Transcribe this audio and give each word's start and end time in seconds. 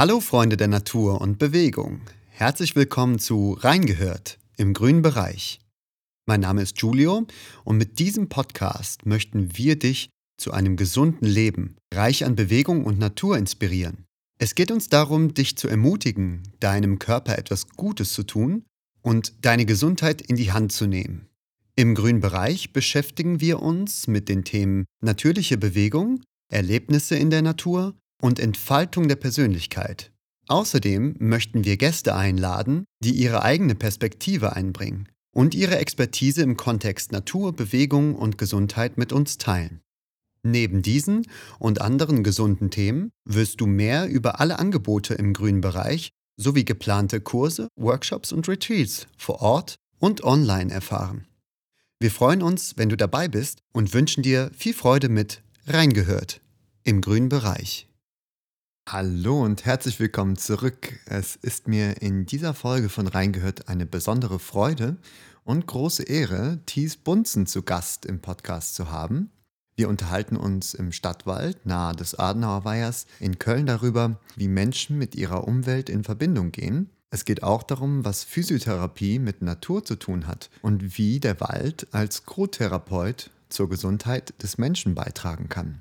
Hallo 0.00 0.20
Freunde 0.20 0.56
der 0.56 0.68
Natur 0.68 1.20
und 1.20 1.38
Bewegung. 1.38 2.00
Herzlich 2.30 2.74
willkommen 2.74 3.18
zu 3.18 3.52
Reingehört 3.60 4.38
im 4.56 4.72
grünen 4.72 5.02
Bereich. 5.02 5.60
Mein 6.24 6.40
Name 6.40 6.62
ist 6.62 6.80
Julio 6.80 7.26
und 7.64 7.76
mit 7.76 7.98
diesem 7.98 8.30
Podcast 8.30 9.04
möchten 9.04 9.58
wir 9.58 9.78
dich 9.78 10.08
zu 10.38 10.52
einem 10.52 10.76
gesunden 10.76 11.26
Leben, 11.28 11.76
reich 11.92 12.24
an 12.24 12.34
Bewegung 12.34 12.86
und 12.86 12.98
Natur 12.98 13.36
inspirieren. 13.36 14.06
Es 14.38 14.54
geht 14.54 14.70
uns 14.70 14.88
darum, 14.88 15.34
dich 15.34 15.58
zu 15.58 15.68
ermutigen, 15.68 16.44
deinem 16.60 16.98
Körper 16.98 17.36
etwas 17.36 17.68
Gutes 17.68 18.14
zu 18.14 18.22
tun 18.22 18.64
und 19.02 19.44
deine 19.44 19.66
Gesundheit 19.66 20.22
in 20.22 20.36
die 20.36 20.50
Hand 20.50 20.72
zu 20.72 20.86
nehmen. 20.86 21.28
Im 21.76 21.94
grünen 21.94 22.20
Bereich 22.20 22.72
beschäftigen 22.72 23.42
wir 23.42 23.60
uns 23.60 24.06
mit 24.06 24.30
den 24.30 24.44
Themen 24.44 24.86
natürliche 25.02 25.58
Bewegung, 25.58 26.22
Erlebnisse 26.50 27.16
in 27.16 27.28
der 27.28 27.42
Natur 27.42 27.99
und 28.20 28.38
Entfaltung 28.38 29.08
der 29.08 29.16
Persönlichkeit. 29.16 30.12
Außerdem 30.48 31.16
möchten 31.18 31.64
wir 31.64 31.76
Gäste 31.76 32.14
einladen, 32.14 32.84
die 33.02 33.12
ihre 33.12 33.42
eigene 33.42 33.74
Perspektive 33.74 34.56
einbringen 34.56 35.08
und 35.32 35.54
ihre 35.54 35.78
Expertise 35.78 36.42
im 36.42 36.56
Kontext 36.56 37.12
Natur, 37.12 37.54
Bewegung 37.54 38.16
und 38.16 38.36
Gesundheit 38.36 38.98
mit 38.98 39.12
uns 39.12 39.38
teilen. 39.38 39.80
Neben 40.42 40.82
diesen 40.82 41.26
und 41.58 41.80
anderen 41.80 42.24
gesunden 42.24 42.70
Themen 42.70 43.10
wirst 43.24 43.60
du 43.60 43.66
mehr 43.66 44.08
über 44.08 44.40
alle 44.40 44.58
Angebote 44.58 45.14
im 45.14 45.32
grünen 45.32 45.60
Bereich 45.60 46.10
sowie 46.36 46.64
geplante 46.64 47.20
Kurse, 47.20 47.68
Workshops 47.76 48.32
und 48.32 48.48
Retreats 48.48 49.06
vor 49.18 49.42
Ort 49.42 49.76
und 49.98 50.24
online 50.24 50.72
erfahren. 50.72 51.26
Wir 52.00 52.10
freuen 52.10 52.42
uns, 52.42 52.78
wenn 52.78 52.88
du 52.88 52.96
dabei 52.96 53.28
bist 53.28 53.60
und 53.72 53.92
wünschen 53.92 54.22
dir 54.22 54.50
viel 54.56 54.72
Freude 54.72 55.10
mit 55.10 55.42
Reingehört 55.66 56.40
im 56.82 57.02
grünen 57.02 57.28
Bereich. 57.28 57.89
Hallo 58.92 59.44
und 59.44 59.66
herzlich 59.66 60.00
willkommen 60.00 60.34
zurück. 60.34 60.98
Es 61.06 61.36
ist 61.36 61.68
mir 61.68 62.02
in 62.02 62.26
dieser 62.26 62.54
Folge 62.54 62.88
von 62.88 63.06
Reingehört 63.06 63.68
eine 63.68 63.86
besondere 63.86 64.40
Freude 64.40 64.96
und 65.44 65.68
große 65.68 66.02
Ehre, 66.02 66.58
Thies 66.66 66.96
Bunzen 66.96 67.46
zu 67.46 67.62
Gast 67.62 68.04
im 68.04 68.18
Podcast 68.18 68.74
zu 68.74 68.90
haben. 68.90 69.30
Wir 69.76 69.88
unterhalten 69.88 70.36
uns 70.36 70.74
im 70.74 70.90
Stadtwald 70.90 71.66
nahe 71.66 71.94
des 71.94 72.16
Adenauer 72.16 72.64
Weihers 72.64 73.06
in 73.20 73.38
Köln 73.38 73.66
darüber, 73.66 74.18
wie 74.34 74.48
Menschen 74.48 74.98
mit 74.98 75.14
ihrer 75.14 75.46
Umwelt 75.46 75.88
in 75.88 76.02
Verbindung 76.02 76.50
gehen. 76.50 76.90
Es 77.10 77.24
geht 77.24 77.44
auch 77.44 77.62
darum, 77.62 78.04
was 78.04 78.24
Physiotherapie 78.24 79.20
mit 79.20 79.40
Natur 79.40 79.84
zu 79.84 79.94
tun 79.94 80.26
hat 80.26 80.50
und 80.62 80.98
wie 80.98 81.20
der 81.20 81.40
Wald 81.40 81.86
als 81.92 82.26
Co-Therapeut 82.26 83.30
zur 83.50 83.68
Gesundheit 83.68 84.34
des 84.42 84.58
Menschen 84.58 84.96
beitragen 84.96 85.48
kann. 85.48 85.80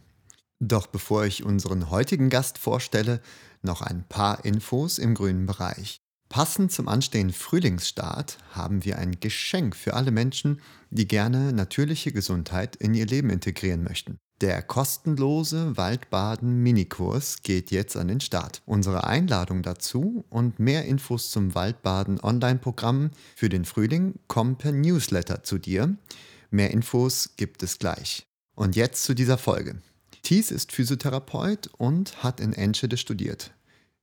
Doch 0.60 0.88
bevor 0.88 1.26
ich 1.26 1.44
unseren 1.44 1.90
heutigen 1.90 2.30
Gast 2.30 2.58
vorstelle, 2.58 3.22
noch 3.62 3.82
ein 3.82 4.04
paar 4.08 4.44
Infos 4.46 4.98
im 4.98 5.16
grünen 5.16 5.46
Bereich. 5.46 6.02
Passend 6.30 6.72
zum 6.72 6.88
anstehenden 6.88 7.34
Frühlingsstart 7.34 8.38
haben 8.52 8.86
wir 8.86 9.00
ein 9.00 9.20
Geschenk 9.20 9.76
für 9.76 9.96
alle 9.96 10.12
Menschen, 10.12 10.62
die 10.92 11.08
gerne 11.08 11.54
natürliche 11.54 12.12
Gesundheit 12.12 12.76
in 12.76 12.94
ihr 12.94 13.08
Leben 13.08 13.32
integrieren 13.32 13.84
möchten. 13.84 14.20
Der 14.42 14.62
kostenlose 14.62 15.76
Waldbaden-Minikurs 15.76 17.42
geht 17.42 17.72
jetzt 17.72 17.98
an 17.98 18.08
den 18.08 18.22
Start. 18.22 18.62
Unsere 18.66 19.06
Einladung 19.06 19.64
dazu 19.64 20.24
und 20.30 20.60
mehr 20.60 20.86
Infos 20.86 21.32
zum 21.32 21.56
Waldbaden-Online-Programm 21.56 23.12
für 23.36 23.50
den 23.50 23.66
Frühling 23.66 24.16
kommen 24.28 24.56
per 24.56 24.72
Newsletter 24.72 25.44
zu 25.44 25.58
dir. 25.58 25.98
Mehr 26.52 26.72
Infos 26.72 27.32
gibt 27.38 27.64
es 27.64 27.80
gleich. 27.80 28.28
Und 28.56 28.76
jetzt 28.76 29.04
zu 29.04 29.14
dieser 29.14 29.38
Folge. 29.38 29.82
Thies 30.30 30.52
ist 30.52 30.74
Physiotherapeut 30.74 31.72
und 31.80 32.22
hat 32.22 32.40
in 32.40 32.54
Enschede 32.54 32.98
studiert. 32.98 33.52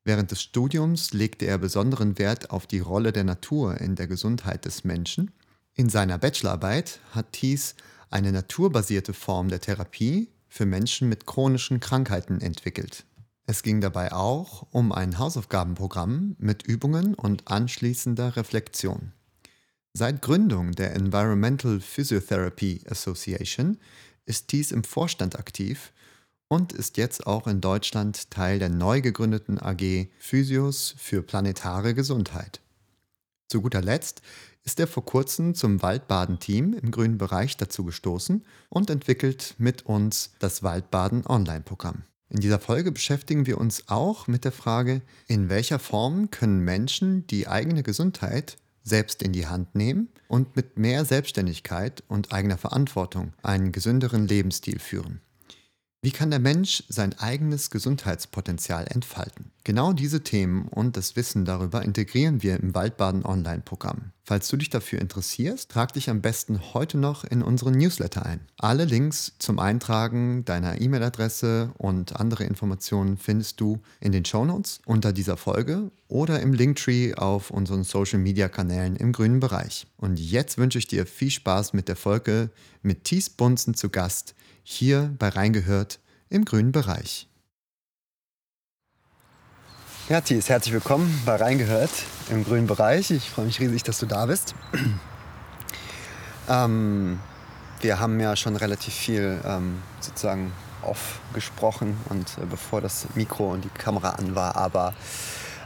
Während 0.02 0.32
des 0.32 0.42
Studiums 0.42 1.12
legte 1.12 1.46
er 1.46 1.56
besonderen 1.56 2.18
Wert 2.18 2.50
auf 2.50 2.66
die 2.66 2.80
Rolle 2.80 3.12
der 3.12 3.22
Natur 3.22 3.80
in 3.80 3.94
der 3.94 4.08
Gesundheit 4.08 4.64
des 4.64 4.82
Menschen. 4.82 5.30
In 5.74 5.88
seiner 5.88 6.18
Bachelorarbeit 6.18 6.98
hat 7.12 7.30
Thies 7.30 7.76
eine 8.10 8.32
naturbasierte 8.32 9.12
Form 9.12 9.50
der 9.50 9.60
Therapie 9.60 10.28
für 10.48 10.66
Menschen 10.66 11.08
mit 11.08 11.26
chronischen 11.26 11.78
Krankheiten 11.78 12.40
entwickelt. 12.40 13.04
Es 13.46 13.62
ging 13.62 13.80
dabei 13.80 14.12
auch 14.12 14.66
um 14.72 14.90
ein 14.90 15.20
Hausaufgabenprogramm 15.20 16.34
mit 16.40 16.64
Übungen 16.64 17.14
und 17.14 17.46
anschließender 17.46 18.34
Reflexion. 18.34 19.12
Seit 19.92 20.22
Gründung 20.22 20.72
der 20.72 20.92
Environmental 20.96 21.78
Physiotherapy 21.78 22.82
Association 22.90 23.78
ist 24.24 24.48
Thies 24.48 24.72
im 24.72 24.82
Vorstand 24.82 25.38
aktiv 25.38 25.92
und 26.48 26.72
ist 26.72 26.96
jetzt 26.96 27.26
auch 27.26 27.46
in 27.46 27.60
Deutschland 27.60 28.30
Teil 28.30 28.58
der 28.58 28.68
neu 28.68 29.00
gegründeten 29.00 29.58
AG 29.60 30.08
Physios 30.18 30.94
für 30.98 31.22
planetare 31.22 31.94
Gesundheit. 31.94 32.60
Zu 33.48 33.62
guter 33.62 33.82
Letzt 33.82 34.22
ist 34.64 34.80
er 34.80 34.88
vor 34.88 35.04
kurzem 35.04 35.54
zum 35.54 35.80
Waldbaden-Team 35.82 36.74
im 36.74 36.90
grünen 36.90 37.18
Bereich 37.18 37.56
dazu 37.56 37.84
gestoßen 37.84 38.44
und 38.68 38.90
entwickelt 38.90 39.54
mit 39.58 39.86
uns 39.86 40.32
das 40.40 40.62
Waldbaden 40.62 41.24
Online-Programm. 41.26 42.02
In 42.28 42.40
dieser 42.40 42.58
Folge 42.58 42.90
beschäftigen 42.90 43.46
wir 43.46 43.58
uns 43.58 43.84
auch 43.86 44.26
mit 44.26 44.44
der 44.44 44.50
Frage, 44.50 45.02
in 45.28 45.48
welcher 45.48 45.78
Form 45.78 46.30
können 46.32 46.60
Menschen 46.60 47.24
die 47.28 47.46
eigene 47.46 47.84
Gesundheit 47.84 48.56
selbst 48.82 49.22
in 49.22 49.32
die 49.32 49.46
Hand 49.46 49.74
nehmen 49.76 50.08
und 50.26 50.56
mit 50.56 50.76
mehr 50.76 51.04
Selbstständigkeit 51.04 52.02
und 52.08 52.32
eigener 52.32 52.58
Verantwortung 52.58 53.32
einen 53.42 53.70
gesünderen 53.70 54.26
Lebensstil 54.26 54.80
führen. 54.80 55.20
Wie 56.06 56.12
kann 56.12 56.30
der 56.30 56.38
Mensch 56.38 56.84
sein 56.88 57.18
eigenes 57.18 57.68
Gesundheitspotenzial 57.68 58.86
entfalten? 58.86 59.50
Genau 59.64 59.92
diese 59.92 60.22
Themen 60.22 60.68
und 60.68 60.96
das 60.96 61.16
Wissen 61.16 61.44
darüber 61.44 61.82
integrieren 61.82 62.44
wir 62.44 62.60
im 62.60 62.76
Waldbaden 62.76 63.26
Online-Programm. 63.26 64.12
Falls 64.22 64.46
du 64.46 64.56
dich 64.56 64.70
dafür 64.70 65.00
interessierst, 65.00 65.68
trag 65.68 65.92
dich 65.94 66.08
am 66.08 66.20
besten 66.20 66.60
heute 66.74 66.96
noch 66.96 67.24
in 67.24 67.42
unseren 67.42 67.74
Newsletter 67.74 68.24
ein. 68.24 68.38
Alle 68.56 68.84
Links 68.84 69.32
zum 69.40 69.58
Eintragen 69.58 70.44
deiner 70.44 70.80
E-Mail-Adresse 70.80 71.72
und 71.76 72.14
andere 72.14 72.44
Informationen 72.44 73.16
findest 73.16 73.60
du 73.60 73.80
in 73.98 74.12
den 74.12 74.24
Shownotes 74.24 74.82
unter 74.86 75.12
dieser 75.12 75.36
Folge 75.36 75.90
oder 76.06 76.38
im 76.38 76.52
Linktree 76.52 77.14
auf 77.14 77.50
unseren 77.50 77.82
Social-Media-Kanälen 77.82 78.94
im 78.94 79.10
grünen 79.10 79.40
Bereich. 79.40 79.88
Und 79.96 80.20
jetzt 80.20 80.56
wünsche 80.56 80.78
ich 80.78 80.86
dir 80.86 81.04
viel 81.04 81.30
Spaß 81.30 81.72
mit 81.72 81.88
der 81.88 81.96
Folge 81.96 82.50
mit 82.82 83.02
Thies 83.02 83.28
Bunzen 83.28 83.74
zu 83.74 83.88
Gast 83.88 84.35
hier 84.68 85.14
bei 85.16 85.28
Reingehört 85.28 86.00
im 86.28 86.44
grünen 86.44 86.72
Bereich. 86.72 87.28
Ja, 90.08 90.20
Thies, 90.20 90.48
herzlich 90.48 90.74
willkommen 90.74 91.22
bei 91.24 91.36
Reingehört 91.36 91.90
im 92.30 92.44
grünen 92.44 92.66
Bereich. 92.66 93.12
Ich 93.12 93.30
freue 93.30 93.46
mich 93.46 93.60
riesig, 93.60 93.84
dass 93.84 94.00
du 94.00 94.06
da 94.06 94.26
bist. 94.26 94.56
ähm, 96.48 97.20
wir 97.80 98.00
haben 98.00 98.18
ja 98.18 98.34
schon 98.34 98.56
relativ 98.56 98.92
viel 98.92 99.40
ähm, 99.44 99.80
sozusagen 100.00 100.52
off 100.82 101.20
gesprochen 101.32 101.96
und 102.08 102.36
äh, 102.38 102.46
bevor 102.50 102.80
das 102.80 103.06
Mikro 103.14 103.52
und 103.52 103.64
die 103.64 103.68
Kamera 103.68 104.10
an 104.10 104.34
war, 104.34 104.56
aber 104.56 104.94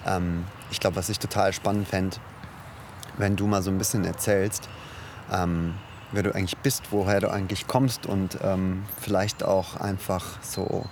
ähm, 0.07 0.45
ich 0.71 0.79
glaube, 0.79 0.97
was 0.97 1.09
ich 1.09 1.19
total 1.19 1.55
spannend 1.55 1.89
fände, 1.89 2.19
wenn 3.17 3.35
du 3.35 3.47
mal 3.47 3.63
so 3.63 3.71
ein 3.71 3.79
bisschen 3.79 4.05
erzählst, 4.05 4.69
ähm, 5.33 5.75
wer 6.13 6.23
du 6.23 6.35
eigentlich 6.35 6.57
bist, 6.59 6.85
woher 6.91 7.21
du 7.21 7.31
eigentlich 7.31 7.67
kommst 7.67 8.07
und 8.07 8.39
ähm, 8.43 8.85
vielleicht 9.01 9.43
auch 9.43 9.77
einfach 9.77 10.25
so, 10.43 10.87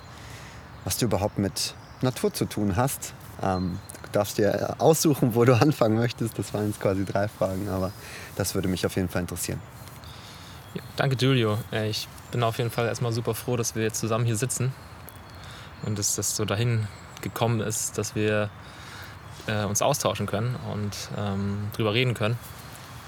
was 0.83 0.97
du 0.97 1.05
überhaupt 1.05 1.37
mit 1.37 1.75
Natur 2.01 2.33
zu 2.33 2.45
tun 2.45 2.75
hast. 2.75 3.13
Ähm, 3.41 3.79
du 4.03 4.09
darfst 4.11 4.37
dir 4.37 4.75
aussuchen, 4.79 5.35
wo 5.35 5.45
du 5.45 5.53
anfangen 5.61 5.97
möchtest. 5.97 6.37
Das 6.39 6.53
waren 6.53 6.67
jetzt 6.67 6.79
quasi 6.79 7.05
drei 7.05 7.27
Fragen, 7.27 7.69
aber 7.69 7.91
das 8.35 8.55
würde 8.55 8.67
mich 8.67 8.85
auf 8.85 8.95
jeden 8.95 9.09
Fall 9.09 9.21
interessieren. 9.21 9.59
Ja, 10.73 10.81
danke, 10.95 11.15
Julio. 11.19 11.57
Ich 11.71 12.07
bin 12.31 12.43
auf 12.43 12.57
jeden 12.57 12.69
Fall 12.69 12.87
erstmal 12.87 13.11
super 13.11 13.33
froh, 13.33 13.57
dass 13.57 13.75
wir 13.75 13.83
jetzt 13.83 13.99
zusammen 13.99 14.25
hier 14.25 14.35
sitzen 14.35 14.71
und 15.83 15.97
dass 15.97 16.15
das 16.15 16.35
so 16.35 16.45
dahin 16.45 16.87
gekommen 17.21 17.59
ist, 17.59 17.97
dass 17.97 18.15
wir 18.15 18.49
äh, 19.47 19.63
uns 19.63 19.81
austauschen 19.81 20.25
können 20.25 20.55
und 20.71 20.95
ähm, 21.17 21.69
drüber 21.75 21.93
reden 21.93 22.13
können. 22.13 22.37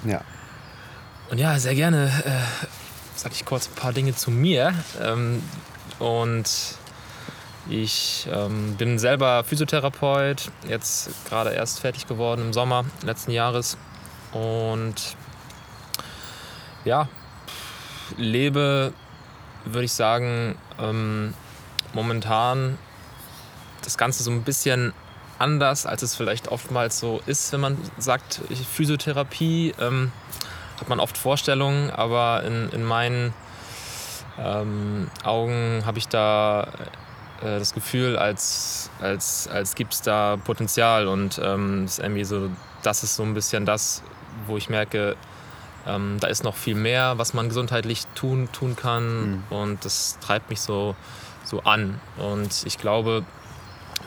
Ja. 0.05 0.21
Und 1.31 1.37
ja, 1.37 1.57
sehr 1.59 1.75
gerne 1.75 2.07
äh, 2.25 2.67
sage 3.15 3.35
ich 3.35 3.45
kurz 3.45 3.69
ein 3.69 3.75
paar 3.75 3.93
Dinge 3.93 4.13
zu 4.13 4.31
mir. 4.31 4.73
Ähm, 5.01 5.41
und 5.97 6.75
ich 7.69 8.27
ähm, 8.29 8.75
bin 8.75 8.99
selber 8.99 9.45
Physiotherapeut, 9.45 10.51
jetzt 10.67 11.09
gerade 11.29 11.51
erst 11.51 11.79
fertig 11.79 12.05
geworden 12.05 12.41
im 12.41 12.51
Sommer 12.51 12.83
letzten 13.01 13.31
Jahres. 13.31 13.77
Und 14.33 15.15
ja, 16.83 17.07
lebe, 18.17 18.91
würde 19.63 19.85
ich 19.85 19.93
sagen, 19.93 20.57
ähm, 20.79 21.33
momentan 21.93 22.77
das 23.85 23.97
Ganze 23.97 24.23
so 24.23 24.31
ein 24.31 24.43
bisschen 24.43 24.91
anders, 25.39 25.85
als 25.85 26.01
es 26.01 26.13
vielleicht 26.13 26.49
oftmals 26.49 26.99
so 26.99 27.21
ist, 27.25 27.53
wenn 27.53 27.61
man 27.61 27.77
sagt 27.97 28.41
Physiotherapie. 28.73 29.73
Ähm, 29.79 30.11
hat 30.81 30.89
man 30.89 30.99
oft 30.99 31.17
Vorstellungen, 31.17 31.91
aber 31.91 32.43
in, 32.43 32.69
in 32.71 32.83
meinen 32.83 33.33
ähm, 34.39 35.09
Augen 35.23 35.83
habe 35.85 35.99
ich 35.99 36.07
da 36.07 36.67
äh, 37.41 37.59
das 37.59 37.73
Gefühl, 37.73 38.17
als, 38.17 38.89
als, 38.99 39.47
als 39.47 39.75
gibt 39.75 39.93
es 39.93 40.01
da 40.01 40.37
Potenzial 40.43 41.07
und 41.07 41.39
ähm, 41.43 41.83
das 41.83 41.99
ist 41.99 42.03
irgendwie 42.03 42.23
so, 42.23 42.49
das 42.81 43.03
ist 43.03 43.15
so 43.15 43.23
ein 43.23 43.33
bisschen 43.33 43.65
das, 43.65 44.01
wo 44.47 44.57
ich 44.57 44.69
merke, 44.69 45.15
ähm, 45.85 46.17
da 46.19 46.27
ist 46.27 46.43
noch 46.43 46.55
viel 46.55 46.75
mehr, 46.75 47.17
was 47.17 47.33
man 47.33 47.47
gesundheitlich 47.47 48.05
tun, 48.15 48.49
tun 48.51 48.75
kann 48.75 49.29
mhm. 49.29 49.43
und 49.49 49.85
das 49.85 50.17
treibt 50.19 50.49
mich 50.49 50.61
so, 50.61 50.95
so 51.43 51.61
an. 51.61 51.99
Und 52.17 52.63
ich 52.65 52.77
glaube, 52.77 53.23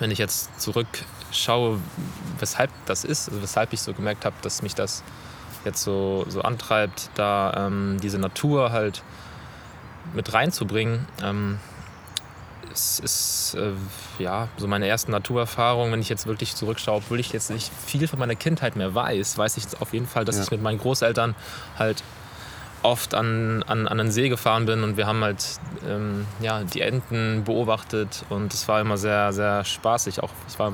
wenn 0.00 0.10
ich 0.10 0.18
jetzt 0.18 0.60
zurückschaue, 0.60 1.78
weshalb 2.38 2.70
das 2.86 3.04
ist, 3.04 3.28
also 3.28 3.42
weshalb 3.42 3.72
ich 3.72 3.80
so 3.80 3.92
gemerkt 3.92 4.24
habe, 4.24 4.36
dass 4.42 4.62
mich 4.62 4.74
das 4.74 5.04
jetzt 5.64 5.82
so, 5.82 6.24
so 6.28 6.42
antreibt, 6.42 7.10
da 7.14 7.66
ähm, 7.66 7.98
diese 8.02 8.18
Natur 8.18 8.72
halt 8.72 9.02
mit 10.14 10.32
reinzubringen, 10.32 11.06
ähm, 11.22 11.58
es 12.74 12.98
ist 12.98 13.54
äh, 13.54 13.72
ja 14.22 14.48
so 14.56 14.66
meine 14.66 14.88
ersten 14.88 15.12
Naturerfahrungen. 15.12 15.92
Wenn 15.92 16.00
ich 16.00 16.08
jetzt 16.08 16.26
wirklich 16.26 16.56
zurückschaue, 16.56 16.96
obwohl 16.96 17.20
ich 17.20 17.32
jetzt 17.32 17.50
nicht 17.50 17.70
viel 17.86 18.08
von 18.08 18.18
meiner 18.18 18.34
Kindheit 18.34 18.76
mehr 18.76 18.94
weiß, 18.94 19.38
weiß 19.38 19.56
ich 19.56 19.64
jetzt 19.64 19.80
auf 19.80 19.92
jeden 19.92 20.06
Fall, 20.06 20.24
dass 20.24 20.36
ja. 20.36 20.42
ich 20.42 20.50
mit 20.50 20.60
meinen 20.60 20.78
Großeltern 20.78 21.34
halt 21.78 22.02
oft 22.82 23.14
an, 23.14 23.62
an, 23.62 23.88
an 23.88 23.98
den 23.98 24.10
See 24.10 24.28
gefahren 24.28 24.66
bin 24.66 24.82
und 24.82 24.96
wir 24.96 25.06
haben 25.06 25.22
halt 25.24 25.42
ähm, 25.88 26.26
ja, 26.40 26.62
die 26.62 26.82
Enten 26.82 27.44
beobachtet 27.44 28.24
und 28.28 28.52
es 28.52 28.68
war 28.68 28.80
immer 28.80 28.98
sehr, 28.98 29.32
sehr 29.32 29.64
spaßig. 29.64 30.22
Auch 30.22 30.30
ich 30.48 30.58
war, 30.58 30.72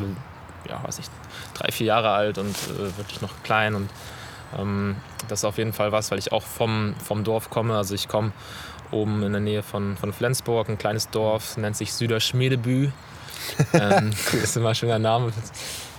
ja, 0.69 0.83
weiß 0.83 0.99
ich, 0.99 1.07
drei, 1.55 1.71
vier 1.71 1.87
Jahre 1.87 2.11
alt 2.11 2.39
und 2.39 2.57
äh, 2.57 2.99
wirklich 2.99 3.21
noch 3.21 3.31
klein 3.45 3.75
und 3.75 3.89
das 5.29 5.41
ist 5.41 5.45
auf 5.45 5.59
jeden 5.59 5.73
Fall 5.73 5.93
was, 5.93 6.11
weil 6.11 6.19
ich 6.19 6.33
auch 6.33 6.43
vom, 6.43 6.95
vom 7.05 7.25
Dorf 7.25 7.51
komme. 7.51 7.77
Also 7.77 7.95
ich 7.95 8.09
komme 8.09 8.33
oben 8.91 9.23
in 9.23 9.33
der 9.33 9.41
Nähe 9.41 9.63
von, 9.63 9.97
von 9.97 10.13
Flensburg, 10.13 10.69
ein 10.69 10.79
kleines 10.79 11.11
Dorf, 11.11 11.57
nennt 11.57 11.77
sich 11.77 11.93
Süderschmedebü. 11.93 12.91
ähm, 13.73 14.11
ist 14.43 14.57
immer 14.57 14.71
ein 14.71 14.75
schöner 14.75 14.99
Name. 14.99 15.33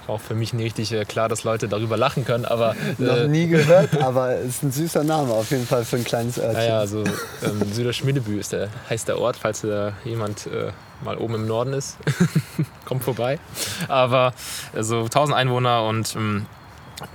Auch 0.07 0.19
für 0.19 0.33
mich 0.33 0.53
nicht 0.53 0.65
richtig 0.65 0.91
äh, 0.93 1.05
klar, 1.05 1.29
dass 1.29 1.43
Leute 1.43 1.67
darüber 1.67 1.95
lachen 1.95 2.25
können, 2.25 2.45
aber. 2.45 2.75
Äh, 2.99 3.03
Noch 3.03 3.27
nie 3.27 3.47
gehört, 3.47 4.01
aber 4.01 4.35
es 4.35 4.47
ist 4.55 4.63
ein 4.63 4.71
süßer 4.71 5.03
Name 5.03 5.31
auf 5.31 5.51
jeden 5.51 5.65
Fall 5.65 5.85
für 5.85 5.97
ein 5.97 6.03
kleines 6.03 6.37
Örtchen. 6.37 6.53
Naja, 6.53 6.79
also 6.79 7.03
ähm, 7.43 7.71
Süderschmedebü 7.71 8.39
ist 8.39 8.51
der, 8.51 8.69
heißt 8.89 9.07
der 9.07 9.19
Ort, 9.19 9.37
falls 9.37 9.61
da 9.61 9.93
jemand 10.03 10.47
äh, 10.47 10.71
mal 11.03 11.17
oben 11.17 11.35
im 11.35 11.47
Norden 11.47 11.73
ist. 11.73 11.97
Kommt 12.85 13.03
vorbei. 13.03 13.39
Aber 13.87 14.33
also 14.75 15.03
1000 15.03 15.37
Einwohner 15.37 15.83
und 15.83 16.15
ähm, 16.15 16.45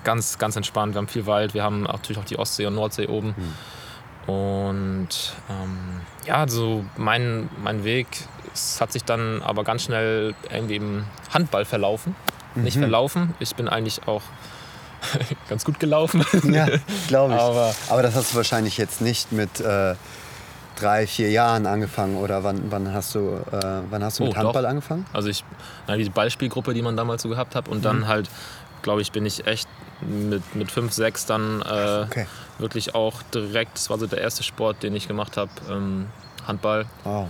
ganz, 0.04 0.38
ganz 0.38 0.56
entspannt. 0.56 0.94
Wir 0.94 0.98
haben 0.98 1.08
viel 1.08 1.26
Wald, 1.26 1.54
wir 1.54 1.62
haben 1.62 1.82
natürlich 1.82 2.18
auch 2.18 2.24
die 2.24 2.38
Ostsee 2.38 2.66
und 2.66 2.74
Nordsee 2.74 3.06
oben. 3.06 3.34
Hm. 3.36 4.34
Und 4.34 5.08
ähm, 5.48 6.00
ja, 6.26 6.48
so 6.48 6.84
mein, 6.96 7.48
mein 7.62 7.84
Weg 7.84 8.08
es 8.56 8.80
hat 8.80 8.92
sich 8.92 9.04
dann 9.04 9.42
aber 9.42 9.64
ganz 9.64 9.84
schnell 9.84 10.34
irgendwie 10.50 10.76
im 10.76 11.04
Handball 11.32 11.64
verlaufen. 11.64 12.16
Mhm. 12.54 12.62
Nicht 12.64 12.78
verlaufen, 12.78 13.34
ich 13.38 13.54
bin 13.54 13.68
eigentlich 13.68 14.06
auch 14.06 14.22
ganz 15.48 15.64
gut 15.64 15.78
gelaufen. 15.78 16.24
Ja, 16.44 16.66
glaube 17.08 17.34
ich. 17.34 17.40
Aber, 17.40 17.74
aber, 17.90 18.02
das 18.02 18.14
hast 18.14 18.32
du 18.32 18.36
wahrscheinlich 18.36 18.78
jetzt 18.78 19.00
nicht 19.00 19.30
mit 19.30 19.60
äh, 19.60 19.94
drei, 20.76 21.06
vier 21.06 21.30
Jahren 21.30 21.66
angefangen 21.66 22.16
oder 22.16 22.44
wann, 22.44 22.70
wann 22.70 22.92
hast 22.92 23.14
du, 23.14 23.40
äh, 23.52 23.82
wann 23.90 24.02
hast 24.02 24.18
du 24.18 24.24
oh, 24.24 24.26
mit 24.28 24.36
Handball 24.36 24.62
doch. 24.62 24.70
angefangen? 24.70 25.06
Also 25.12 25.28
ich, 25.28 25.44
na, 25.86 25.96
die 25.96 26.08
Ballspielgruppe, 26.08 26.72
die 26.72 26.82
man 26.82 26.96
damals 26.96 27.22
so 27.22 27.28
gehabt 27.28 27.54
hat 27.54 27.68
und 27.68 27.78
mhm. 27.78 27.82
dann 27.82 28.08
halt, 28.08 28.30
glaube 28.86 29.02
ich, 29.02 29.10
bin 29.10 29.26
ich 29.26 29.48
echt 29.48 29.68
mit, 30.00 30.54
mit 30.54 30.70
fünf, 30.70 30.92
sechs 30.92 31.26
dann 31.26 31.60
äh, 31.62 32.04
okay. 32.06 32.26
wirklich 32.58 32.94
auch 32.94 33.20
direkt, 33.34 33.74
das 33.74 33.90
war 33.90 33.98
so 33.98 34.06
der 34.06 34.20
erste 34.20 34.44
Sport, 34.44 34.84
den 34.84 34.94
ich 34.94 35.08
gemacht 35.08 35.36
habe, 35.36 35.50
ähm, 35.68 36.06
Handball. 36.46 36.86
Wow. 37.02 37.28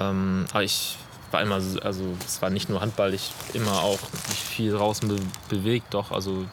Ähm, 0.00 0.46
aber 0.50 0.64
ich 0.64 0.98
war 1.30 1.42
immer, 1.42 1.54
also 1.54 2.16
es 2.26 2.42
war 2.42 2.50
nicht 2.50 2.68
nur 2.68 2.80
Handball, 2.80 3.14
ich 3.14 3.30
immer 3.54 3.82
auch 3.82 4.00
mich 4.30 4.40
viel 4.40 4.72
draußen 4.72 5.08
be 5.08 5.20
bewegt, 5.48 5.94
doch, 5.94 6.10
also 6.10 6.44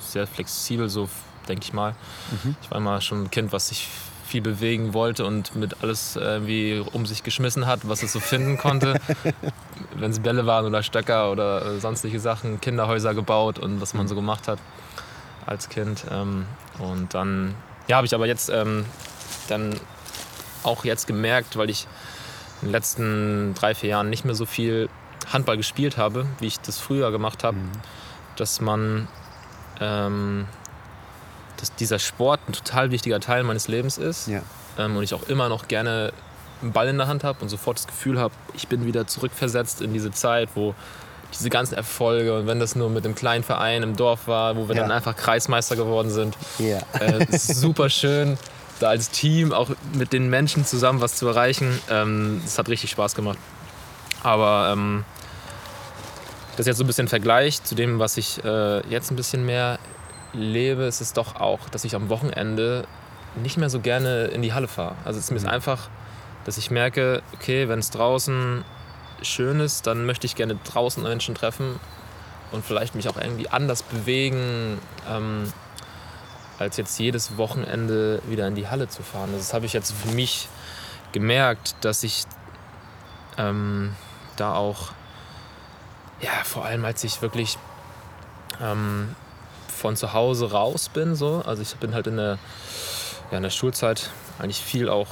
sehr 0.00 0.26
flexibel, 0.26 0.88
so 0.88 1.08
denke 1.48 1.62
ich 1.62 1.72
mal. 1.72 1.94
Mhm. 2.32 2.56
Ich 2.60 2.70
war 2.72 2.78
immer 2.78 3.00
schon 3.00 3.22
ein 3.22 3.30
Kind, 3.30 3.52
was 3.52 3.68
sich 3.68 3.86
viel 4.28 4.42
bewegen 4.42 4.92
wollte 4.92 5.24
und 5.24 5.56
mit 5.56 5.82
alles 5.82 6.16
irgendwie 6.16 6.84
um 6.92 7.06
sich 7.06 7.22
geschmissen 7.22 7.66
hat, 7.66 7.88
was 7.88 8.02
es 8.02 8.12
so 8.12 8.20
finden 8.20 8.58
konnte. 8.58 9.00
Wenn 9.96 10.10
es 10.10 10.20
Bälle 10.20 10.44
waren 10.46 10.66
oder 10.66 10.82
Stöcker 10.82 11.32
oder 11.32 11.80
sonstige 11.80 12.20
Sachen, 12.20 12.60
Kinderhäuser 12.60 13.14
gebaut 13.14 13.58
und 13.58 13.80
was 13.80 13.94
man 13.94 14.06
so 14.06 14.14
gemacht 14.14 14.46
hat 14.46 14.58
als 15.46 15.70
Kind. 15.70 16.04
Ähm, 16.10 16.44
und 16.78 17.14
dann, 17.14 17.54
ja, 17.88 17.96
habe 17.96 18.06
ich 18.06 18.14
aber 18.14 18.26
jetzt 18.26 18.50
ähm, 18.50 18.84
dann 19.48 19.74
auch 20.62 20.84
jetzt 20.84 21.06
gemerkt, 21.06 21.56
weil 21.56 21.70
ich 21.70 21.86
in 22.60 22.68
den 22.68 22.72
letzten 22.72 23.54
drei, 23.54 23.74
vier 23.74 23.90
Jahren 23.90 24.10
nicht 24.10 24.24
mehr 24.24 24.34
so 24.34 24.44
viel 24.44 24.90
Handball 25.32 25.56
gespielt 25.56 25.96
habe, 25.96 26.26
wie 26.38 26.46
ich 26.46 26.60
das 26.60 26.78
früher 26.78 27.10
gemacht 27.10 27.44
habe, 27.44 27.56
mhm. 27.56 27.72
dass 28.36 28.60
man, 28.60 29.08
ähm, 29.80 30.46
dass 31.58 31.74
dieser 31.74 31.98
Sport 31.98 32.40
ein 32.48 32.52
total 32.52 32.90
wichtiger 32.90 33.20
Teil 33.20 33.42
meines 33.42 33.68
Lebens 33.68 33.98
ist 33.98 34.28
ja. 34.28 34.42
ähm, 34.78 34.96
und 34.96 35.02
ich 35.02 35.14
auch 35.14 35.28
immer 35.28 35.48
noch 35.48 35.68
gerne 35.68 36.12
einen 36.62 36.72
Ball 36.72 36.88
in 36.88 36.98
der 36.98 37.06
Hand 37.06 37.24
habe 37.24 37.38
und 37.40 37.48
sofort 37.48 37.78
das 37.78 37.86
Gefühl 37.86 38.18
habe, 38.18 38.34
ich 38.54 38.68
bin 38.68 38.84
wieder 38.84 39.06
zurückversetzt 39.06 39.80
in 39.80 39.92
diese 39.92 40.10
Zeit, 40.10 40.50
wo 40.54 40.74
diese 41.32 41.50
ganzen 41.50 41.74
Erfolge 41.74 42.38
und 42.38 42.46
wenn 42.46 42.58
das 42.58 42.74
nur 42.74 42.88
mit 42.88 43.04
einem 43.04 43.14
kleinen 43.14 43.44
Verein 43.44 43.82
im 43.82 43.96
Dorf 43.96 44.26
war, 44.26 44.56
wo 44.56 44.68
wir 44.68 44.74
ja. 44.74 44.82
dann 44.82 44.90
einfach 44.90 45.14
Kreismeister 45.14 45.76
geworden 45.76 46.10
sind, 46.10 46.36
ja. 46.58 46.78
äh, 47.00 47.24
ist 47.30 47.54
super 47.56 47.90
schön 47.90 48.38
da 48.80 48.88
als 48.88 49.10
Team 49.10 49.52
auch 49.52 49.70
mit 49.92 50.12
den 50.12 50.30
Menschen 50.30 50.64
zusammen 50.64 51.00
was 51.00 51.16
zu 51.16 51.26
erreichen. 51.26 51.78
Ähm, 51.90 52.40
das 52.44 52.58
hat 52.58 52.68
richtig 52.68 52.90
Spaß 52.90 53.14
gemacht. 53.14 53.38
Aber 54.22 54.70
ähm, 54.72 55.04
das 56.52 56.60
ist 56.60 56.66
jetzt 56.66 56.78
so 56.78 56.84
ein 56.84 56.86
bisschen 56.86 57.08
Vergleich 57.08 57.62
zu 57.62 57.74
dem, 57.74 57.98
was 57.98 58.16
ich 58.16 58.42
äh, 58.44 58.86
jetzt 58.88 59.10
ein 59.10 59.16
bisschen 59.16 59.46
mehr 59.46 59.78
lebe, 60.32 60.84
ist 60.84 61.00
es 61.00 61.12
doch 61.12 61.36
auch, 61.36 61.68
dass 61.68 61.84
ich 61.84 61.94
am 61.94 62.08
Wochenende 62.08 62.86
nicht 63.36 63.56
mehr 63.56 63.70
so 63.70 63.80
gerne 63.80 64.26
in 64.26 64.42
die 64.42 64.52
Halle 64.52 64.68
fahre. 64.68 64.96
Also 65.04 65.18
es 65.18 65.26
ist 65.26 65.30
mir 65.30 65.40
mhm. 65.40 65.48
einfach, 65.54 65.88
dass 66.44 66.58
ich 66.58 66.70
merke, 66.70 67.22
okay, 67.34 67.68
wenn 67.68 67.78
es 67.78 67.90
draußen 67.90 68.64
schön 69.22 69.60
ist, 69.60 69.86
dann 69.86 70.06
möchte 70.06 70.26
ich 70.26 70.36
gerne 70.36 70.58
draußen 70.64 71.02
Menschen 71.02 71.34
treffen 71.34 71.80
und 72.52 72.64
vielleicht 72.64 72.94
mich 72.94 73.08
auch 73.08 73.16
irgendwie 73.16 73.48
anders 73.48 73.82
bewegen. 73.82 74.78
Ähm, 75.08 75.52
als 76.58 76.76
jetzt 76.76 76.98
jedes 76.98 77.36
Wochenende 77.36 78.20
wieder 78.26 78.46
in 78.46 78.54
die 78.54 78.68
Halle 78.68 78.88
zu 78.88 79.02
fahren. 79.02 79.30
Das 79.32 79.54
habe 79.54 79.66
ich 79.66 79.72
jetzt 79.72 79.92
für 79.92 80.12
mich 80.12 80.48
gemerkt, 81.12 81.76
dass 81.82 82.02
ich 82.02 82.24
ähm, 83.36 83.94
da 84.36 84.54
auch, 84.54 84.90
ja, 86.20 86.30
vor 86.44 86.64
allem 86.64 86.84
als 86.84 87.04
ich 87.04 87.22
wirklich 87.22 87.58
ähm, 88.60 89.14
von 89.78 89.96
zu 89.96 90.12
Hause 90.12 90.50
raus 90.50 90.88
bin, 90.88 91.14
so, 91.14 91.42
also 91.46 91.62
ich 91.62 91.74
bin 91.76 91.94
halt 91.94 92.06
in 92.06 92.16
der, 92.16 92.38
ja, 93.30 93.36
in 93.36 93.42
der 93.42 93.50
Schulzeit 93.50 94.10
eigentlich 94.38 94.60
viel 94.60 94.88
auch 94.88 95.08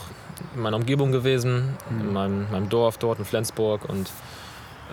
in 0.55 0.63
meiner 0.63 0.77
Umgebung 0.77 1.13
gewesen, 1.13 1.77
mhm. 1.89 2.01
in 2.01 2.13
meinem, 2.13 2.51
meinem 2.51 2.69
Dorf 2.69 2.99
dort 2.99 3.19
in 3.19 3.25
Flensburg 3.25 3.89
und 3.89 4.11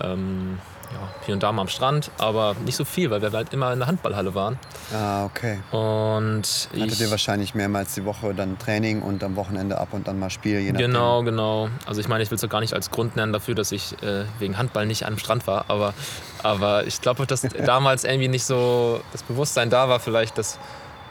ähm, 0.01 0.59
ja, 0.91 0.99
hier 1.25 1.33
und 1.33 1.43
da 1.43 1.51
mal 1.51 1.61
am 1.61 1.67
Strand, 1.67 2.11
aber 2.17 2.55
nicht 2.65 2.75
so 2.75 2.85
viel, 2.85 3.09
weil 3.09 3.21
wir 3.21 3.31
halt 3.31 3.53
immer 3.53 3.71
in 3.73 3.79
der 3.79 3.87
Handballhalle 3.87 4.35
waren. 4.35 4.59
Ah, 4.93 5.25
okay. 5.25 5.59
Und 5.71 6.69
Hattet 6.73 6.99
ihr 6.99 7.11
wahrscheinlich 7.11 7.55
mehrmals 7.55 7.93
die 7.93 8.05
Woche 8.05 8.33
dann 8.33 8.57
Training 8.59 9.01
und 9.01 9.23
am 9.23 9.35
Wochenende 9.35 9.77
ab 9.77 9.89
und 9.91 10.07
dann 10.07 10.19
mal 10.19 10.29
Spiel, 10.29 10.59
je 10.59 10.71
nachdem. 10.71 10.91
Genau, 10.91 11.23
genau. 11.23 11.69
Also 11.85 12.01
ich 12.01 12.07
meine, 12.07 12.23
ich 12.23 12.31
will 12.31 12.35
es 12.35 12.41
doch 12.41 12.49
gar 12.49 12.61
nicht 12.61 12.73
als 12.73 12.91
Grund 12.91 13.15
nennen 13.15 13.33
dafür, 13.33 13.55
dass 13.55 13.71
ich 13.71 13.93
äh, 14.03 14.25
wegen 14.39 14.57
Handball 14.57 14.85
nicht 14.85 15.05
am 15.05 15.17
Strand 15.17 15.47
war, 15.47 15.65
aber, 15.67 15.93
aber 16.41 16.85
ich 16.85 17.01
glaube, 17.01 17.25
dass 17.25 17.41
damals 17.65 18.03
irgendwie 18.03 18.27
nicht 18.27 18.45
so 18.45 19.01
das 19.11 19.23
Bewusstsein 19.23 19.69
da 19.69 19.89
war 19.89 19.99
vielleicht, 19.99 20.37
dass, 20.37 20.59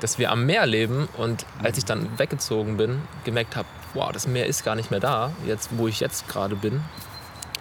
dass 0.00 0.18
wir 0.18 0.30
am 0.30 0.46
Meer 0.46 0.66
leben 0.66 1.08
und 1.16 1.46
als 1.62 1.78
ich 1.78 1.84
dann 1.84 2.18
weggezogen 2.18 2.76
bin, 2.76 3.00
gemerkt 3.24 3.56
habe, 3.56 3.68
wow, 3.94 4.10
das 4.12 4.26
Meer 4.26 4.46
ist 4.46 4.64
gar 4.64 4.74
nicht 4.74 4.90
mehr 4.90 5.00
da, 5.00 5.32
jetzt 5.46 5.70
wo 5.76 5.88
ich 5.88 6.00
jetzt 6.00 6.28
gerade 6.28 6.56
bin 6.56 6.82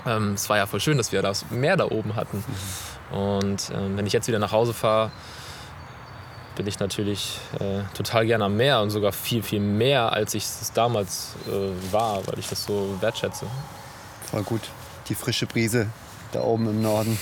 ähm, 0.05 0.34
es 0.34 0.50
war 0.50 0.58
ja 0.58 0.65
voll 0.65 0.79
schön, 0.79 0.98
dass 0.98 1.12
wir 1.12 1.22
das 1.22 1.50
Meer 1.50 1.77
da 1.77 1.86
oben 1.86 2.15
hatten. 2.15 2.38
Mhm. 2.38 3.17
Und 3.17 3.72
ähm, 3.74 3.98
wenn 3.98 4.05
ich 4.05 4.13
jetzt 4.13 4.27
wieder 4.27 4.39
nach 4.39 4.51
Hause 4.51 4.74
fahre, 4.74 5.12
bin 6.55 6.67
ich 6.67 6.79
natürlich 6.79 7.39
äh, 7.60 7.84
total 7.93 8.25
gerne 8.25 8.46
am 8.46 8.58
Meer 8.58 8.81
und 8.81 8.89
sogar 8.89 9.12
viel, 9.12 9.41
viel 9.41 9.60
mehr, 9.60 10.12
als 10.12 10.34
ich 10.34 10.43
es 10.43 10.72
damals 10.74 11.36
äh, 11.48 11.93
war, 11.93 12.25
weil 12.27 12.39
ich 12.39 12.48
das 12.48 12.65
so 12.65 12.98
wertschätze. 13.00 13.46
Voll 14.29 14.43
gut. 14.43 14.62
Die 15.08 15.15
frische 15.15 15.46
Brise 15.46 15.88
da 16.31 16.41
oben 16.41 16.70
im 16.70 16.81
Norden 16.81 17.17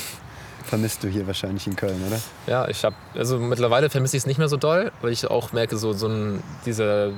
vermisst 0.66 1.04
du 1.04 1.08
hier 1.08 1.26
wahrscheinlich 1.26 1.66
in 1.68 1.76
Köln, 1.76 2.02
oder? 2.06 2.20
Ja, 2.46 2.68
ich 2.68 2.84
habe, 2.84 2.96
also 3.16 3.40
mittlerweile 3.40 3.90
vermisse 3.90 4.18
ich 4.18 4.24
es 4.24 4.28
nicht 4.28 4.38
mehr 4.38 4.50
so 4.50 4.58
doll, 4.58 4.92
weil 5.02 5.12
ich 5.12 5.26
auch 5.26 5.52
merke, 5.52 5.78
so, 5.78 5.94
so 5.94 6.08
ein, 6.08 6.44
dieser 6.66 7.12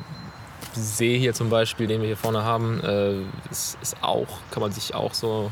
See 0.74 1.18
hier 1.20 1.34
zum 1.34 1.50
Beispiel, 1.50 1.88
den 1.88 2.01
wir 2.01 2.08
hier 2.08 2.18
vorne 2.18 2.44
haben, 2.44 2.82
äh, 2.84 3.22
ist, 3.50 3.78
ist 3.82 3.98
auch, 4.01 4.28
kann 4.51 4.62
man 4.62 4.72
sich 4.72 4.94
auch 4.96 5.13
so 5.13 5.51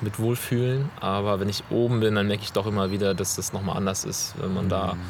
mit 0.00 0.18
wohlfühlen. 0.18 0.90
Aber 1.00 1.40
wenn 1.40 1.48
ich 1.48 1.64
oben 1.70 2.00
bin, 2.00 2.14
dann 2.14 2.26
merke 2.26 2.42
ich 2.42 2.52
doch 2.52 2.66
immer 2.66 2.90
wieder, 2.90 3.14
dass 3.14 3.36
das 3.36 3.52
nochmal 3.52 3.76
anders 3.76 4.04
ist, 4.04 4.34
wenn 4.38 4.54
man 4.54 4.68
da 4.68 4.94
mhm. 4.94 5.00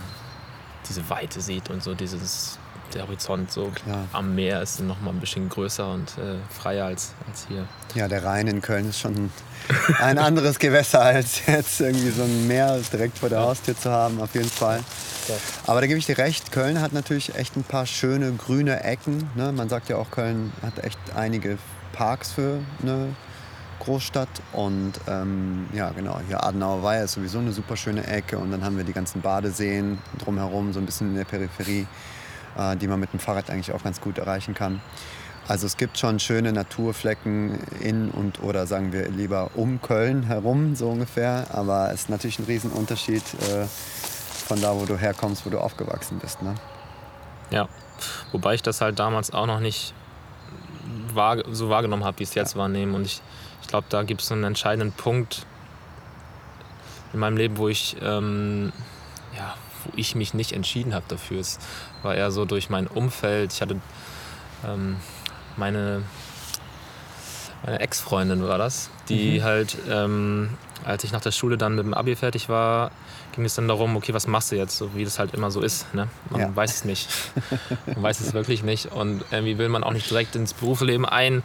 diese 0.88 1.08
Weite 1.10 1.40
sieht 1.40 1.70
und 1.70 1.82
so 1.82 1.94
dieses 1.94 2.58
der 2.94 3.06
Horizont 3.06 3.50
so 3.50 3.70
Klar. 3.84 4.04
am 4.12 4.34
Meer 4.34 4.62
ist 4.62 4.80
noch 4.80 5.00
mal 5.00 5.10
ein 5.10 5.20
bisschen 5.20 5.48
größer 5.48 5.90
und 5.90 6.10
äh, 6.18 6.36
freier 6.50 6.86
als, 6.86 7.12
als 7.28 7.46
hier. 7.48 7.66
Ja, 7.94 8.08
der 8.08 8.24
Rhein 8.24 8.46
in 8.46 8.62
Köln 8.62 8.88
ist 8.88 9.00
schon 9.00 9.30
ein 10.00 10.18
anderes 10.18 10.58
Gewässer 10.58 11.02
als 11.02 11.46
jetzt 11.46 11.80
irgendwie 11.80 12.10
so 12.10 12.22
ein 12.22 12.46
Meer 12.46 12.80
direkt 12.92 13.18
vor 13.18 13.28
der 13.28 13.40
Haustür 13.40 13.76
zu 13.76 13.90
haben, 13.90 14.20
auf 14.20 14.34
jeden 14.34 14.50
Fall. 14.50 14.82
Ja. 15.28 15.34
Aber 15.66 15.80
da 15.80 15.86
gebe 15.86 15.98
ich 15.98 16.06
dir 16.06 16.18
recht, 16.18 16.52
Köln 16.52 16.80
hat 16.80 16.92
natürlich 16.92 17.34
echt 17.34 17.56
ein 17.56 17.64
paar 17.64 17.86
schöne 17.86 18.32
grüne 18.32 18.82
Ecken. 18.82 19.30
Ne? 19.34 19.52
Man 19.52 19.68
sagt 19.68 19.88
ja 19.88 19.96
auch, 19.96 20.10
Köln 20.10 20.52
hat 20.62 20.82
echt 20.84 20.98
einige 21.14 21.58
Parks 21.92 22.32
für 22.32 22.60
eine 22.82 23.14
Großstadt. 23.80 24.28
Und 24.52 24.92
ähm, 25.06 25.66
ja, 25.72 25.90
genau, 25.90 26.20
hier 26.26 26.42
Adenauer 26.42 26.82
Weiher 26.82 27.04
ist 27.04 27.12
sowieso 27.12 27.38
eine 27.38 27.52
super 27.52 27.76
schöne 27.76 28.06
Ecke. 28.06 28.38
Und 28.38 28.50
dann 28.50 28.64
haben 28.64 28.76
wir 28.76 28.84
die 28.84 28.92
ganzen 28.92 29.20
Badeseen 29.20 29.98
drumherum, 30.18 30.72
so 30.72 30.80
ein 30.80 30.86
bisschen 30.86 31.10
in 31.10 31.16
der 31.16 31.24
Peripherie 31.24 31.86
äh, 32.58 32.76
die 32.76 32.88
man 32.88 33.00
mit 33.00 33.12
dem 33.12 33.20
Fahrrad 33.20 33.50
eigentlich 33.50 33.72
auch 33.72 33.82
ganz 33.82 34.00
gut 34.00 34.18
erreichen 34.18 34.54
kann. 34.54 34.80
Also 35.46 35.66
es 35.66 35.78
gibt 35.78 35.96
schon 35.96 36.20
schöne 36.20 36.52
Naturflecken 36.52 37.58
in 37.80 38.10
und 38.10 38.42
oder 38.42 38.66
sagen 38.66 38.92
wir 38.92 39.08
lieber 39.08 39.52
um 39.54 39.80
Köln 39.80 40.24
herum, 40.24 40.76
so 40.76 40.90
ungefähr. 40.90 41.46
Aber 41.52 41.90
es 41.90 42.02
ist 42.02 42.10
natürlich 42.10 42.38
ein 42.38 42.44
Riesenunterschied 42.44 43.22
äh, 43.22 43.66
von 44.46 44.60
da, 44.60 44.74
wo 44.76 44.84
du 44.84 44.98
herkommst, 44.98 45.46
wo 45.46 45.50
du 45.50 45.58
aufgewachsen 45.58 46.18
bist. 46.18 46.42
Ne? 46.42 46.54
Ja, 47.50 47.66
wobei 48.32 48.54
ich 48.54 48.62
das 48.62 48.82
halt 48.82 48.98
damals 48.98 49.32
auch 49.32 49.46
noch 49.46 49.60
nicht 49.60 49.94
wahr, 51.14 51.38
so 51.50 51.70
wahrgenommen 51.70 52.04
habe, 52.04 52.18
wie 52.18 52.24
ich 52.24 52.28
es 52.28 52.34
jetzt 52.34 52.54
ja. 52.54 52.60
wahrnehme. 52.60 52.94
Und 52.94 53.06
ich, 53.06 53.22
ich 53.62 53.68
glaube, 53.68 53.86
da 53.88 54.02
gibt 54.02 54.20
es 54.20 54.28
so 54.28 54.34
einen 54.34 54.44
entscheidenden 54.44 54.92
Punkt 54.92 55.46
in 57.14 57.20
meinem 57.20 57.38
Leben, 57.38 57.56
wo 57.56 57.68
ich 57.68 57.96
ähm, 58.02 58.70
ja, 59.34 59.54
wo 59.84 59.92
ich 59.96 60.14
mich 60.14 60.34
nicht 60.34 60.52
entschieden 60.52 60.94
habe 60.94 61.04
dafür. 61.08 61.40
Es 61.40 61.58
war 62.02 62.14
eher 62.14 62.30
so 62.30 62.44
durch 62.44 62.70
mein 62.70 62.86
Umfeld. 62.86 63.52
Ich 63.52 63.62
hatte 63.62 63.76
ähm, 64.66 64.96
meine, 65.56 66.02
meine 67.64 67.80
Ex-Freundin 67.80 68.46
war 68.46 68.58
das, 68.58 68.90
die 69.08 69.40
mhm. 69.40 69.44
halt, 69.44 69.76
ähm, 69.88 70.50
als 70.84 71.04
ich 71.04 71.12
nach 71.12 71.20
der 71.20 71.32
Schule 71.32 71.58
dann 71.58 71.74
mit 71.74 71.84
dem 71.84 71.94
Abi 71.94 72.16
fertig 72.16 72.48
war, 72.48 72.90
ging 73.32 73.44
es 73.44 73.54
dann 73.54 73.68
darum, 73.68 73.96
okay, 73.96 74.14
was 74.14 74.26
machst 74.26 74.52
du 74.52 74.56
jetzt, 74.56 74.76
so 74.76 74.94
wie 74.94 75.04
das 75.04 75.18
halt 75.18 75.34
immer 75.34 75.50
so 75.50 75.60
ist. 75.60 75.92
Ne? 75.94 76.08
Man 76.30 76.40
ja. 76.40 76.56
weiß 76.56 76.74
es 76.74 76.84
nicht. 76.84 77.08
man 77.86 78.02
weiß 78.02 78.20
es 78.20 78.32
wirklich 78.32 78.62
nicht. 78.62 78.86
Und 78.92 79.24
irgendwie 79.30 79.58
will 79.58 79.68
man 79.68 79.84
auch 79.84 79.92
nicht 79.92 80.10
direkt 80.10 80.34
ins 80.34 80.54
Berufsleben 80.54 81.06
ein 81.06 81.42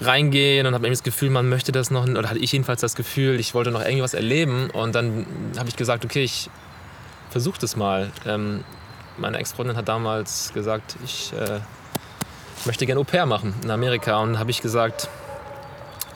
reingehen 0.00 0.66
und 0.66 0.74
habe 0.74 0.86
irgendwie 0.86 0.96
das 0.96 1.04
Gefühl, 1.04 1.30
man 1.30 1.48
möchte 1.48 1.70
das 1.70 1.90
noch, 1.90 2.08
oder 2.08 2.28
hatte 2.28 2.40
ich 2.40 2.50
jedenfalls 2.52 2.80
das 2.80 2.96
Gefühl, 2.96 3.38
ich 3.38 3.54
wollte 3.54 3.70
noch 3.70 3.84
irgendwas 3.84 4.14
erleben. 4.14 4.70
Und 4.70 4.94
dann 4.94 5.26
habe 5.58 5.68
ich 5.68 5.76
gesagt, 5.76 6.04
okay, 6.04 6.24
ich 6.24 6.50
versuch 7.30 7.58
das 7.58 7.76
mal. 7.76 8.10
Ähm, 8.26 8.64
meine 9.16 9.38
Ex-Freundin 9.38 9.76
hat 9.76 9.88
damals 9.88 10.52
gesagt, 10.52 10.96
ich, 11.04 11.32
äh, 11.32 11.60
möchte 12.66 12.86
gerne 12.86 13.00
Au 13.00 13.04
pair 13.04 13.26
machen 13.26 13.54
in 13.62 13.70
Amerika. 13.70 14.18
Und 14.18 14.38
habe 14.38 14.50
ich 14.50 14.62
gesagt, 14.62 15.08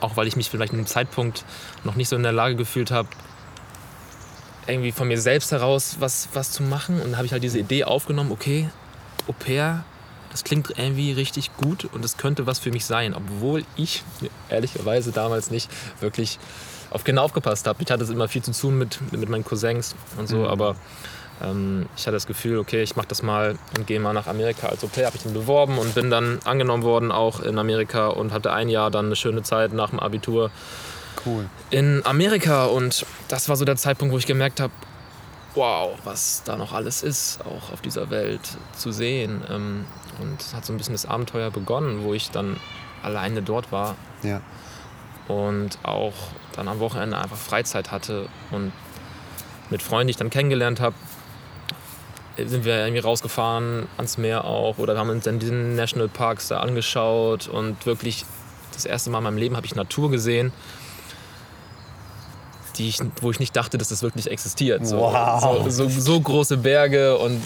auch 0.00 0.16
weil 0.16 0.26
ich 0.26 0.36
mich 0.36 0.50
vielleicht 0.50 0.72
in 0.72 0.78
dem 0.78 0.86
Zeitpunkt 0.86 1.44
noch 1.84 1.94
nicht 1.94 2.08
so 2.08 2.16
in 2.16 2.22
der 2.22 2.32
Lage 2.32 2.56
gefühlt 2.56 2.90
habe, 2.90 3.08
irgendwie 4.66 4.92
von 4.92 5.08
mir 5.08 5.20
selbst 5.20 5.50
heraus 5.52 5.96
was, 5.98 6.28
was 6.34 6.52
zu 6.52 6.62
machen. 6.62 7.00
Und 7.00 7.16
habe 7.16 7.26
ich 7.26 7.32
halt 7.32 7.42
diese 7.42 7.58
Idee 7.58 7.84
aufgenommen, 7.84 8.32
okay, 8.32 8.68
Au 9.26 9.32
pair, 9.32 9.84
das 10.30 10.44
klingt 10.44 10.70
irgendwie 10.76 11.12
richtig 11.12 11.56
gut 11.56 11.84
und 11.86 12.04
das 12.04 12.16
könnte 12.16 12.46
was 12.46 12.58
für 12.58 12.70
mich 12.70 12.84
sein, 12.84 13.14
obwohl 13.14 13.64
ich 13.76 14.04
ehrlicherweise 14.50 15.10
damals 15.10 15.50
nicht 15.50 15.70
wirklich 16.00 16.38
auf 16.90 17.04
Kinder 17.04 17.22
aufgepasst 17.22 17.66
habe. 17.66 17.82
Ich 17.82 17.90
hatte 17.90 18.04
immer 18.04 18.28
viel 18.28 18.42
zu 18.42 18.52
tun 18.52 18.78
mit, 18.78 19.00
mit 19.12 19.28
meinen 19.28 19.44
Cousins 19.44 19.94
und 20.16 20.28
so, 20.28 20.38
mhm. 20.38 20.44
aber 20.44 20.76
ähm, 21.42 21.88
ich 21.96 22.02
hatte 22.02 22.16
das 22.16 22.26
Gefühl, 22.26 22.58
okay, 22.58 22.82
ich 22.82 22.96
mache 22.96 23.08
das 23.08 23.22
mal 23.22 23.58
und 23.76 23.86
gehe 23.86 24.00
mal 24.00 24.12
nach 24.12 24.26
Amerika 24.26 24.68
als 24.68 24.84
Au-pair. 24.84 25.06
Habe 25.06 25.16
ich 25.16 25.22
dann 25.22 25.34
beworben 25.34 25.78
und 25.78 25.94
bin 25.94 26.10
dann 26.10 26.40
angenommen 26.44 26.82
worden, 26.82 27.12
auch 27.12 27.40
in 27.40 27.58
Amerika 27.58 28.08
und 28.08 28.32
hatte 28.32 28.52
ein 28.52 28.68
Jahr 28.68 28.90
dann 28.90 29.06
eine 29.06 29.16
schöne 29.16 29.42
Zeit 29.42 29.72
nach 29.72 29.90
dem 29.90 30.00
Abitur. 30.00 30.50
Cool. 31.24 31.48
In 31.70 32.04
Amerika 32.04 32.66
und 32.66 33.04
das 33.28 33.48
war 33.48 33.56
so 33.56 33.64
der 33.64 33.76
Zeitpunkt, 33.76 34.12
wo 34.12 34.18
ich 34.18 34.26
gemerkt 34.26 34.60
habe, 34.60 34.72
wow, 35.54 35.98
was 36.04 36.42
da 36.44 36.56
noch 36.56 36.72
alles 36.72 37.02
ist, 37.02 37.40
auch 37.44 37.72
auf 37.72 37.80
dieser 37.80 38.10
Welt 38.10 38.40
zu 38.76 38.92
sehen. 38.92 39.42
Ähm, 39.50 39.84
und 40.20 40.40
es 40.40 40.54
hat 40.54 40.64
so 40.64 40.72
ein 40.72 40.76
bisschen 40.76 40.94
das 40.94 41.06
Abenteuer 41.06 41.50
begonnen, 41.50 42.04
wo 42.04 42.14
ich 42.14 42.30
dann 42.30 42.56
alleine 43.02 43.42
dort 43.42 43.72
war. 43.72 43.96
Ja 44.22 44.40
und 45.28 45.78
auch 45.82 46.14
dann 46.56 46.68
am 46.68 46.80
Wochenende 46.80 47.18
einfach 47.18 47.36
Freizeit 47.36 47.92
hatte 47.92 48.28
und 48.50 48.72
mit 49.70 49.82
Freunden, 49.82 50.08
die 50.08 50.12
ich 50.12 50.16
dann 50.16 50.30
kennengelernt 50.30 50.80
habe, 50.80 50.96
sind 52.46 52.64
wir 52.64 52.76
irgendwie 52.78 53.00
rausgefahren 53.00 53.88
ans 53.96 54.18
Meer 54.18 54.44
auch 54.44 54.78
oder 54.78 54.96
haben 54.96 55.10
uns 55.10 55.24
dann 55.24 55.38
diesen 55.38 55.76
Nationalparks 55.76 56.48
da 56.48 56.60
angeschaut 56.60 57.48
und 57.48 57.86
wirklich 57.86 58.24
das 58.72 58.84
erste 58.84 59.10
Mal 59.10 59.18
in 59.18 59.24
meinem 59.24 59.38
Leben 59.38 59.56
habe 59.56 59.66
ich 59.66 59.74
Natur 59.74 60.10
gesehen, 60.10 60.52
die 62.76 62.88
ich, 62.88 63.00
wo 63.20 63.30
ich 63.30 63.40
nicht 63.40 63.56
dachte, 63.56 63.76
dass 63.76 63.88
das 63.88 64.02
wirklich 64.02 64.30
existiert. 64.30 64.86
So, 64.86 64.98
wow. 64.98 65.64
so, 65.68 65.88
so, 65.88 66.00
so 66.00 66.20
große 66.20 66.58
Berge 66.58 67.18
und 67.18 67.42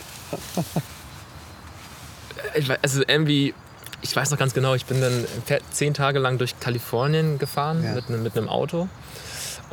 also 2.83 3.03
irgendwie 3.07 3.55
ich 4.03 4.15
weiß 4.15 4.31
noch 4.31 4.39
ganz 4.39 4.53
genau, 4.53 4.75
ich 4.75 4.85
bin 4.85 5.01
dann 5.01 5.25
zehn 5.71 5.95
Tage 5.95 6.19
lang 6.19 6.37
durch 6.37 6.59
Kalifornien 6.59 7.39
gefahren 7.39 7.83
ja. 7.85 7.95
mit, 7.95 8.11
mit 8.11 8.37
einem 8.37 8.49
Auto 8.49 8.89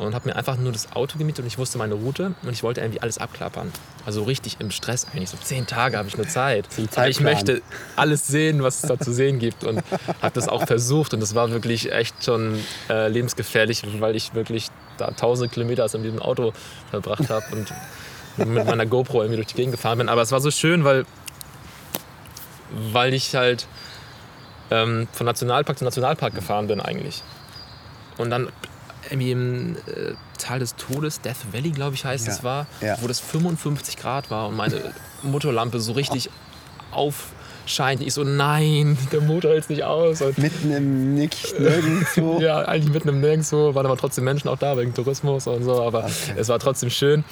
und 0.00 0.14
habe 0.14 0.28
mir 0.28 0.36
einfach 0.36 0.56
nur 0.56 0.72
das 0.72 0.92
Auto 0.92 1.18
gemietet 1.18 1.44
und 1.44 1.46
ich 1.46 1.58
wusste 1.58 1.78
meine 1.78 1.94
Route 1.94 2.34
und 2.42 2.50
ich 2.50 2.62
wollte 2.62 2.80
irgendwie 2.80 3.00
alles 3.00 3.18
abklappern. 3.18 3.70
Also 4.06 4.22
richtig 4.22 4.56
im 4.58 4.70
Stress 4.70 5.06
eigentlich. 5.12 5.28
So 5.28 5.36
zehn 5.36 5.66
Tage 5.66 5.98
habe 5.98 6.08
ich 6.08 6.16
nur 6.16 6.26
Zeit. 6.26 6.66
Aber 6.96 7.08
ich 7.08 7.20
möchte 7.20 7.62
alles 7.96 8.26
sehen, 8.26 8.62
was 8.62 8.82
es 8.82 8.88
da 8.88 8.98
zu 8.98 9.12
sehen 9.12 9.38
gibt 9.38 9.64
und 9.64 9.82
habe 10.22 10.32
das 10.32 10.48
auch 10.48 10.66
versucht 10.66 11.12
und 11.12 11.20
das 11.20 11.34
war 11.34 11.50
wirklich 11.50 11.92
echt 11.92 12.24
schon 12.24 12.58
äh, 12.88 13.08
lebensgefährlich, 13.08 13.82
weil 14.00 14.16
ich 14.16 14.34
wirklich 14.34 14.68
da 14.96 15.10
tausende 15.10 15.52
Kilometer 15.52 15.92
in 15.94 16.02
diesem 16.02 16.20
Auto 16.20 16.52
verbracht 16.90 17.28
habe 17.28 17.44
und 17.52 17.72
mit 18.36 18.66
meiner 18.66 18.86
GoPro 18.86 19.22
irgendwie 19.22 19.36
durch 19.36 19.48
die 19.48 19.54
Gegend 19.54 19.72
gefahren 19.72 19.98
bin. 19.98 20.08
Aber 20.08 20.22
es 20.22 20.32
war 20.32 20.40
so 20.40 20.50
schön, 20.50 20.84
weil, 20.84 21.04
weil 22.92 23.12
ich 23.12 23.34
halt 23.34 23.66
ähm, 24.70 25.08
von 25.12 25.26
Nationalpark 25.26 25.78
zu 25.78 25.84
Nationalpark 25.84 26.34
gefahren 26.34 26.68
bin 26.68 26.80
eigentlich. 26.80 27.22
Und 28.16 28.30
dann 28.30 28.48
irgendwie 29.10 29.32
im 29.32 29.76
äh, 29.76 30.14
Tal 30.38 30.58
des 30.60 30.76
Todes, 30.76 31.20
Death 31.20 31.52
Valley, 31.52 31.70
glaube 31.70 31.94
ich, 31.94 32.04
heißt 32.04 32.26
ja. 32.26 32.32
es 32.32 32.44
war, 32.44 32.66
ja. 32.80 32.96
wo 33.00 33.08
das 33.08 33.20
55 33.20 33.96
Grad 33.96 34.30
war 34.30 34.48
und 34.48 34.56
meine 34.56 34.80
Motorlampe 35.22 35.80
so 35.80 35.92
richtig 35.92 36.30
aufscheint. 36.90 38.00
Ich 38.02 38.14
so, 38.14 38.24
nein, 38.24 38.96
der 39.12 39.20
Motor 39.20 39.52
hält 39.52 39.68
nicht 39.70 39.84
aus. 39.84 40.22
Und 40.22 40.38
mitten 40.38 40.72
im 40.72 41.14
Nichts, 41.14 41.54
nirgendwo. 41.58 42.40
ja, 42.40 42.60
eigentlich 42.60 42.92
mitten 42.92 43.08
im 43.08 43.20
Nirgendwo. 43.20 43.74
Waren 43.74 43.86
aber 43.86 43.96
trotzdem 43.96 44.24
Menschen 44.24 44.48
auch 44.48 44.58
da 44.58 44.76
wegen 44.76 44.94
Tourismus 44.94 45.46
und 45.46 45.64
so, 45.64 45.82
aber 45.82 46.04
okay. 46.04 46.34
es 46.36 46.48
war 46.48 46.58
trotzdem 46.58 46.90
schön. 46.90 47.24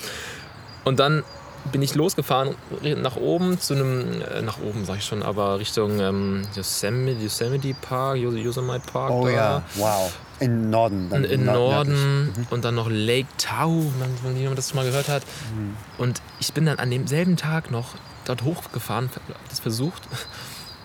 Und 0.84 1.00
dann 1.00 1.22
bin 1.68 1.82
ich 1.82 1.94
losgefahren 1.94 2.54
nach 2.96 3.16
oben 3.16 3.60
zu 3.60 3.74
einem, 3.74 4.22
äh, 4.22 4.42
nach 4.42 4.58
oben 4.60 4.84
sag 4.84 4.98
ich 4.98 5.04
schon, 5.04 5.22
aber 5.22 5.58
Richtung 5.58 6.00
ähm, 6.00 6.42
Yosemite, 6.54 7.22
Yosemite 7.22 7.74
Park, 7.80 8.16
Yosemite 8.16 8.82
Park. 8.90 9.10
Oh 9.10 9.26
da. 9.26 9.32
ja, 9.32 9.62
wow. 9.76 10.12
In 10.40 10.70
Norden. 10.70 11.08
Dann 11.10 11.24
in, 11.24 11.30
in 11.40 11.44
Norden 11.46 12.26
mhm. 12.26 12.46
und 12.50 12.64
dann 12.64 12.76
noch 12.76 12.88
Lake 12.88 13.28
Tahoe, 13.38 13.86
wenn 14.22 14.36
jemand 14.36 14.58
das 14.58 14.70
schon 14.70 14.76
mal 14.76 14.86
gehört 14.86 15.08
hat. 15.08 15.24
Mhm. 15.54 15.76
Und 15.98 16.22
ich 16.38 16.52
bin 16.52 16.66
dann 16.66 16.78
an 16.78 16.90
demselben 16.90 17.36
Tag 17.36 17.70
noch 17.70 17.94
dort 18.24 18.42
hochgefahren, 18.42 19.10
das 19.48 19.60
versucht. 19.60 20.02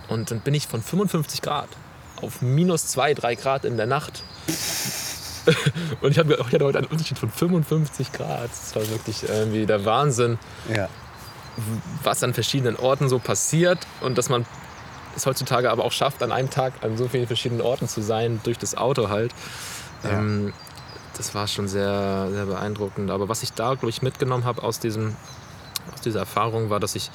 Und 0.08 0.32
dann 0.32 0.40
bin 0.40 0.54
ich 0.54 0.68
von 0.68 0.82
55 0.82 1.42
Grad 1.42 1.70
auf 2.22 2.42
minus 2.42 2.88
2, 2.88 3.14
3 3.14 3.36
Grad 3.36 3.66
in 3.66 3.78
der 3.78 3.86
Nacht 3.86 4.24
und 6.02 6.12
ich, 6.12 6.20
hab, 6.20 6.30
ich 6.30 6.40
hatte 6.40 6.66
heute 6.66 6.78
einen 6.80 6.88
Unterschied 6.88 7.18
von 7.20 7.30
55 7.30 8.12
Grad. 8.12 8.50
Das 8.50 8.76
war 8.76 8.88
wirklich 8.90 9.24
irgendwie 9.28 9.66
der 9.66 9.86
Wahnsinn, 9.86 10.38
ja. 10.74 10.90
was 12.04 12.24
an 12.24 12.34
verschiedenen 12.34 12.76
Orten 12.76 13.10
so 13.10 13.20
passiert 13.20 13.80
und 14.02 14.18
dass 14.18 14.30
man 14.30 14.46
es 15.16 15.26
heutzutage 15.26 15.70
aber 15.70 15.86
auch 15.86 15.92
schafft, 15.92 16.24
an 16.24 16.32
einem 16.32 16.50
Tag 16.50 16.74
an 16.82 16.98
so 16.98 17.08
vielen 17.08 17.28
verschiedenen 17.28 17.62
Orten 17.62 17.88
zu 17.88 18.02
sein, 18.02 18.40
durch 18.44 18.58
das 18.58 18.76
Auto 18.76 19.10
halt. 19.10 19.32
Ja. 20.04 20.20
Ähm, 20.20 20.54
das 21.16 21.36
war 21.36 21.48
schon 21.48 21.68
sehr, 21.68 22.30
sehr 22.32 22.46
beeindruckend. 22.48 23.12
Aber 23.12 23.30
was 23.30 23.44
ich 23.44 23.54
da, 23.54 23.76
glaube 23.76 23.90
ich, 23.90 24.02
mitgenommen 24.02 24.46
habe 24.46 24.64
aus, 24.64 24.80
aus 24.84 26.02
dieser 26.04 26.20
Erfahrung, 26.20 26.72
war, 26.72 26.80
dass 26.80 26.96
ich 26.96 27.12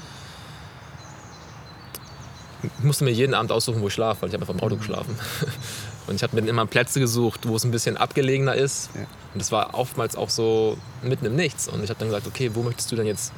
ich 2.62 2.84
musste 2.84 3.04
mir 3.04 3.12
jeden 3.12 3.34
Abend 3.34 3.52
aussuchen, 3.52 3.80
wo 3.80 3.86
ich 3.86 3.94
schlafe, 3.94 4.22
weil 4.22 4.28
ich 4.30 4.34
habe 4.34 4.42
einfach 4.42 4.54
im 4.54 4.60
Auto 4.60 4.76
geschlafen. 4.76 5.16
Und 6.08 6.16
ich 6.16 6.22
habe 6.22 6.40
mir 6.40 6.48
immer 6.48 6.66
Plätze 6.66 7.00
gesucht, 7.00 7.46
wo 7.46 7.56
es 7.56 7.64
ein 7.64 7.70
bisschen 7.70 7.96
abgelegener 7.96 8.54
ist. 8.54 8.90
Ja. 8.94 9.02
Und 9.02 9.40
das 9.40 9.52
war 9.52 9.74
oftmals 9.74 10.16
auch 10.16 10.30
so 10.30 10.78
mitten 11.02 11.26
im 11.26 11.36
Nichts. 11.36 11.68
Und 11.68 11.84
ich 11.84 11.90
habe 11.90 11.98
dann 11.98 12.08
gesagt, 12.08 12.26
okay, 12.26 12.50
wo 12.54 12.62
möchtest 12.62 12.90
du 12.90 12.96
denn 12.96 13.06
jetzt, 13.06 13.32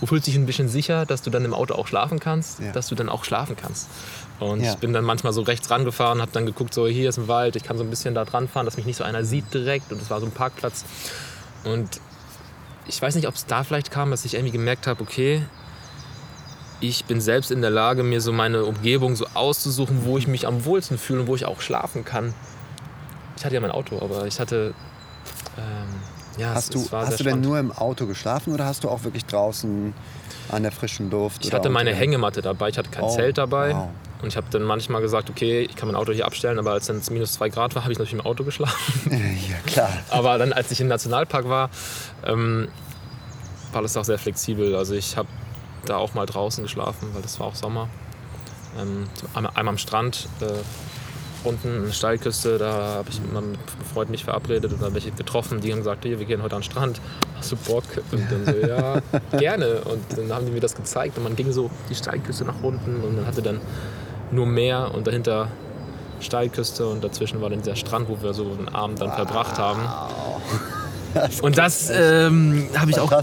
wo 0.00 0.06
fühlst 0.06 0.26
du 0.26 0.30
dich 0.30 0.38
ein 0.38 0.46
bisschen 0.46 0.68
sicher, 0.68 1.06
dass 1.06 1.22
du 1.22 1.30
dann 1.30 1.44
im 1.44 1.54
Auto 1.54 1.74
auch 1.74 1.86
schlafen 1.86 2.18
kannst, 2.18 2.60
ja. 2.60 2.72
dass 2.72 2.88
du 2.88 2.94
dann 2.94 3.08
auch 3.08 3.24
schlafen 3.24 3.56
kannst. 3.56 3.88
Und 4.40 4.62
ja. 4.62 4.72
ich 4.72 4.78
bin 4.78 4.92
dann 4.92 5.04
manchmal 5.04 5.32
so 5.32 5.42
rechts 5.42 5.70
rangefahren, 5.70 6.20
habe 6.20 6.32
dann 6.32 6.46
geguckt, 6.46 6.74
so 6.74 6.86
hier 6.86 7.08
ist 7.08 7.18
ein 7.18 7.28
Wald, 7.28 7.56
ich 7.56 7.62
kann 7.62 7.78
so 7.78 7.84
ein 7.84 7.90
bisschen 7.90 8.14
da 8.14 8.24
dran 8.24 8.48
fahren, 8.48 8.64
dass 8.64 8.76
mich 8.76 8.86
nicht 8.86 8.96
so 8.96 9.04
einer 9.04 9.24
sieht 9.24 9.52
direkt. 9.52 9.92
Und 9.92 10.00
es 10.00 10.10
war 10.10 10.20
so 10.20 10.26
ein 10.26 10.32
Parkplatz. 10.32 10.84
Und 11.64 12.00
ich 12.86 13.00
weiß 13.00 13.14
nicht, 13.14 13.28
ob 13.28 13.34
es 13.34 13.46
da 13.46 13.64
vielleicht 13.64 13.90
kam, 13.90 14.10
dass 14.10 14.24
ich 14.24 14.34
irgendwie 14.34 14.52
gemerkt 14.52 14.86
habe, 14.86 15.02
okay, 15.02 15.42
ich 16.80 17.04
bin 17.04 17.20
selbst 17.20 17.50
in 17.50 17.60
der 17.62 17.70
Lage, 17.70 18.02
mir 18.02 18.20
so 18.20 18.32
meine 18.32 18.64
Umgebung 18.64 19.16
so 19.16 19.26
auszusuchen, 19.34 20.04
wo 20.04 20.18
ich 20.18 20.26
mich 20.26 20.46
am 20.46 20.64
wohlsten 20.64 20.98
fühle 20.98 21.20
und 21.22 21.26
wo 21.28 21.34
ich 21.34 21.46
auch 21.46 21.60
schlafen 21.60 22.04
kann. 22.04 22.34
Ich 23.36 23.44
hatte 23.44 23.54
ja 23.54 23.60
mein 23.60 23.70
Auto, 23.70 24.00
aber 24.00 24.26
ich 24.26 24.38
hatte. 24.40 24.74
Ähm, 25.56 25.62
ja, 26.40 26.52
Hast 26.54 26.74
es, 26.74 26.88
du, 26.90 26.96
es 26.96 27.06
hast 27.06 27.20
du 27.20 27.24
denn 27.24 27.40
nur 27.40 27.58
im 27.60 27.70
Auto 27.70 28.06
geschlafen 28.06 28.52
oder 28.52 28.64
hast 28.66 28.82
du 28.84 28.88
auch 28.90 29.04
wirklich 29.04 29.24
draußen 29.24 29.94
an 30.50 30.62
der 30.64 30.72
frischen 30.72 31.08
Luft? 31.10 31.44
Ich 31.44 31.52
hatte 31.52 31.70
meine 31.70 31.90
unter- 31.90 32.00
Hängematte 32.00 32.42
dabei, 32.42 32.70
ich 32.70 32.78
hatte 32.78 32.90
kein 32.90 33.04
Oh, 33.04 33.14
Zelt 33.14 33.38
dabei. 33.38 33.72
wow. 33.74 33.88
Und 34.20 34.28
ich 34.28 34.36
habe 34.36 34.46
dann 34.50 34.62
manchmal 34.62 35.00
gesagt, 35.02 35.28
okay, 35.30 35.62
ich 35.62 35.76
kann 35.76 35.86
mein 35.86 35.96
Auto 35.96 36.10
hier 36.12 36.24
abstellen, 36.26 36.58
aber 36.58 36.72
als 36.72 36.86
dann 36.86 36.96
es 36.96 37.10
minus 37.10 37.34
zwei 37.34 37.50
Grad 37.50 37.74
war, 37.74 37.82
habe 37.84 37.92
ich 37.92 37.98
natürlich 37.98 38.18
im 38.20 38.26
Auto 38.26 38.42
geschlafen. 38.42 39.10
ja, 39.12 39.56
klar. 39.70 39.90
Aber 40.10 40.38
dann, 40.38 40.52
als 40.52 40.70
ich 40.72 40.80
im 40.80 40.88
Nationalpark 40.88 41.48
war, 41.48 41.70
ähm, 42.26 42.68
war 43.72 43.82
das 43.82 43.96
auch 43.96 44.04
sehr 44.04 44.18
flexibel. 44.18 44.74
Also 44.74 44.94
ich 44.94 45.16
habe 45.16 45.28
da 45.84 45.96
auch 45.96 46.14
mal 46.14 46.26
draußen 46.26 46.62
geschlafen, 46.64 47.08
weil 47.14 47.22
das 47.22 47.38
war 47.40 47.46
auch 47.48 47.54
Sommer. 47.54 47.88
Ähm, 48.80 49.04
einmal, 49.34 49.52
einmal 49.54 49.72
am 49.74 49.78
Strand, 49.78 50.28
äh, 50.40 50.46
unten 51.46 51.68
an 51.76 51.84
der 51.86 51.92
Steilküste, 51.92 52.58
da 52.58 52.72
habe 52.72 53.10
ich 53.10 53.20
mit 53.20 53.30
einem 53.36 53.54
Freund 53.92 54.10
mich 54.10 54.24
verabredet 54.24 54.72
und 54.72 54.82
dann 54.82 54.94
welche 54.94 55.10
getroffen, 55.12 55.60
die 55.60 55.70
haben 55.72 55.78
gesagt, 55.80 56.04
hier, 56.04 56.18
wir 56.18 56.26
gehen 56.26 56.42
heute 56.42 56.56
an 56.56 56.62
den 56.62 56.70
Strand, 56.70 57.00
hast 57.36 57.52
du 57.52 57.56
Bock? 57.56 57.84
Und 58.12 58.26
dann 58.32 58.46
so, 58.46 58.66
ja, 58.66 59.00
gerne. 59.38 59.82
Und 59.82 60.00
dann 60.16 60.32
haben 60.34 60.46
die 60.46 60.52
mir 60.52 60.60
das 60.60 60.74
gezeigt 60.74 61.16
und 61.18 61.24
man 61.24 61.36
ging 61.36 61.52
so 61.52 61.70
die 61.90 61.94
Steilküste 61.94 62.44
nach 62.44 62.62
unten 62.62 63.02
und 63.02 63.16
man 63.16 63.26
hatte 63.26 63.42
dann 63.42 63.60
nur 64.30 64.46
Meer 64.46 64.90
und 64.94 65.06
dahinter 65.06 65.48
Steilküste 66.20 66.86
und 66.88 67.04
dazwischen 67.04 67.42
war 67.42 67.50
dann 67.50 67.60
dieser 67.60 67.76
Strand, 67.76 68.08
wo 68.08 68.20
wir 68.22 68.32
so 68.32 68.44
einen 68.44 68.70
Abend 68.70 69.00
dann 69.00 69.12
verbracht 69.12 69.58
haben. 69.58 69.82
Und 71.42 71.58
das 71.58 71.90
ähm, 71.90 72.68
habe 72.76 72.90
ich, 72.90 72.98
auch- 72.98 73.22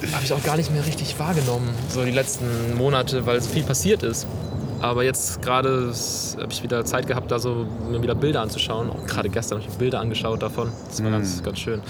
Fantastisch. 0.00 0.14
hab 0.14 0.22
ich 0.24 0.32
auch 0.32 0.46
gar 0.46 0.56
nicht 0.56 0.72
mehr 0.72 0.84
richtig 0.86 1.18
wahrgenommen, 1.18 1.68
so 1.88 2.04
die 2.04 2.10
letzten 2.10 2.76
Monate, 2.76 3.26
weil 3.26 3.40
so 3.40 3.50
viel 3.50 3.62
passiert 3.62 4.02
ist. 4.02 4.26
Aber 4.80 5.04
jetzt 5.04 5.42
gerade 5.42 5.92
habe 6.38 6.52
ich 6.52 6.62
wieder 6.62 6.84
Zeit 6.86 7.06
gehabt, 7.06 7.30
da 7.30 7.38
so 7.38 7.66
mir 7.90 8.00
wieder 8.02 8.14
Bilder 8.14 8.40
anzuschauen. 8.40 8.88
Auch 8.88 9.06
gerade 9.06 9.28
gestern 9.28 9.58
habe 9.58 9.68
ich 9.68 9.72
mir 9.74 9.78
Bilder 9.78 10.00
angeschaut 10.00 10.42
davon. 10.42 10.72
Das 10.88 11.02
war 11.04 11.10
ganz, 11.10 11.42
ganz 11.42 11.58
schön. 11.58 11.82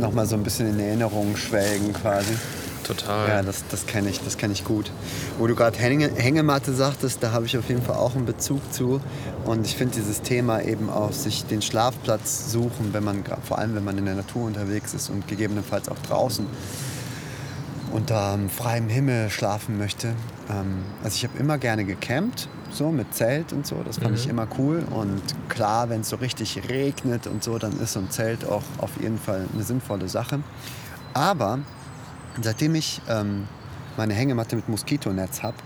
Nochmal 0.00 0.26
so 0.26 0.34
ein 0.34 0.42
bisschen 0.42 0.68
in 0.68 0.80
Erinnerung 0.80 1.36
schwelgen 1.36 1.92
quasi. 1.92 2.34
Total. 2.82 3.28
Ja, 3.28 3.42
das, 3.42 3.64
das 3.68 3.86
kenne 3.86 4.10
ich, 4.10 4.20
das 4.20 4.36
kenn 4.36 4.52
ich 4.52 4.64
gut. 4.64 4.90
Wo 5.38 5.46
du 5.46 5.54
gerade 5.54 5.76
Hänge, 5.78 6.10
Hängematte 6.16 6.72
sagtest, 6.72 7.22
da 7.22 7.32
habe 7.32 7.46
ich 7.46 7.56
auf 7.58 7.68
jeden 7.68 7.82
Fall 7.82 7.96
auch 7.96 8.14
einen 8.14 8.26
Bezug 8.26 8.60
zu. 8.72 9.00
Und 9.44 9.66
ich 9.66 9.76
finde 9.76 9.94
dieses 9.96 10.22
Thema 10.22 10.62
eben 10.62 10.90
auch, 10.90 11.12
sich 11.12 11.44
den 11.46 11.62
Schlafplatz 11.62 12.52
suchen, 12.52 12.92
wenn 12.92 13.02
man, 13.02 13.24
vor 13.42 13.58
allem 13.58 13.74
wenn 13.74 13.84
man 13.84 13.98
in 13.98 14.04
der 14.04 14.14
Natur 14.14 14.44
unterwegs 14.46 14.94
ist 14.94 15.10
und 15.10 15.26
gegebenenfalls 15.26 15.88
auch 15.88 15.98
draußen 16.08 16.46
unter 17.96 18.34
ähm, 18.34 18.50
freiem 18.50 18.90
Himmel 18.90 19.30
schlafen 19.30 19.78
möchte. 19.78 20.08
Ähm, 20.50 20.84
also 21.02 21.16
ich 21.16 21.24
habe 21.24 21.38
immer 21.38 21.56
gerne 21.56 21.86
gecampt, 21.86 22.46
so 22.70 22.90
mit 22.90 23.14
Zelt 23.14 23.54
und 23.54 23.66
so, 23.66 23.82
das 23.82 23.98
fand 23.98 24.18
ich 24.18 24.28
immer 24.28 24.46
cool. 24.58 24.84
Und 24.90 25.22
klar, 25.48 25.88
wenn 25.88 26.02
es 26.02 26.10
so 26.10 26.16
richtig 26.16 26.68
regnet 26.68 27.26
und 27.26 27.42
so, 27.42 27.58
dann 27.58 27.72
ist 27.80 27.94
so 27.94 28.00
ein 28.00 28.10
Zelt 28.10 28.46
auch 28.46 28.62
auf 28.78 28.90
jeden 29.00 29.18
Fall 29.18 29.46
eine 29.52 29.62
sinnvolle 29.62 30.10
Sache. 30.10 30.40
Aber 31.14 31.60
seitdem 32.42 32.74
ich 32.74 33.00
ähm, 33.08 33.48
meine 33.96 34.12
Hängematte 34.12 34.56
mit 34.56 34.68
Moskitonetz 34.68 35.42
habe 35.42 35.56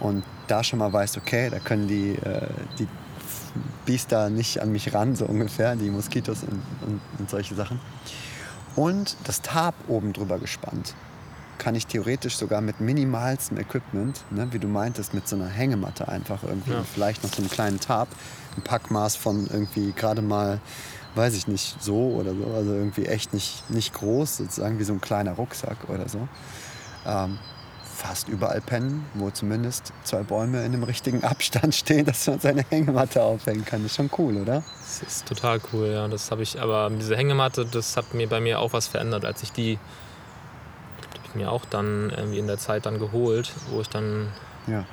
und 0.00 0.24
da 0.48 0.64
schon 0.64 0.80
mal 0.80 0.92
weiß, 0.92 1.16
okay, 1.18 1.48
da 1.48 1.60
können 1.60 1.86
die, 1.86 2.16
äh, 2.16 2.48
die 2.80 2.88
Biester 3.86 4.30
nicht 4.30 4.60
an 4.60 4.72
mich 4.72 4.92
ran, 4.92 5.14
so 5.14 5.26
ungefähr, 5.26 5.76
die 5.76 5.90
Moskitos 5.90 6.42
und, 6.42 6.60
und, 6.88 7.00
und 7.20 7.30
solche 7.30 7.54
Sachen. 7.54 7.78
Und 8.74 9.16
das 9.22 9.42
Tarp 9.42 9.76
oben 9.86 10.12
drüber 10.12 10.40
gespannt. 10.40 10.94
Kann 11.58 11.74
ich 11.74 11.86
theoretisch 11.86 12.36
sogar 12.36 12.60
mit 12.60 12.80
minimalstem 12.80 13.58
Equipment, 13.58 14.20
ne, 14.30 14.48
wie 14.52 14.58
du 14.58 14.66
meintest, 14.68 15.14
mit 15.14 15.28
so 15.28 15.36
einer 15.36 15.48
Hängematte 15.48 16.08
einfach 16.08 16.42
irgendwie, 16.42 16.72
Ja. 16.72 16.82
vielleicht 16.82 17.22
noch 17.22 17.30
so 17.32 17.38
einem 17.42 17.50
kleinen 17.50 17.78
Tarp, 17.78 18.08
ein 18.56 18.62
Packmaß 18.62 19.16
von 19.16 19.46
irgendwie 19.52 19.92
gerade 19.92 20.22
mal, 20.22 20.60
weiß 21.14 21.34
ich 21.34 21.46
nicht, 21.46 21.76
so 21.80 22.14
oder 22.18 22.34
so, 22.34 22.52
also 22.54 22.72
irgendwie 22.72 23.06
echt 23.06 23.32
nicht, 23.32 23.68
nicht 23.70 23.92
groß, 23.94 24.38
sozusagen 24.38 24.78
wie 24.78 24.84
so 24.84 24.92
ein 24.92 25.00
kleiner 25.00 25.32
Rucksack 25.32 25.76
oder 25.88 26.08
so. 26.08 26.26
Ähm, 27.06 27.38
fast 27.94 28.28
überall 28.28 28.60
pennen, 28.60 29.04
wo 29.14 29.30
zumindest 29.30 29.92
zwei 30.02 30.22
Bäume 30.22 30.58
in 30.64 30.72
einem 30.72 30.82
richtigen 30.82 31.22
Abstand 31.24 31.74
stehen, 31.74 32.04
dass 32.06 32.26
man 32.26 32.40
seine 32.40 32.64
Hängematte 32.70 33.22
aufhängen 33.22 33.64
kann. 33.64 33.82
Das 33.82 33.92
ist 33.92 33.96
schon 33.96 34.10
cool, 34.18 34.38
oder? 34.38 34.64
Das 34.80 35.02
ist 35.06 35.26
total 35.26 35.60
cool, 35.72 35.88
ja. 35.88 36.08
Das 36.08 36.30
habe 36.32 36.42
ich, 36.42 36.60
aber 36.60 36.90
diese 36.90 37.16
Hängematte, 37.16 37.64
das 37.66 37.96
hat 37.96 38.14
mir 38.14 38.28
bei 38.28 38.40
mir 38.40 38.58
auch 38.58 38.72
was 38.72 38.88
verändert, 38.88 39.24
als 39.24 39.42
ich 39.44 39.52
die, 39.52 39.78
mir 41.34 41.50
auch 41.50 41.64
dann 41.64 42.10
irgendwie 42.10 42.38
in 42.38 42.46
der 42.46 42.58
Zeit 42.58 42.86
dann 42.86 42.98
geholt, 42.98 43.52
wo 43.70 43.80
ich 43.80 43.88
dann 43.88 44.28
Ja. 44.66 44.84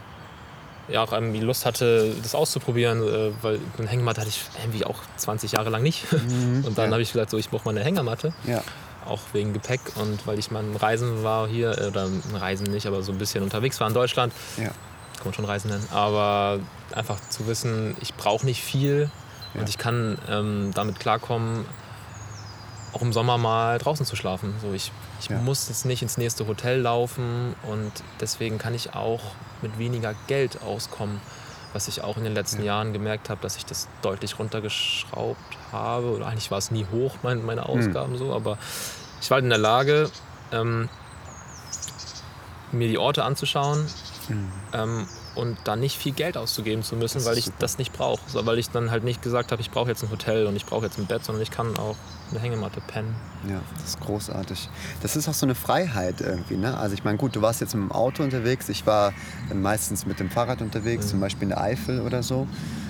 ja 0.88 1.04
auch 1.04 1.12
irgendwie 1.14 1.40
Lust 1.40 1.66
hatte, 1.66 2.14
das 2.24 2.36
auszuprobieren, 2.36 3.02
äh, 3.04 3.32
weil 3.42 3.60
eine 3.78 3.88
Hängematte 3.88 4.22
hatte 4.22 4.30
ich 4.30 4.42
irgendwie 4.64 4.86
auch 4.86 5.00
20 5.18 5.52
Jahre 5.54 5.70
lang 5.70 5.84
nicht. 5.84 6.06
Und 6.12 6.78
dann 6.78 6.86
ja. 6.88 6.92
habe 6.92 7.02
ich 7.02 7.12
gesagt, 7.14 7.30
so 7.32 7.38
ich 7.38 7.50
brauche 7.50 7.66
mal 7.66 7.72
eine 7.72 7.84
Hängematte, 7.84 8.34
Ja. 8.46 8.64
auch 9.06 9.22
wegen 9.34 9.54
Gepäck 9.54 9.82
und 9.96 10.26
weil 10.28 10.38
ich 10.38 10.52
mal 10.52 10.64
im 10.64 10.76
Reisen 10.76 11.24
war 11.24 11.48
hier, 11.48 11.78
äh, 11.80 11.88
oder 11.88 12.08
Reisen 12.34 12.68
nicht, 12.72 12.86
aber 12.86 13.02
so 13.02 13.12
ein 13.12 13.18
bisschen 13.18 13.44
unterwegs 13.44 13.80
war 13.80 13.88
in 13.88 13.94
Deutschland, 13.94 14.34
Ja. 14.58 14.66
kann 14.66 15.26
man 15.26 15.34
schon 15.34 15.46
Reisen 15.46 15.70
nennen, 15.72 15.88
aber 15.92 16.60
einfach 16.94 17.20
zu 17.30 17.48
wissen, 17.48 17.96
ich 18.02 18.14
brauche 18.16 18.46
nicht 18.46 18.62
viel 18.64 19.10
Ja. 19.54 19.62
und 19.62 19.70
ich 19.70 19.78
kann 19.78 20.18
ähm, 20.30 20.72
damit 20.76 21.00
klarkommen, 21.00 21.66
auch 22.94 23.02
im 23.02 23.14
Sommer 23.14 23.38
mal 23.38 23.78
draußen 23.78 24.06
zu 24.06 24.16
schlafen. 24.16 24.54
So, 24.62 24.74
ich 24.74 24.92
ich 25.20 25.30
Ja. 25.30 25.38
muss 25.38 25.68
jetzt 25.70 25.86
nicht 25.86 26.02
ins 26.02 26.18
nächste 26.18 26.48
Hotel 26.48 26.80
laufen 26.82 27.56
und 27.64 27.92
deswegen 28.20 28.58
kann 28.58 28.74
ich 28.74 28.94
auch 28.96 29.22
mit 29.62 29.78
weniger 29.78 30.14
Geld 30.28 30.62
auskommen. 30.62 31.20
Was 31.72 31.88
ich 31.88 32.02
auch 32.04 32.18
in 32.18 32.24
den 32.24 32.34
letzten 32.34 32.60
Ja. 32.62 32.68
Jahren 32.78 32.94
gemerkt 32.94 33.30
habe, 33.30 33.42
dass 33.42 33.56
ich 33.56 33.64
das 33.66 33.88
deutlich 34.02 34.40
runtergeschraubt 34.40 35.58
habe. 35.72 36.08
Oder 36.16 36.26
eigentlich 36.26 36.50
war 36.50 36.58
es 36.58 36.72
nie 36.72 36.88
hoch, 36.92 37.18
mein, 37.22 37.46
meine 37.46 37.66
Hm. 37.66 37.70
Ausgaben 37.70 38.18
so, 38.18 38.34
aber 38.34 38.58
ich 39.22 39.30
war 39.30 39.36
halt 39.36 39.44
in 39.44 39.50
der 39.50 39.60
Lage, 39.60 40.10
ähm, 40.52 40.90
mir 42.72 42.88
die 42.88 42.98
Orte 42.98 43.24
anzuschauen 43.24 43.88
Mhm. 44.30 44.52
ähm, 44.74 45.08
und 45.36 45.58
dann 45.64 45.80
nicht 45.80 45.98
viel 45.98 46.12
Geld 46.12 46.38
auszugeben 46.38 46.84
zu 46.84 46.96
müssen, 46.96 47.24
weil 47.26 47.38
ich 47.38 47.46
super. 47.46 47.58
das 47.60 47.78
nicht 47.78 47.94
brauche. 47.94 48.22
So, 48.28 48.46
weil 48.46 48.60
ich 48.60 48.70
dann 48.70 48.92
halt 48.92 49.04
nicht 49.04 49.22
gesagt 49.22 49.52
habe, 49.52 49.62
ich 49.62 49.72
brauche 49.72 49.90
jetzt 49.90 50.04
ein 50.04 50.10
Hotel 50.12 50.46
und 50.48 50.56
ich 50.56 50.66
brauche 50.66 50.86
jetzt 50.86 50.98
ein 50.98 51.06
Bett, 51.06 51.24
sondern 51.24 51.42
ich 51.42 51.52
kann 51.52 51.78
auch 51.78 51.96
eine 52.32 52.40
Hängematte 52.40 52.82
pennen. 52.82 53.16
Ja, 53.50 53.60
das 53.76 53.90
ist 53.90 54.00
großartig. 54.02 54.70
Das 55.02 55.16
ist 55.16 55.28
auch 55.30 55.34
so 55.34 55.46
eine 55.46 55.56
Freiheit 55.56 56.22
irgendwie. 56.22 56.58
Ne? 56.58 56.78
Also 56.78 56.94
ich 56.94 57.04
meine, 57.04 57.18
gut, 57.18 57.36
du 57.36 57.42
warst 57.42 57.62
jetzt 57.62 57.74
mit 57.76 57.84
dem 57.84 57.92
Auto 57.92 58.24
unterwegs. 58.24 58.70
Ich 58.70 58.86
war 58.86 59.14
meistens 59.54 60.06
mit 60.06 60.20
dem 60.20 60.30
Fahrrad 60.30 60.62
unterwegs, 60.62 61.06
Mhm. 61.06 61.10
zum 61.10 61.20
Beispiel 61.22 61.44
in 61.44 61.50
der 61.50 61.62
Eifel 61.62 62.02
oder 62.02 62.22
so. 62.24 62.48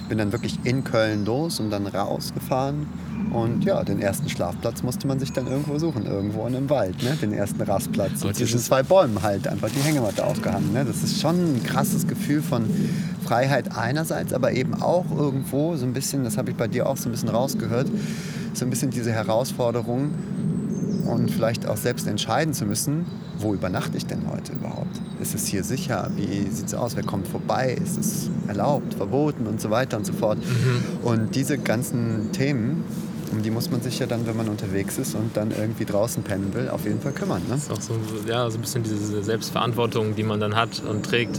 Bin 0.10 0.18
dann 0.18 0.32
wirklich 0.32 0.60
in 0.64 0.84
Köln 0.84 1.26
los 1.26 1.60
und 1.60 1.70
dann 1.70 1.88
rausgefahren. 1.88 2.88
Und 3.32 3.64
ja, 3.64 3.84
den 3.84 4.02
ersten 4.02 4.28
Schlafplatz 4.28 4.82
musste 4.82 5.06
man 5.08 5.20
sich 5.20 5.32
dann 5.32 5.46
irgendwo 5.46 5.78
suchen, 5.78 6.06
irgendwo 6.06 6.48
in 6.48 6.56
einem 6.56 6.70
Wald, 6.70 7.02
ne? 7.04 7.16
den 7.22 7.32
ersten 7.32 7.62
Rastplatz. 7.62 8.24
Und 8.24 8.36
zwischen 8.36 8.60
zwei 8.60 8.82
Bäumen 8.82 9.22
halt 9.22 9.48
einfach 9.48 9.70
die 9.70 9.82
Hängematte 9.82 10.26
aufgehangen. 10.26 10.74
Ne? 10.74 10.84
Das 10.84 11.04
ist 11.04 11.22
schon 11.22 11.36
ein 11.36 11.64
krasses 11.64 12.08
Gefühl 12.08 12.42
von 12.42 12.66
Freiheit 13.24 13.78
einerseits, 13.78 14.34
aber 14.34 14.54
eben 14.54 14.82
auch 14.82 15.06
irgendwo 15.16 15.76
so 15.76 15.86
ein 15.86 15.94
bisschen, 15.94 16.24
das 16.24 16.38
habe 16.38 16.52
ich 16.52 16.58
bei 16.58 16.68
dir 16.68 16.88
auch 16.88 16.98
so 16.98 17.10
ein 17.10 17.12
bisschen 17.12 17.30
rausgehört, 17.30 17.88
so 18.54 18.66
ein 18.66 18.72
bisschen 18.72 18.90
diese 18.90 19.12
Herausforderung 19.12 20.12
und 21.10 21.32
vielleicht 21.32 21.68
auch 21.68 21.78
selbst 21.78 22.08
entscheiden 22.08 22.54
zu 22.54 22.66
müssen, 22.66 23.06
wo 23.40 23.54
übernachte 23.54 23.98
ich 23.98 24.06
denn 24.06 24.22
heute 24.32 24.54
überhaupt? 24.54 25.00
Ist 25.22 25.34
es 25.36 25.46
hier 25.48 25.64
sicher? 25.64 26.10
Wie 26.16 26.48
sieht 26.50 26.68
es 26.68 26.74
aus? 26.74 26.96
Wer 26.96 27.04
kommt 27.04 27.28
vorbei? 27.28 27.78
Ist 27.84 27.98
es 27.98 28.30
erlaubt, 28.48 28.94
verboten 28.94 29.48
und 29.48 29.60
so 29.60 29.70
weiter 29.70 29.98
und 29.98 30.06
so 30.06 30.14
fort? 30.14 30.38
Und 31.04 31.36
diese 31.36 31.58
ganzen 31.58 32.32
Themen, 32.32 32.84
um 33.32 33.42
die 33.44 33.52
muss 33.52 33.70
man 33.70 33.82
sich 33.82 34.00
ja 34.00 34.06
dann, 34.08 34.26
wenn 34.28 34.38
man 34.38 34.50
unterwegs 34.50 34.98
ist 34.98 35.16
und 35.16 35.36
dann 35.36 35.52
irgendwie 35.52 35.86
draußen 35.86 36.24
pennen 36.24 36.54
will, 36.54 36.70
auf 36.70 36.84
jeden 36.86 37.02
Fall 37.02 37.12
kümmern. 37.12 37.42
Ne? 37.44 37.56
Das 37.56 37.64
ist 37.64 37.72
auch 37.72 37.82
so, 37.82 37.94
ja, 38.28 38.50
so 38.50 38.58
ein 38.58 38.62
bisschen 38.62 38.84
diese 38.84 39.24
Selbstverantwortung, 39.24 40.16
die 40.16 40.24
man 40.24 40.40
dann 40.40 40.56
hat 40.56 40.82
und 40.88 41.04
trägt, 41.06 41.38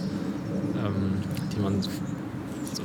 ähm, 0.84 1.14
die 1.56 1.60
man. 1.60 1.80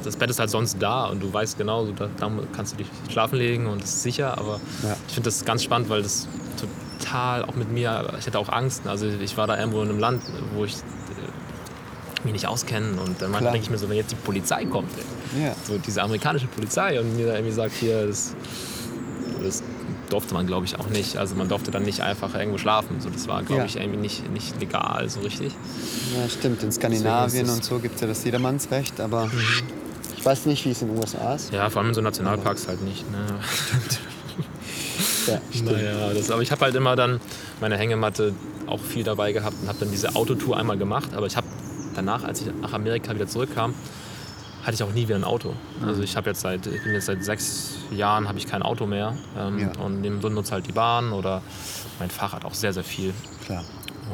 Das 0.03 0.17
Bett 0.17 0.29
ist 0.29 0.39
halt 0.39 0.51
sonst 0.51 0.77
da 0.79 1.05
und 1.07 1.21
du 1.23 1.33
weißt 1.33 1.57
genau, 1.57 1.87
da, 1.87 2.07
da 2.19 2.29
kannst 2.55 2.73
du 2.73 2.77
dich 2.77 2.87
schlafen 3.09 3.37
legen 3.37 3.65
und 3.65 3.83
es 3.83 3.89
ist 3.89 4.03
sicher, 4.03 4.37
aber 4.37 4.59
Ja. 4.83 4.95
ich 5.07 5.13
finde 5.15 5.29
das 5.29 5.43
ganz 5.45 5.63
spannend, 5.63 5.89
weil 5.89 6.03
das 6.03 6.27
total 6.55 7.43
auch 7.45 7.55
mit 7.55 7.71
mir, 7.71 8.13
ich 8.19 8.25
hatte 8.27 8.39
auch 8.39 8.49
Angst. 8.49 8.87
Also 8.87 9.07
ich 9.07 9.37
war 9.37 9.47
da 9.47 9.57
irgendwo 9.57 9.81
in 9.81 9.89
einem 9.89 9.99
Land, 9.99 10.23
wo 10.53 10.65
ich 10.65 10.73
äh, 10.75 12.23
mich 12.23 12.33
nicht 12.33 12.47
auskenne 12.47 12.99
und 13.01 13.21
dann 13.21 13.31
denke 13.33 13.57
ich 13.59 13.69
mir 13.69 13.77
so, 13.77 13.87
wenn 13.89 13.97
jetzt 13.97 14.11
die 14.11 14.15
Polizei 14.15 14.65
kommt, 14.65 14.89
Ja. 15.39 15.53
so 15.67 15.77
diese 15.77 16.01
amerikanische 16.01 16.47
Polizei 16.47 16.99
und 16.99 17.15
mir 17.15 17.27
da 17.27 17.33
irgendwie 17.35 17.53
sagt, 17.53 17.73
hier, 17.75 18.07
das, 18.07 18.33
das 19.43 19.61
durfte 20.09 20.33
man 20.33 20.45
glaube 20.47 20.65
ich 20.65 20.77
auch 20.79 20.87
nicht. 20.87 21.17
Also 21.17 21.35
man 21.35 21.49
durfte 21.49 21.71
dann 21.71 21.83
nicht 21.83 22.01
einfach 22.01 22.33
irgendwo 22.35 22.57
schlafen. 22.57 22.99
So, 22.99 23.09
das 23.09 23.27
war 23.27 23.41
glaube 23.43 23.61
Ja. 23.61 23.65
ich 23.65 23.75
irgendwie 23.77 23.97
nicht, 23.99 24.31
nicht 24.31 24.59
legal 24.59 25.07
so 25.09 25.19
richtig. 25.21 25.53
ja, 26.15 26.29
stimmt. 26.29 26.63
In 26.63 26.71
Skandinavien 26.71 27.49
und 27.49 27.63
so 27.63 27.79
gibt 27.79 27.95
es 27.95 28.01
ja 28.01 28.07
das 28.07 28.23
Jedermannsrecht, 28.23 28.99
aber 29.01 29.29
ich 30.17 30.25
weiß 30.25 30.45
nicht, 30.47 30.65
wie 30.65 30.71
es 30.71 30.81
in 30.81 30.87
den 30.89 30.97
USA 30.97 31.35
ist. 31.35 31.51
Ja, 31.53 31.69
vor 31.69 31.81
allem 31.81 31.89
in 31.89 31.95
so 31.95 32.01
Nationalparks 32.01 32.67
halt 32.67 32.81
nicht. 32.83 33.03
Ne? 33.11 33.17
Ja. 35.27 35.39
Naja, 35.63 36.13
das, 36.13 36.31
aber 36.31 36.41
ich 36.41 36.51
habe 36.51 36.61
halt 36.65 36.75
immer 36.75 36.95
dann 36.95 37.19
meine 37.61 37.77
Hängematte 37.77 38.33
auch 38.67 38.79
viel 38.79 39.03
dabei 39.03 39.31
gehabt 39.31 39.55
und 39.61 39.67
habe 39.67 39.79
dann 39.79 39.91
diese 39.91 40.15
Autotour 40.15 40.57
einmal 40.57 40.77
gemacht. 40.77 41.13
Aber 41.15 41.27
ich 41.27 41.35
habe 41.37 41.47
danach, 41.95 42.23
als 42.23 42.41
ich 42.41 42.47
nach 42.61 42.73
Amerika 42.73 43.13
wieder 43.13 43.27
zurückkam, 43.27 43.73
hatte 44.63 44.73
ich 44.75 44.83
auch 44.83 44.91
nie 44.93 45.03
wieder 45.07 45.15
ein 45.15 45.23
Auto. 45.23 45.53
Also 45.85 46.01
ich 46.01 46.17
habe 46.17 46.29
jetzt 46.31 46.41
seit, 46.41 46.65
ich 46.65 46.83
bin 46.83 46.93
jetzt 46.93 47.05
seit 47.05 47.23
sechs 47.23 47.75
Jahren 47.91 48.27
habe 48.27 48.39
ich 48.39 48.47
kein 48.47 48.63
Auto 48.63 48.87
mehr 48.87 49.15
ähm, 49.37 49.59
Ja. 49.59 49.71
und 49.79 50.01
nutze 50.33 50.53
halt 50.53 50.65
die 50.65 50.71
Bahn 50.71 51.11
oder 51.13 51.43
mein 51.99 52.09
Fahrrad 52.09 52.45
auch 52.45 52.53
sehr, 52.55 52.73
sehr 52.73 52.83
viel. 52.83 53.13
Klar. 53.45 53.63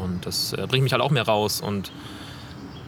Und 0.03 0.25
das 0.25 0.51
äh, 0.53 0.67
bringt 0.67 0.83
mich 0.83 0.91
halt 0.93 1.01
auch 1.01 1.11
mehr 1.11 1.25
raus. 1.25 1.61
Und 1.61 1.91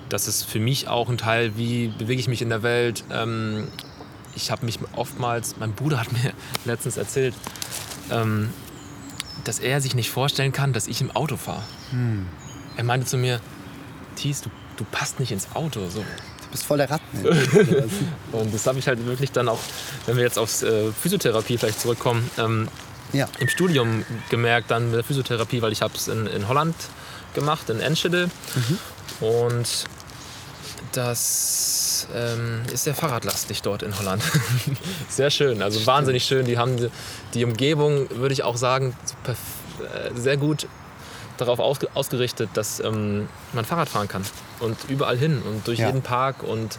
das 0.10 0.28
ist 0.28 0.44
für 0.44 0.60
mich 0.60 0.90
auch 0.90 1.10
ein 1.10 1.18
Teil, 1.18 1.56
wie 1.58 1.88
bewege 1.88 2.20
ich 2.20 2.28
mich 2.28 2.42
in 2.42 2.50
der 2.50 2.64
Welt. 2.64 3.04
Ähm, 3.12 3.68
ich 4.36 4.52
habe 4.52 4.66
mich 4.66 4.80
oftmals, 4.96 5.56
mein 5.58 5.72
Bruder 5.74 6.00
hat 6.02 6.12
mir 6.24 6.34
letztens 6.66 6.98
erzählt, 6.98 7.34
ähm, 8.12 8.50
dass 9.44 9.60
er 9.60 9.82
sich 9.82 9.96
nicht 9.96 10.10
vorstellen 10.10 10.52
kann, 10.52 10.74
dass 10.74 10.88
ich 10.88 11.02
im 11.02 11.12
Auto 11.12 11.38
fahre. 11.38 11.64
Er 12.78 12.84
meinte 12.84 13.06
zu 13.06 13.18
mir, 13.18 13.40
Thies, 14.16 14.42
du, 14.42 14.50
du 14.78 14.86
passt 14.86 15.20
nicht 15.20 15.32
ins 15.32 15.48
Auto. 15.54 15.90
So. 15.90 16.00
Du 16.00 16.50
bist 16.52 16.66
voll 16.66 16.78
der 16.78 16.90
Radmensch. 16.90 17.50
Und 18.32 18.54
das 18.54 18.66
habe 18.68 18.80
ich 18.80 18.88
halt 18.88 19.06
wirklich 19.06 19.32
dann 19.32 19.50
auch, 19.50 19.60
wenn 20.06 20.18
wir 20.18 20.24
jetzt 20.24 20.38
aufs 20.38 20.64
äh, 20.64 20.92
Physiotherapie 20.92 21.58
vielleicht 21.58 21.82
zurückkommen, 21.82 22.30
ähm, 22.38 22.68
ja. 23.12 23.28
im 23.40 23.48
Studium 23.48 24.06
gemerkt 24.30 24.72
dann 24.72 24.86
mit 24.86 24.96
der 24.96 25.04
Physiotherapie, 25.04 25.62
weil 25.62 25.72
ich 25.72 25.82
habe 25.82 25.94
es 25.96 26.08
in, 26.08 26.28
in 26.28 26.48
Holland 26.48 26.76
gemacht, 27.34 27.70
in 27.70 27.80
Enschede. 27.80 28.30
Und 29.20 29.86
das 30.92 31.83
ähm, 32.16 32.62
ist 32.72 32.84
sehr 32.84 32.96
fahrradlastig 32.96 33.62
dort 33.62 33.84
in 33.84 33.98
Holland. 33.98 34.24
sehr 35.10 35.30
schön, 35.30 35.62
also 35.62 35.86
wahnsinnig 35.86 36.24
schön. 36.26 36.46
Die 36.46 36.58
haben 36.58 36.78
die, 36.78 36.90
die 37.34 37.44
Umgebung, 37.46 38.10
würde 38.12 38.34
ich 38.34 38.44
auch 38.44 38.58
sagen, 38.58 38.96
äh, 39.28 39.34
sehr 40.20 40.38
gut 40.38 40.68
darauf 41.38 41.60
ausge 41.60 41.88
ausgerichtet, 41.96 42.50
dass 42.54 42.80
ähm, 42.80 43.28
man 43.54 43.66
Fahrrad 43.66 43.90
fahren 43.90 44.08
kann. 44.08 44.24
Und 44.60 44.78
überall 44.88 45.18
hin 45.18 45.42
und 45.42 45.68
durch 45.68 45.80
Ja. 45.80 45.88
jeden 45.88 46.02
Park 46.02 46.44
und 46.44 46.78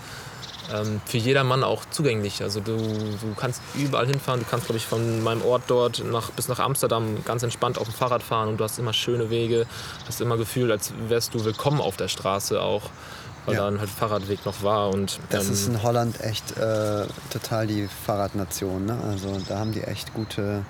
ähm, 0.72 1.00
für 1.04 1.18
jedermann 1.18 1.62
auch 1.62 1.84
zugänglich. 1.90 2.42
Also 2.42 2.60
du, 2.60 2.76
du 2.76 3.34
kannst 3.36 3.60
überall 3.74 4.06
hinfahren. 4.06 4.40
Du 4.40 4.46
kannst, 4.48 4.66
glaube 4.66 4.78
ich, 4.78 4.86
von 4.86 5.22
meinem 5.22 5.42
Ort 5.42 5.64
dort 5.66 6.02
nach, 6.04 6.30
bis 6.30 6.48
nach 6.48 6.58
Amsterdam 6.58 7.22
ganz 7.24 7.42
entspannt 7.42 7.76
auf 7.78 7.88
dem 7.88 7.94
Fahrrad 7.94 8.22
fahren 8.22 8.48
und 8.48 8.58
du 8.58 8.64
hast 8.64 8.78
immer 8.78 8.92
schöne 8.92 9.28
Wege, 9.28 9.66
hast 10.06 10.20
immer 10.20 10.36
Gefühl, 10.36 10.72
als 10.72 10.92
wärst 11.08 11.34
du 11.34 11.44
willkommen 11.44 11.80
auf 11.80 11.96
der 11.96 12.08
Straße 12.08 12.62
auch, 12.62 12.90
weil 13.46 13.54
Ja. 13.54 13.62
da 13.62 13.68
ein 13.68 13.78
halt 13.80 13.90
Fahrradweg 13.90 14.44
noch 14.46 14.62
war. 14.62 14.90
Und, 14.90 15.18
Das 15.30 15.46
ähm, 15.46 15.52
ist 15.52 15.68
in 15.68 15.82
Holland 15.82 16.20
echt 16.20 16.56
äh, 16.56 17.06
total 17.30 17.66
die 17.66 17.88
Fahrradnation. 18.06 18.86
Ne? 18.86 18.98
Also 19.10 19.36
da 19.48 19.58
haben 19.58 19.72
die 19.72 19.82
echt 19.82 20.14
gute, 20.14 20.64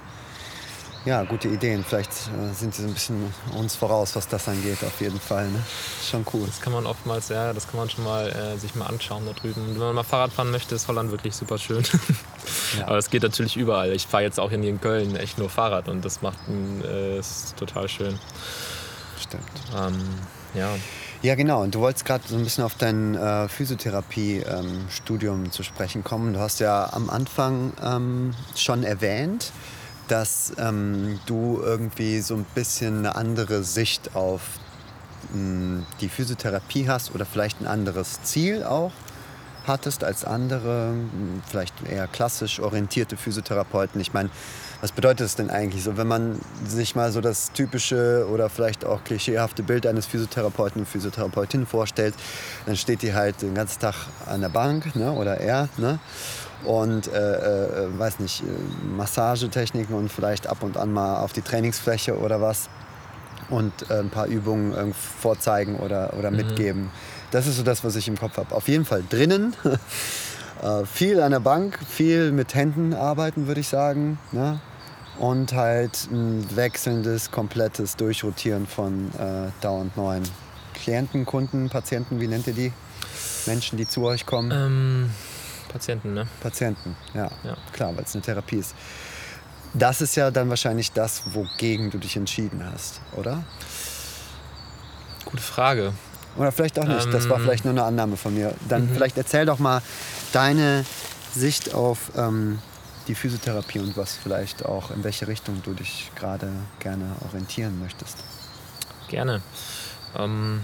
ja, 1.05 1.23
gute 1.25 1.49
Ideen. 1.49 1.85
Vielleicht 1.85 2.11
äh, 2.11 2.53
sind 2.55 2.75
sie 2.75 2.83
so 2.83 2.89
ein 2.89 2.95
bisschen 2.95 3.33
uns 3.57 3.77
voraus, 3.77 4.17
was 4.17 4.27
das 4.29 4.49
angeht, 4.49 4.79
auf 4.85 5.01
jeden 5.01 5.21
Fall. 5.21 5.49
Ne? 5.49 5.59
Schon 6.11 6.25
cool. 6.33 6.47
das 6.47 6.61
kann 6.61 6.73
man 6.73 6.87
oftmals, 6.87 7.29
ja, 7.29 7.53
das 7.53 7.69
kann 7.69 7.77
man 7.79 7.91
schon 7.91 8.05
mal 8.05 8.29
äh, 8.31 8.59
sich 8.59 8.75
mal 8.75 8.87
anschauen 8.87 9.25
da 9.27 9.33
drüben. 9.33 9.63
Wenn 9.73 9.79
man 9.79 9.95
mal 9.95 10.03
Fahrrad 10.03 10.33
fahren 10.33 10.51
möchte, 10.51 10.75
ist 10.75 10.89
Holland 10.89 11.11
wirklich 11.11 11.35
super 11.37 11.59
schön. 11.59 11.83
Ja. 12.79 12.89
Aber 12.89 12.99
es 12.99 13.09
geht 13.09 13.23
natürlich 13.23 13.57
überall. 13.57 13.93
Ich 13.93 14.07
fahre 14.07 14.23
jetzt 14.25 14.39
auch 14.41 14.51
hier 14.51 14.59
in 14.63 14.81
Köln 14.81 15.17
echt 15.17 15.39
nur 15.39 15.49
Fahrrad 15.49 15.89
und 15.89 16.05
das 16.05 16.23
macht 16.23 16.39
äh, 16.85 17.19
ist 17.19 17.57
total 17.57 17.89
schön. 17.89 18.19
Stimmt. 19.21 19.45
Ähm, 19.77 19.95
ja. 20.55 20.75
Ja, 21.25 21.35
genau. 21.37 21.63
Und 21.63 21.75
du 21.75 21.81
wolltest 21.81 22.05
gerade 22.05 22.23
so 22.29 22.37
ein 22.37 22.45
bisschen 22.45 22.65
auf 22.65 22.75
dein 22.75 23.15
äh, 23.15 23.49
Physiotherapie-Studium 23.49 25.51
zu 25.51 25.63
sprechen 25.63 26.05
kommen. 26.05 26.35
Du 26.35 26.39
hast 26.39 26.61
ja 26.61 26.93
am 26.93 27.09
Anfang 27.09 27.73
ähm, 27.83 28.35
schon 28.55 28.85
erwähnt, 28.85 29.51
dass 30.09 30.53
ähm, 30.59 31.19
du 31.25 31.63
irgendwie 31.65 32.21
so 32.21 32.35
ein 32.35 32.45
bisschen 32.55 32.99
eine 32.99 33.17
andere 33.17 33.65
Sicht 33.65 34.15
auf 34.15 34.43
mh, 35.33 35.85
die 36.03 36.11
Physiotherapie 36.11 36.91
hast 36.91 37.15
oder 37.15 37.25
vielleicht 37.25 37.63
ein 37.63 37.69
anderes 37.69 38.23
Ziel 38.23 38.63
auch 38.63 38.93
hattest 39.67 40.05
als 40.05 40.27
andere, 40.27 40.93
mh, 40.93 41.43
vielleicht 41.49 41.73
eher 41.89 42.07
klassisch 42.07 42.61
orientierte 42.61 43.17
Physiotherapeuten. 43.17 43.99
Ich 43.99 44.13
meine, 44.13 44.29
was 44.81 44.93
bedeutet 44.93 45.27
es 45.27 45.37
denn 45.37 45.51
eigentlich 45.51 45.85
so, 45.85 45.97
wenn 45.97 46.07
man 46.07 46.41
sich 46.67 46.95
mal 46.95 47.13
so 47.13 47.21
das 47.21 47.53
typische 47.53 48.27
oder 48.31 48.49
vielleicht 48.51 48.85
auch 48.85 49.03
klischeehafte 49.05 49.63
Bild 49.63 49.87
eines 49.87 50.07
Physiotherapeuten 50.07 50.83
und 50.83 50.87
Physiotherapeutin 50.87 51.67
vorstellt, 51.67 52.15
dann 52.67 52.77
steht 52.77 53.03
die 53.03 53.15
halt 53.15 53.43
den 53.43 53.55
ganzen 53.55 53.81
Tag 53.81 53.95
an 54.27 54.41
der 54.41 54.49
Bank 54.49 54.95
ne, 54.97 55.13
oder 55.13 55.39
er 55.39 55.69
ne, 55.77 55.99
und 56.65 57.09
äh, 57.09 57.85
äh, 57.85 57.99
weiß 57.99 58.21
nicht, 58.21 58.43
äh, 58.43 58.87
Massagetechniken 58.97 59.95
und 59.95 60.11
vielleicht 60.11 60.47
ab 60.47 60.63
und 60.63 60.77
an 60.77 60.93
mal 60.93 61.19
auf 61.19 61.33
die 61.33 61.43
Trainingsfläche 61.43 62.19
oder 62.19 62.41
was 62.41 62.69
und 63.51 63.73
äh, 63.91 64.01
ein 64.01 64.11
paar 64.11 64.27
Übungen 64.27 64.73
irgendwie 64.73 64.99
vorzeigen 65.21 65.77
oder, 65.77 66.15
oder 66.19 66.31
mitgeben. 66.31 66.91
Das 67.31 67.47
ist 67.47 67.57
so 67.57 67.63
das, 67.63 67.85
was 67.85 67.97
ich 67.97 68.09
im 68.09 68.19
Kopf 68.19 68.37
habe. 68.37 68.55
Auf 68.55 68.69
jeden 68.69 68.85
Fall 68.85 69.03
drinnen. 69.09 69.55
äh, 70.64 70.87
viel 70.87 71.20
an 71.20 71.33
der 71.33 71.40
Bank, 71.40 71.79
viel 71.87 72.33
mit 72.33 72.55
Händen 72.55 72.94
arbeiten, 72.94 73.46
würde 73.46 73.61
ich 73.61 73.68
sagen. 73.68 74.18
Ne? 74.33 74.61
Und 75.18 75.53
halt 75.53 76.09
ein 76.11 76.44
wechselndes, 76.57 77.31
komplettes 77.31 77.96
Durchrotieren 77.96 78.66
von 78.66 79.11
äh, 79.14 79.50
dauernd 79.61 79.96
neuen 79.96 80.24
Klienten, 80.72 81.24
Kunden, 81.24 81.68
Patienten, 81.68 82.20
wie 82.20 82.27
nennt 82.27 82.46
ihr 82.46 82.55
die? 82.55 82.72
Menschen, 83.46 83.79
die 83.79 83.87
zu 83.87 84.03
euch 84.05 84.27
kommen. 84.27 84.50
Ähm, 84.50 85.11
Patienten, 85.68 86.14
ne? 86.14 86.27
Patienten, 86.40 86.96
ja. 87.14 87.31
Ja. 87.44 87.57
Klar, 87.72 87.96
weil 87.96 88.05
es 88.05 88.14
eine 88.14 88.22
Therapie 88.22 88.57
ist. 88.57 88.74
Das 89.72 90.00
ist 90.00 90.14
ja 90.16 90.31
dann 90.31 90.48
wahrscheinlich 90.48 90.92
das, 90.92 91.22
wogegen 91.35 91.90
du 91.90 91.98
dich 91.98 92.16
entschieden 92.16 92.64
hast, 92.72 93.00
oder? 93.12 93.44
Gute 95.24 95.42
Frage. 95.42 95.92
Oder 96.37 96.51
vielleicht 96.53 96.79
auch 96.79 96.85
nicht. 96.87 97.12
Das 97.14 97.29
war 97.29 97.37
Ähm. 97.37 97.42
vielleicht 97.44 97.64
nur 97.64 97.73
eine 97.73 97.85
Annahme 97.85 98.16
von 98.16 98.35
mir. 98.35 98.55
Dann 98.68 98.87
Mhm. 98.87 98.94
vielleicht 98.94 99.16
erzähl 99.16 99.47
doch 99.47 99.59
mal 99.59 99.83
deine 100.33 100.85
Sicht 101.35 101.75
auf 101.75 102.11
ähm, 102.16 102.59
die 103.07 103.14
Physiotherapie 103.14 103.79
und 103.81 103.97
was 103.97 104.14
vielleicht 104.16 104.64
auch, 104.64 104.90
in 104.90 105.05
welche 105.05 105.29
Richtung 105.29 105.62
du 105.62 105.75
dich 105.75 106.11
gerade 106.16 106.49
gerne 106.81 107.14
orientieren 107.29 107.79
möchtest. 107.81 108.16
Gerne. 109.09 109.42
Ähm, 110.16 110.62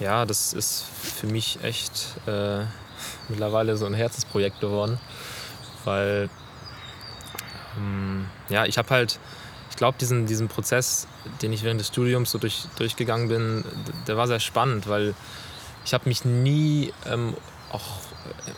ja, 0.00 0.26
das 0.26 0.52
ist 0.52 0.84
für 1.16 1.26
mich 1.28 1.58
echt 1.62 2.16
äh, 2.26 2.64
mittlerweile 3.28 3.76
so 3.76 3.86
ein 3.86 3.94
Herzensprojekt 3.94 4.60
geworden, 4.60 4.98
weil 5.84 6.28
ähm, 7.78 8.26
ja, 8.48 8.66
ich 8.66 8.78
habe 8.78 8.90
halt, 8.90 9.18
ich 9.70 9.76
glaube, 9.76 9.96
diesen, 9.98 10.26
diesen 10.26 10.48
Prozess, 10.48 11.06
den 11.42 11.52
ich 11.52 11.62
während 11.62 11.80
des 11.80 11.88
Studiums 11.88 12.30
so 12.30 12.38
durch, 12.38 12.64
durchgegangen 12.76 13.28
bin, 13.28 13.64
der 14.06 14.16
war 14.16 14.26
sehr 14.26 14.40
spannend, 14.40 14.88
weil 14.88 15.14
ich 15.84 15.94
habe 15.94 16.08
mich 16.08 16.24
nie 16.24 16.92
ähm, 17.06 17.34
auch 17.72 18.00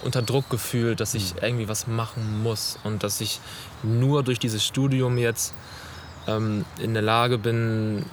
unter 0.04 0.22
Druck 0.22 0.48
gefühlt, 0.50 1.00
dass 1.00 1.14
ich 1.14 1.34
irgendwie 1.40 1.68
was 1.68 1.86
machen 1.86 2.42
muss 2.42 2.78
und 2.84 3.02
dass 3.02 3.20
ich 3.20 3.40
nur 3.82 4.22
durch 4.22 4.38
dieses 4.38 4.64
Studium 4.64 5.18
jetzt 5.18 5.54
ähm, 6.26 6.64
in 6.78 6.94
der 6.94 7.02
Lage 7.02 7.38
bin, 7.38 8.04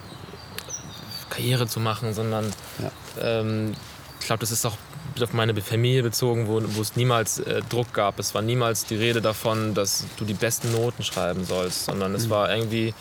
Karriere 1.29 1.67
zu 1.67 1.79
machen, 1.79 2.13
sondern 2.13 2.51
Ja. 2.79 2.91
ähm, 3.21 3.73
ich 4.19 4.25
glaube, 4.25 4.41
das 4.41 4.51
ist 4.51 4.65
auch 4.65 4.75
auf 5.21 5.33
meine 5.33 5.59
Familie 5.61 6.03
bezogen, 6.03 6.47
wo, 6.47 6.61
wo 6.75 6.81
es 6.81 6.95
niemals 6.95 7.39
äh, 7.39 7.61
Druck 7.69 7.93
gab. 7.93 8.19
Es 8.19 8.35
war 8.35 8.41
niemals 8.41 8.85
die 8.85 8.95
Rede 8.95 9.21
davon, 9.21 9.73
dass 9.73 10.05
du 10.17 10.25
die 10.25 10.33
besten 10.33 10.71
Noten 10.71 11.03
schreiben 11.03 11.45
sollst, 11.45 11.85
sondern 11.85 12.13
es 12.15 12.29
war 12.29 12.53
irgendwie 12.53 12.93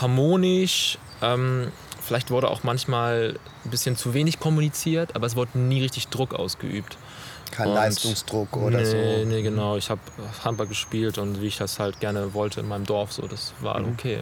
harmonisch. 0.00 0.98
Ähm, 1.22 1.72
vielleicht 2.02 2.30
wurde 2.30 2.48
auch 2.50 2.62
manchmal 2.62 3.38
ein 3.64 3.70
bisschen 3.70 3.96
zu 3.96 4.14
wenig 4.14 4.38
kommuniziert, 4.40 5.16
aber 5.16 5.26
es 5.26 5.36
wurde 5.36 5.58
nie 5.58 5.82
richtig 5.82 6.08
Druck 6.08 6.34
ausgeübt. 6.34 6.96
Kein 7.52 7.68
Und- 7.68 7.74
Leistungsdruck 7.74 8.56
oder 8.56 8.78
nee, 8.78 8.84
so. 8.84 9.24
Nee, 9.28 9.42
genau. 9.42 9.76
Ich 9.76 9.88
habe 9.88 10.00
Handball 10.44 10.66
gespielt 10.66 11.16
und 11.18 11.40
wie 11.40 11.46
ich 11.46 11.56
das 11.56 11.78
halt 11.78 12.00
gerne 12.00 12.34
wollte 12.34 12.60
in 12.60 12.68
meinem 12.68 12.84
Dorf, 12.84 13.12
so, 13.12 13.22
das 13.26 13.54
war 13.60 13.78
Mhm. 13.80 13.92
okay. 13.92 14.20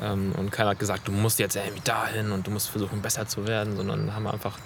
Ja. 0.00 0.12
Ähm, 0.12 0.32
und 0.36 0.50
keiner 0.50 0.70
hat 0.70 0.78
gesagt, 0.78 1.06
du 1.08 1.12
musst 1.12 1.38
jetzt 1.38 1.54
irgendwie 1.56 1.80
dahin 1.84 2.32
und 2.32 2.46
du 2.46 2.50
musst 2.50 2.68
versuchen, 2.68 3.00
besser 3.00 3.26
zu 3.26 3.46
werden, 3.46 3.76
sondern 3.76 4.14
haben 4.14 4.26
einfach 4.26 4.58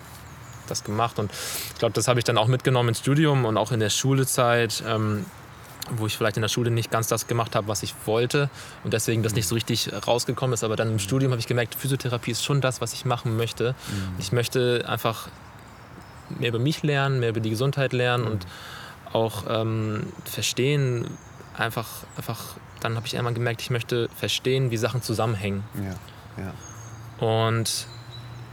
das 0.68 0.82
gemacht. 0.84 1.18
Und 1.18 1.30
ich 1.74 1.78
glaube, 1.78 1.92
das 1.92 2.08
habe 2.08 2.18
ich 2.18 2.24
dann 2.24 2.38
auch 2.38 2.48
mitgenommen 2.48 2.88
ins 2.88 2.98
Studium 3.00 3.44
und 3.44 3.56
auch 3.56 3.70
in 3.72 3.78
der 3.80 3.90
Schulezeit, 3.90 4.82
ähm, 4.88 5.26
wo 5.90 6.06
ich 6.06 6.16
vielleicht 6.16 6.36
in 6.36 6.42
der 6.42 6.48
Schule 6.48 6.70
nicht 6.70 6.90
ganz 6.90 7.08
das 7.08 7.26
gemacht 7.26 7.54
habe, 7.54 7.68
was 7.68 7.82
ich 7.82 7.94
wollte 8.06 8.50
und 8.84 8.92
deswegen 8.92 9.22
das 9.22 9.34
nicht 9.34 9.46
so 9.46 9.54
richtig 9.54 9.90
rausgekommen 10.06 10.54
ist. 10.54 10.64
Aber 10.64 10.76
dann 10.76 10.90
im 10.90 10.98
Studium 10.98 11.32
habe 11.32 11.40
ich 11.40 11.46
gemerkt, 11.46 11.74
Physiotherapie 11.74 12.32
ist 12.32 12.44
schon 12.44 12.60
das, 12.60 12.80
was 12.80 12.92
ich 12.92 13.04
machen 13.04 13.36
möchte. 13.36 13.74
Ich 14.18 14.32
möchte 14.32 14.84
einfach 14.88 15.28
mehr 16.38 16.48
über 16.48 16.58
mich 16.58 16.82
lernen, 16.82 17.20
mehr 17.20 17.30
über 17.30 17.40
die 17.40 17.50
Gesundheit 17.50 17.92
lernen 17.92 18.26
und 18.26 18.46
auch 19.12 19.44
ähm, 19.48 20.12
verstehen, 20.24 21.06
einfach, 21.56 21.88
einfach, 22.16 22.56
dann 22.80 22.96
habe 22.96 23.06
ich 23.06 23.16
einmal 23.16 23.34
gemerkt, 23.34 23.62
ich 23.62 23.70
möchte 23.70 24.08
verstehen, 24.16 24.70
wie 24.70 24.76
Sachen 24.76 25.02
zusammenhängen. 25.02 25.64
Ja, 26.36 26.44
ja. 26.44 27.26
Und 27.26 27.86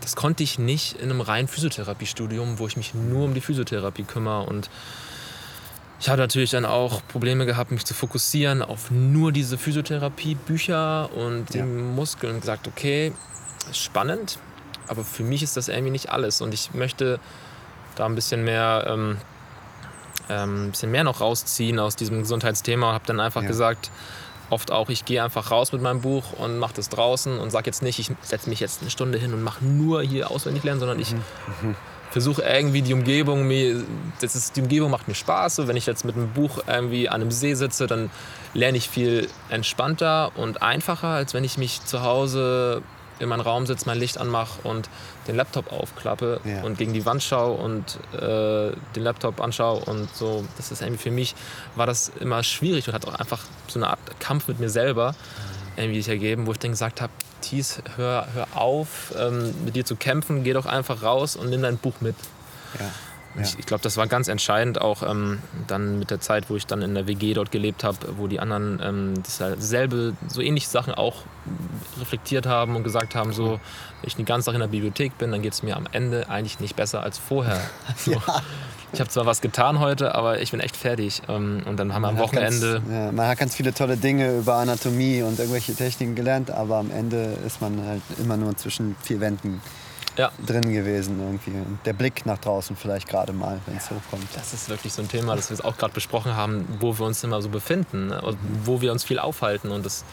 das 0.02 0.16
konnte 0.16 0.44
ich 0.44 0.60
nicht 0.60 0.94
in 0.94 1.10
einem 1.10 1.22
reinen 1.22 1.48
Physiotherapiestudium, 1.48 2.60
wo 2.60 2.68
ich 2.68 2.78
mich 2.78 2.94
nur 2.94 3.26
um 3.26 3.34
die 3.34 3.42
Physiotherapie 3.42 4.04
kümmere. 4.04 4.44
Und 4.44 4.70
ich 6.04 6.10
hatte 6.10 6.20
natürlich 6.20 6.52
dann 6.52 6.66
auch 6.66 7.02
Probleme 7.08 7.46
gehabt, 7.46 7.72
mich 7.72 7.86
zu 7.86 7.94
fokussieren 7.94 8.62
auf 8.62 8.92
nur 8.92 9.32
diese 9.32 9.58
Physiotherapie-Bücher 9.58 11.10
und 11.16 11.54
die 11.54 11.60
Ja. 11.60 11.66
Muskeln 11.66 12.34
und 12.34 12.42
gesagt, 12.42 12.68
okay, 12.68 13.14
spannend. 13.72 14.38
aber 14.90 15.06
für 15.06 15.24
mich 15.24 15.42
ist 15.44 15.56
das 15.56 15.70
irgendwie 15.70 15.92
nicht 15.92 16.10
alles 16.10 16.42
und 16.42 16.54
ich 16.54 16.74
möchte 16.74 17.22
da 17.96 18.06
ein 18.06 18.16
bisschen 18.16 18.44
mehr, 18.44 18.86
ähm, 18.86 19.18
ähm, 20.28 20.66
ein 20.66 20.72
bisschen 20.72 20.92
mehr 20.92 21.06
noch 21.06 21.22
rausziehen 21.22 21.80
aus 21.80 21.96
diesem 21.96 22.20
Gesundheitsthema 22.20 22.90
und 22.90 22.94
habe 22.96 23.08
dann 23.08 23.22
einfach 23.22 23.44
ja. 23.44 23.48
gesagt, 23.48 23.90
oft 24.50 24.72
auch, 24.72 24.90
ich 24.90 25.06
gehe 25.06 25.24
einfach 25.24 25.52
raus 25.52 25.72
mit 25.72 25.82
meinem 25.82 26.02
Buch 26.02 26.34
und 26.34 26.60
mache 26.60 26.74
das 26.74 26.90
draußen 26.90 27.40
und 27.40 27.50
sage 27.50 27.68
jetzt 27.68 27.82
nicht, 27.82 27.98
ich 28.00 28.12
setze 28.24 28.50
mich 28.50 28.60
jetzt 28.60 28.82
eine 28.82 28.90
Stunde 28.90 29.18
hin 29.18 29.34
und 29.34 29.42
mache 29.42 29.64
nur 29.64 30.02
hier 30.02 30.32
auswendig 30.32 30.66
lernen, 30.66 30.82
sondern 30.82 31.00
ich 31.00 31.14
mhm. 31.14 31.78
Versuche 32.14 32.44
irgendwie 32.44 32.84
die 32.84 32.94
Umgebung, 32.94 33.48
mir, 33.48 33.84
das 34.22 34.36
ist, 34.36 34.56
die 34.56 34.62
Umgebung 34.62 34.92
macht 34.92 35.08
mir 35.08 35.16
Spaß. 35.16 35.56
So, 35.56 35.68
wenn 35.68 35.76
ich 35.76 35.88
jetzt 35.88 36.06
mit 36.06 36.16
einem 36.16 36.32
Buch 36.32 36.60
irgendwie 36.68 37.10
an 37.10 37.22
einem 37.22 37.32
See 37.32 37.56
sitze, 37.56 37.88
dann 37.88 38.12
lerne 38.54 38.78
ich 38.78 38.88
viel 38.88 39.28
entspannter 39.50 40.32
und 40.36 40.62
einfacher, 40.62 41.08
als 41.08 41.34
wenn 41.34 41.44
ich 41.44 41.58
mich 41.58 41.84
zu 41.84 42.04
Hause 42.04 42.84
in 43.18 43.30
meinen 43.30 43.42
Raum 43.42 43.66
sitze, 43.66 43.88
mein 43.88 43.98
Licht 43.98 44.20
anmache 44.20 44.62
und 44.62 44.90
den 45.28 45.36
Laptop 45.36 45.72
aufklappe 45.72 46.40
ja. 46.44 46.62
und 46.62 46.78
gegen 46.78 46.94
die 46.94 47.04
Wand 47.04 47.24
schaue 47.24 47.58
und 47.58 47.98
äh, 48.14 48.76
den 48.96 49.04
Laptop 49.04 49.42
anschaue 49.42 49.84
und 49.86 50.16
so. 50.16 50.46
Das 50.58 50.72
ist 50.72 50.84
irgendwie 50.84 51.02
für 51.02 51.12
mich, 51.12 51.34
war 51.76 51.88
das 51.88 52.12
immer 52.20 52.44
schwierig 52.44 52.88
und 52.88 52.94
hat 52.94 53.08
auch 53.08 53.16
einfach 53.16 53.42
so 53.68 53.80
eine 53.80 53.90
Art 53.90 54.20
Kampf 54.20 54.48
mit 54.48 54.60
mir 54.60 54.70
selber 54.70 55.14
mhm. 55.14 55.82
irgendwie 55.82 56.02
sich 56.02 56.10
ergeben, 56.10 56.46
wo 56.46 56.52
ich 56.52 56.60
dann 56.60 56.72
gesagt 56.72 57.02
habe, 57.02 57.12
Thies, 57.44 57.82
hör, 57.98 58.28
hör 58.34 58.48
auf, 58.56 59.14
ähm, 59.18 59.54
mit 59.66 59.76
dir 59.76 59.86
zu 59.86 59.96
kämpfen, 59.96 60.44
geh 60.44 60.54
doch 60.54 60.66
einfach 60.66 61.04
raus 61.04 61.36
und 61.36 61.50
nimm 61.50 61.62
dein 61.62 61.78
Buch 61.78 61.96
mit. 62.02 62.16
Ja. 62.80 62.86
Ja. 63.36 63.42
Ich, 63.42 63.58
ich 63.58 63.66
glaube, 63.66 63.82
das 63.82 63.98
war 63.98 64.06
ganz 64.08 64.28
entscheidend 64.28 64.80
auch 64.80 65.02
ähm, 65.02 65.40
dann 65.68 65.98
mit 65.98 66.12
der 66.12 66.20
Zeit, 66.20 66.50
wo 66.50 66.56
ich 66.56 66.68
dann 66.68 66.82
in 66.82 66.94
der 66.94 67.08
WG 67.08 67.34
dort 67.34 67.52
gelebt 67.52 67.84
habe, 67.84 67.98
wo 68.18 68.28
die 68.28 68.40
anderen 68.40 68.80
ähm, 68.84 69.14
dasselbe, 69.24 70.14
so 70.28 70.42
ähnliche 70.42 70.70
Sachen 70.70 70.94
auch 70.94 71.24
reflektiert 72.00 72.46
haben 72.46 72.76
und 72.76 72.84
gesagt 72.84 73.16
haben, 73.16 73.34
so, 73.34 73.54
wenn 73.54 73.60
ich 74.08 74.16
den 74.16 74.26
ganzen 74.26 74.48
Tag 74.48 74.56
in 74.56 74.62
der 74.62 74.68
Bibliothek 74.68 75.18
bin, 75.18 75.32
dann 75.32 75.42
geht 75.42 75.54
es 75.54 75.64
mir 75.64 75.76
am 75.76 75.88
Ende 75.92 76.30
eigentlich 76.30 76.60
nicht 76.60 76.76
besser 76.76 77.02
als 77.02 77.18
vorher. 77.18 77.60
So. 77.98 78.12
Ja. 78.12 78.42
Ich 78.94 79.00
habe 79.00 79.10
zwar 79.10 79.26
was 79.26 79.42
getan 79.42 79.80
heute, 79.80 80.14
aber 80.14 80.40
ich 80.40 80.52
bin 80.52 80.60
echt 80.60 80.78
fertig. 80.78 81.24
Ähm, 81.28 81.64
und 81.66 81.78
dann 81.78 81.94
haben 81.94 82.04
wir 82.04 82.10
am 82.10 82.20
Wochenende. 82.20 82.74
Ganz, 82.74 82.92
ja, 82.92 83.12
man 83.12 83.28
hat 83.28 83.40
ganz 83.40 83.56
viele 83.56 83.74
tolle 83.74 83.98
Dinge 83.98 84.38
über 84.38 84.56
Anatomie 84.56 85.24
und 85.24 85.40
irgendwelche 85.40 85.74
Techniken 85.74 86.14
gelernt, 86.14 86.52
aber 86.52 86.78
am 86.78 86.92
Ende 86.92 87.36
ist 87.46 87.60
man 87.60 87.84
halt 87.88 88.04
immer 88.20 88.38
nur 88.38 88.56
zwischen 88.56 88.96
vier 89.02 89.20
Wänden 89.20 89.62
ja. 90.16 90.32
drin 90.46 90.72
gewesen 90.72 91.20
irgendwie. 91.20 91.52
Und 91.52 91.80
der 91.86 91.94
Blick 91.94 92.28
nach 92.28 92.38
draußen 92.38 92.76
vielleicht 92.76 93.08
gerade 93.10 93.34
mal, 93.34 93.60
wenn 93.66 93.78
es 93.78 93.90
ja, 93.90 93.96
hochkommt. 93.96 94.28
Das 94.36 94.54
ist 94.54 94.70
wirklich 94.70 94.94
so 94.94 95.02
ein 95.02 95.08
Thema, 95.08 95.36
das 95.36 95.50
wir 95.50 95.66
auch 95.66 95.76
gerade 95.76 95.94
besprochen 95.94 96.36
haben, 96.36 96.68
wo 96.80 96.98
wir 97.00 97.06
uns 97.08 97.24
immer 97.24 97.42
so 97.42 97.50
befinden, 97.50 98.08
ne? 98.08 98.22
und 98.22 98.38
wo 98.64 98.82
wir 98.82 98.92
uns 98.92 99.04
viel 99.04 99.18
aufhalten. 99.18 99.72
Und 99.72 99.88
das, 99.88 100.06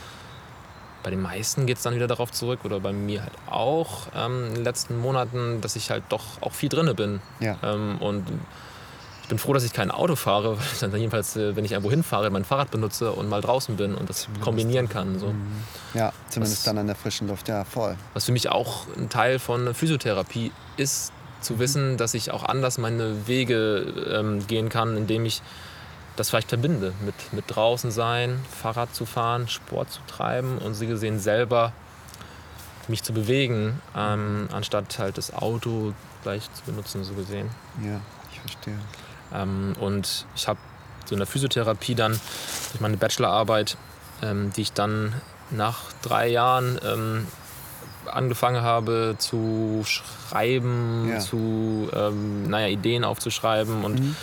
bei 1.02 1.10
den 1.10 1.20
meisten 1.20 1.66
geht 1.66 1.76
es 1.76 1.82
dann 1.82 1.94
wieder 1.94 2.06
darauf 2.06 2.32
zurück, 2.32 2.60
oder 2.64 2.80
bei 2.80 2.94
mir 2.94 3.22
halt 3.22 3.34
auch 3.50 4.06
ähm, 4.16 4.46
in 4.48 4.54
den 4.54 4.64
letzten 4.64 4.98
Monaten, 4.98 5.60
dass 5.60 5.76
ich 5.76 5.90
halt 5.90 6.04
doch 6.08 6.24
auch 6.40 6.52
viel 6.52 6.70
drinne 6.70 6.94
bin. 6.94 7.20
Ja. 7.40 7.58
Ähm, 7.62 7.98
und 8.00 8.24
bin 9.30 9.38
froh, 9.38 9.54
dass 9.54 9.64
ich 9.64 9.72
kein 9.72 9.90
Auto 9.90 10.16
fahre, 10.16 10.58
weil 10.80 10.90
dann 10.90 10.94
jedenfalls, 10.94 11.36
äh, 11.36 11.56
wenn 11.56 11.64
ich 11.64 11.72
irgendwo 11.72 11.90
hinfahre, 11.90 12.28
mein 12.28 12.44
Fahrrad 12.44 12.70
benutze 12.70 13.12
und 13.12 13.30
mal 13.30 13.40
draußen 13.40 13.76
bin 13.76 13.94
und 13.94 14.10
das 14.10 14.28
kombinieren 14.42 14.90
kann. 14.90 15.18
So. 15.18 15.28
Mhm. 15.28 15.64
Ja, 15.94 16.12
zumindest 16.28 16.58
was, 16.58 16.64
dann 16.64 16.76
an 16.76 16.86
der 16.86 16.96
frischen 16.96 17.28
Luft, 17.28 17.48
ja, 17.48 17.64
voll. 17.64 17.96
Was 18.12 18.26
für 18.26 18.32
mich 18.32 18.50
auch 18.50 18.86
ein 18.98 19.08
Teil 19.08 19.38
von 19.38 19.72
Physiotherapie 19.72 20.52
ist, 20.76 21.12
zu 21.40 21.54
mhm. 21.54 21.58
wissen, 21.60 21.96
dass 21.96 22.12
ich 22.12 22.30
auch 22.32 22.44
anders 22.44 22.76
meine 22.76 23.26
Wege 23.26 24.10
ähm, 24.12 24.46
gehen 24.46 24.68
kann, 24.68 24.96
indem 24.96 25.24
ich 25.24 25.40
das 26.16 26.28
vielleicht 26.28 26.50
verbinde 26.50 26.92
mit, 27.02 27.14
mit 27.32 27.44
draußen 27.48 27.90
sein, 27.90 28.38
Fahrrad 28.50 28.94
zu 28.94 29.06
fahren, 29.06 29.48
Sport 29.48 29.90
zu 29.90 30.00
treiben 30.06 30.58
und 30.58 30.74
sie 30.74 30.86
gesehen 30.86 31.18
selber 31.18 31.72
mich 32.88 33.02
zu 33.02 33.12
bewegen, 33.12 33.80
ähm, 33.96 34.48
anstatt 34.52 34.98
halt 34.98 35.16
das 35.16 35.32
Auto 35.32 35.94
gleich 36.22 36.52
zu 36.52 36.64
benutzen, 36.64 37.04
so 37.04 37.14
gesehen. 37.14 37.48
Ja, 37.82 38.00
ich 38.32 38.40
verstehe. 38.40 38.78
Ähm, 39.34 39.74
und 39.80 40.26
ich 40.34 40.48
habe 40.48 40.58
so 41.06 41.14
in 41.14 41.18
der 41.18 41.26
Physiotherapie 41.26 41.94
dann 41.94 42.12
durch 42.70 42.80
meine 42.80 42.96
Bachelorarbeit, 42.96 43.76
ähm, 44.22 44.52
die 44.56 44.62
ich 44.62 44.72
dann 44.72 45.14
nach 45.50 45.92
drei 46.02 46.28
Jahren 46.28 46.78
ähm, 46.84 47.26
angefangen 48.06 48.62
habe 48.62 49.16
zu 49.18 49.84
schreiben, 49.84 51.08
ja. 51.10 51.18
zu 51.18 51.88
ähm, 51.92 52.48
naja, 52.48 52.68
Ideen 52.68 53.04
aufzuschreiben 53.04 53.84
und 53.84 54.00
mhm. 54.00 54.16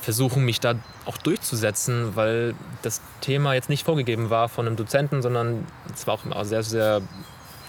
versuchen, 0.00 0.44
mich 0.44 0.60
da 0.60 0.74
auch 1.06 1.18
durchzusetzen, 1.18 2.16
weil 2.16 2.54
das 2.82 3.00
Thema 3.20 3.54
jetzt 3.54 3.68
nicht 3.68 3.84
vorgegeben 3.84 4.30
war 4.30 4.48
von 4.48 4.66
einem 4.66 4.76
Dozenten, 4.76 5.22
sondern 5.22 5.66
es 5.94 6.06
war 6.06 6.14
auch 6.14 6.44
sehr, 6.44 6.62
sehr 6.62 7.02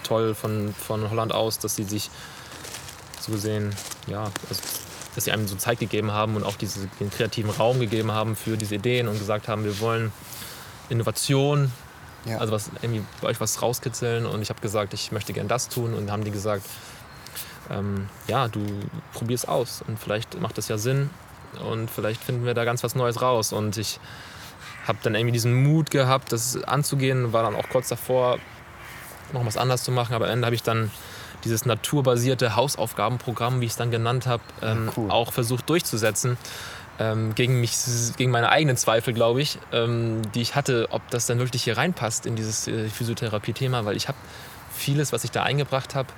toll 0.02 0.34
von, 0.34 0.74
von 0.74 1.10
Holland 1.10 1.32
aus, 1.32 1.58
dass 1.58 1.76
sie 1.76 1.84
sich 1.84 2.10
so 3.20 3.32
gesehen, 3.32 3.74
ja, 4.06 4.24
also 4.48 4.62
dass 5.14 5.24
sie 5.24 5.32
einem 5.32 5.46
so 5.46 5.56
Zeit 5.56 5.78
gegeben 5.78 6.12
haben 6.12 6.36
und 6.36 6.44
auch 6.44 6.56
den 6.56 7.10
kreativen 7.10 7.50
Raum 7.50 7.80
gegeben 7.80 8.12
haben 8.12 8.36
für 8.36 8.56
diese 8.56 8.76
Ideen 8.76 9.08
und 9.08 9.18
gesagt 9.18 9.48
haben, 9.48 9.64
wir 9.64 9.78
wollen 9.80 10.12
Innovation, 10.88 11.70
ja. 12.24 12.38
also 12.38 12.52
was, 12.52 12.70
irgendwie 12.80 13.04
bei 13.20 13.28
euch 13.28 13.40
was 13.40 13.60
rauskitzeln. 13.60 14.26
Und 14.26 14.42
ich 14.42 14.48
habe 14.48 14.60
gesagt, 14.60 14.94
ich 14.94 15.12
möchte 15.12 15.32
gern 15.32 15.48
das 15.48 15.68
tun. 15.68 15.94
Und 15.94 16.10
haben 16.10 16.24
die 16.24 16.30
gesagt, 16.30 16.64
ähm, 17.70 18.08
ja, 18.26 18.48
du 18.48 18.64
probierst 19.12 19.48
aus 19.48 19.82
und 19.86 19.98
vielleicht 19.98 20.40
macht 20.40 20.58
das 20.58 20.68
ja 20.68 20.78
Sinn 20.78 21.10
und 21.64 21.90
vielleicht 21.90 22.22
finden 22.22 22.44
wir 22.44 22.54
da 22.54 22.64
ganz 22.64 22.82
was 22.82 22.94
Neues 22.94 23.20
raus. 23.20 23.52
Und 23.52 23.76
ich 23.76 24.00
habe 24.86 24.98
dann 25.02 25.14
irgendwie 25.14 25.32
diesen 25.32 25.62
Mut 25.62 25.90
gehabt, 25.90 26.32
das 26.32 26.62
anzugehen, 26.64 27.32
war 27.32 27.42
dann 27.42 27.54
auch 27.54 27.68
kurz 27.68 27.88
davor, 27.88 28.38
noch 29.32 29.44
was 29.46 29.56
anders 29.56 29.84
zu 29.84 29.92
machen. 29.92 30.14
Aber 30.14 30.26
am 30.26 30.32
Ende 30.32 30.46
habe 30.46 30.54
ich 30.54 30.62
dann 30.62 30.90
dieses 31.44 31.66
naturbasierte 31.66 32.56
Hausaufgabenprogramm, 32.56 33.60
wie 33.60 33.66
ich 33.66 33.72
es 33.72 33.76
dann 33.76 33.90
genannt 33.90 34.26
habe, 34.26 34.42
ähm, 34.62 34.90
cool. 34.96 35.10
auch 35.10 35.32
versucht 35.32 35.68
durchzusetzen. 35.68 36.36
Ähm, 36.98 37.34
gegen 37.34 37.60
mich, 37.60 37.72
gegen 38.16 38.30
meine 38.30 38.50
eigenen 38.50 38.76
Zweifel, 38.76 39.14
glaube 39.14 39.40
ich, 39.40 39.58
ähm, 39.72 40.22
die 40.34 40.42
ich 40.42 40.54
hatte, 40.54 40.88
ob 40.90 41.08
das 41.10 41.26
dann 41.26 41.38
wirklich 41.38 41.64
hier 41.64 41.76
reinpasst 41.76 42.26
in 42.26 42.36
dieses 42.36 42.68
äh, 42.68 42.88
Physiotherapie-Thema, 42.88 43.84
weil 43.84 43.96
ich 43.96 44.08
habe 44.08 44.18
vieles, 44.74 45.12
was 45.12 45.24
ich 45.24 45.30
da 45.30 45.42
eingebracht 45.42 45.94
habe, 45.94 46.08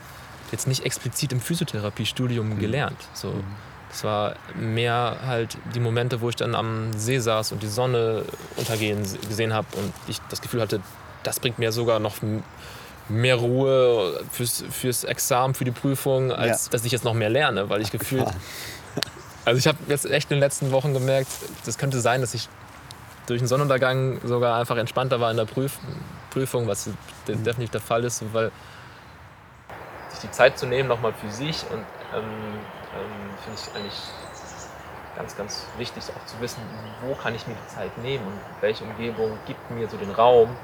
jetzt 0.50 0.66
nicht 0.66 0.84
explizit 0.84 1.32
im 1.32 1.40
Physiotherapiestudium 1.40 2.50
mhm. 2.50 2.58
gelernt. 2.58 2.98
So. 3.14 3.30
Mhm. 3.30 3.44
Das 3.88 4.02
war 4.02 4.34
mehr 4.58 5.18
halt 5.24 5.56
die 5.72 5.78
Momente, 5.78 6.20
wo 6.20 6.28
ich 6.28 6.34
dann 6.34 6.56
am 6.56 6.92
See 6.96 7.20
saß 7.20 7.52
und 7.52 7.62
die 7.62 7.68
Sonne 7.68 8.24
untergehen 8.56 9.06
gesehen 9.28 9.54
habe 9.54 9.68
und 9.76 9.92
ich 10.08 10.18
das 10.30 10.42
Gefühl 10.42 10.60
hatte, 10.60 10.80
das 11.22 11.38
bringt 11.38 11.60
mir 11.60 11.70
sogar 11.70 12.00
noch 12.00 12.16
mehr 13.09 13.37
Ruhe 13.37 14.21
fürs, 14.31 14.64
fürs 14.71 15.05
Examen, 15.05 15.55
für 15.55 15.64
die 15.64 15.71
Prüfung, 15.71 16.33
als 16.33 16.67
ja. 16.67 16.73
dass 16.73 16.85
ich 16.85 16.93
jetzt 16.93 17.05
noch 17.05 17.14
mehr 17.14 17.31
lerne, 17.31 17.69
weil 17.69 17.81
ich 17.81 17.90
gefühlt. 17.90 18.27
Also 19.47 19.59
ich 19.59 19.67
habe 19.67 19.77
jetzt 19.88 20.07
echt 20.07 20.31
in 20.31 20.37
den 20.37 20.40
letzten 20.40 20.71
Wochen 20.71 20.95
gemerkt, 20.95 21.29
das 21.67 21.77
könnte 21.77 22.01
sein, 22.01 22.23
dass 22.23 22.33
ich 22.33 22.49
durch 23.27 23.40
den 23.40 23.47
Sonnenuntergang 23.47 24.21
sogar 24.25 24.59
einfach 24.59 24.79
entspannter 24.79 25.21
war 25.21 25.31
in 25.31 25.37
der 25.37 25.45
Prüf 25.45 25.79
Prüfung, 26.31 26.67
was 26.67 26.87
mhm. 26.87 26.95
definitiv 27.27 27.71
der 27.71 27.81
Fall 27.83 28.05
ist, 28.05 28.25
weil 28.33 28.51
sich 30.09 30.21
die 30.21 30.31
Zeit 30.31 30.59
zu 30.59 30.67
nehmen 30.67 30.88
nochmal 30.88 31.12
für 31.12 31.31
sich 31.31 31.62
und 31.71 31.85
ähm, 32.14 32.25
ähm, 32.95 33.38
finde 33.45 33.61
ich 33.61 33.75
eigentlich 33.77 34.01
ganz, 35.17 35.37
ganz 35.37 35.67
wichtig 35.79 36.05
auch 36.05 36.27
zu 36.27 36.40
wissen, 36.40 36.61
wo 37.03 37.14
kann 37.14 37.35
ich 37.35 37.47
mir 37.47 37.55
die 37.55 37.75
Zeit 37.75 37.97
nehmen 37.99 38.27
und 38.27 38.40
welche 38.61 38.85
Umgebung 38.85 39.38
gibt 39.47 39.71
mir 39.71 39.88
so 39.88 39.97
den 39.97 40.11
Raum, 40.11 40.57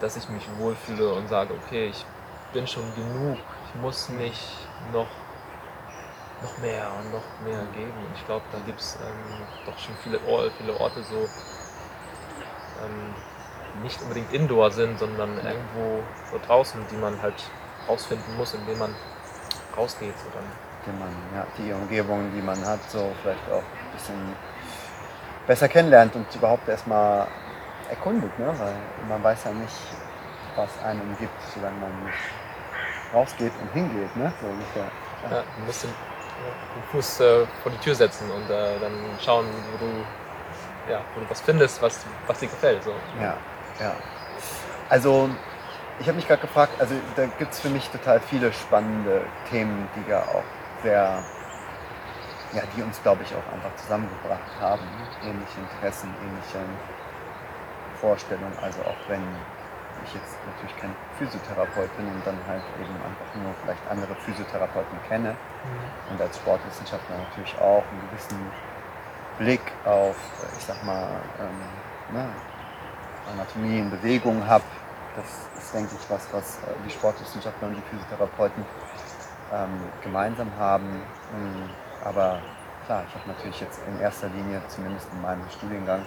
dass 0.00 0.16
ich 0.16 0.28
mich 0.28 0.46
wohlfühle 0.58 1.12
und 1.12 1.28
sage, 1.28 1.54
okay, 1.54 1.88
ich 1.88 2.04
bin 2.52 2.66
schon 2.66 2.84
genug, 2.94 3.38
ich 3.68 3.80
muss 3.80 4.08
nicht 4.08 4.48
noch, 4.92 5.06
noch 6.42 6.58
mehr 6.58 6.90
und 6.98 7.12
noch 7.12 7.22
mehr 7.44 7.62
geben. 7.74 7.92
Und 7.98 8.16
ich 8.16 8.26
glaube, 8.26 8.44
da 8.50 8.58
gibt 8.66 8.80
es 8.80 8.96
ähm, 8.96 9.42
doch 9.66 9.78
schon 9.78 9.94
viele, 10.02 10.18
viele 10.58 10.80
Orte 10.80 11.02
so, 11.02 11.28
ähm, 12.82 13.14
nicht 13.82 14.00
unbedingt 14.02 14.32
indoor 14.32 14.70
sind, 14.70 14.98
sondern 14.98 15.36
irgendwo 15.36 16.02
so 16.30 16.40
draußen, 16.46 16.80
die 16.90 16.96
man 16.96 17.20
halt 17.22 17.34
rausfinden 17.88 18.36
muss, 18.36 18.54
indem 18.54 18.78
man 18.78 18.94
rausgeht. 19.76 20.14
So 20.18 20.30
dann. 20.34 20.44
Die, 20.86 20.98
man, 20.98 21.14
ja, 21.34 21.46
die 21.58 21.72
Umgebung, 21.72 22.32
die 22.34 22.42
man 22.42 22.64
hat, 22.66 22.80
so 22.90 23.12
vielleicht 23.22 23.50
auch 23.50 23.62
ein 23.62 23.92
bisschen 23.92 24.34
besser 25.46 25.68
kennenlernt 25.68 26.14
und 26.16 26.34
überhaupt 26.34 26.68
erstmal 26.68 27.28
erkundet, 27.90 28.36
ne? 28.38 28.46
weil 28.58 28.74
man 29.08 29.22
weiß 29.22 29.44
ja 29.44 29.52
nicht, 29.52 29.76
was 30.56 30.82
einem 30.84 31.00
umgibt, 31.02 31.32
solange 31.54 31.78
man 31.78 32.04
nicht 32.04 32.18
rausgeht 33.12 33.52
und 33.60 33.72
hingeht. 33.72 34.14
Ne? 34.16 34.32
So 34.40 34.46
ungefähr. 34.46 34.90
Ja. 35.24 35.36
ja 35.36 35.42
du 35.56 35.64
musst 35.66 35.82
den, 35.84 35.90
den 35.90 36.82
Fuß 36.90 37.20
äh, 37.20 37.46
vor 37.62 37.72
die 37.72 37.78
Tür 37.78 37.94
setzen 37.94 38.30
und 38.30 38.50
äh, 38.50 38.78
dann 38.80 38.92
schauen, 39.20 39.46
wo 39.72 39.84
du, 39.84 40.92
ja, 40.92 41.00
wo 41.14 41.20
du 41.20 41.30
was 41.30 41.40
findest, 41.40 41.82
was, 41.82 42.04
was 42.26 42.38
dir 42.38 42.48
gefällt. 42.48 42.82
So. 42.84 42.92
Ja, 43.20 43.36
ja. 43.80 43.92
Also 44.88 45.28
ich 46.00 46.08
habe 46.08 46.16
mich 46.16 46.26
gerade 46.26 46.40
gefragt, 46.40 46.72
also 46.80 46.94
da 47.14 47.26
gibt 47.26 47.52
es 47.52 47.60
für 47.60 47.68
mich 47.68 47.88
total 47.90 48.20
viele 48.20 48.52
spannende 48.52 49.22
Themen, 49.50 49.88
die 49.94 50.10
ja 50.10 50.22
auch 50.22 50.44
sehr, 50.82 51.22
ja, 52.52 52.62
die 52.74 52.82
uns 52.82 53.00
glaube 53.02 53.22
ich 53.22 53.34
auch 53.34 53.52
einfach 53.52 53.74
zusammengebracht 53.76 54.60
haben. 54.60 54.82
Ähnliche 55.22 55.60
Interessen, 55.60 56.08
ähnliche 56.22 56.58
Vorstellung. 58.00 58.52
Also 58.60 58.80
auch 58.82 59.08
wenn 59.08 59.22
ich 60.04 60.14
jetzt 60.14 60.36
natürlich 60.46 60.76
kein 60.78 60.94
Physiotherapeut 61.18 61.94
bin 61.96 62.06
und 62.06 62.26
dann 62.26 62.38
halt 62.48 62.62
eben 62.80 62.94
einfach 62.96 63.34
nur 63.36 63.52
vielleicht 63.62 63.82
andere 63.90 64.14
Physiotherapeuten 64.16 64.98
kenne 65.08 65.32
mhm. 65.32 66.12
und 66.12 66.20
als 66.20 66.36
Sportwissenschaftler 66.36 67.18
natürlich 67.18 67.54
auch 67.58 67.84
einen 67.90 68.00
gewissen 68.10 68.40
Blick 69.38 69.60
auf, 69.84 70.16
ich 70.58 70.64
sag 70.64 70.84
mal, 70.84 71.20
ähm, 71.38 72.16
ne, 72.16 72.28
Anatomie 73.32 73.78
in 73.78 73.90
Bewegung 73.90 74.46
habe. 74.46 74.64
Das 75.16 75.24
ist, 75.58 75.74
denke 75.74 75.94
ich, 75.98 76.10
was, 76.10 76.32
was 76.32 76.58
äh, 76.58 76.74
die 76.86 76.90
Sportwissenschaftler 76.90 77.68
und 77.68 77.74
die 77.74 77.82
Physiotherapeuten 77.90 78.64
ähm, 79.52 79.80
gemeinsam 80.02 80.50
haben. 80.58 81.02
Ähm, 81.34 81.70
aber 82.04 82.40
klar, 82.86 83.04
ich 83.08 83.14
habe 83.14 83.28
natürlich 83.28 83.60
jetzt 83.60 83.80
in 83.86 84.00
erster 84.00 84.28
Linie, 84.28 84.62
zumindest 84.68 85.08
in 85.12 85.20
meinem 85.20 85.48
Studiengang, 85.50 86.04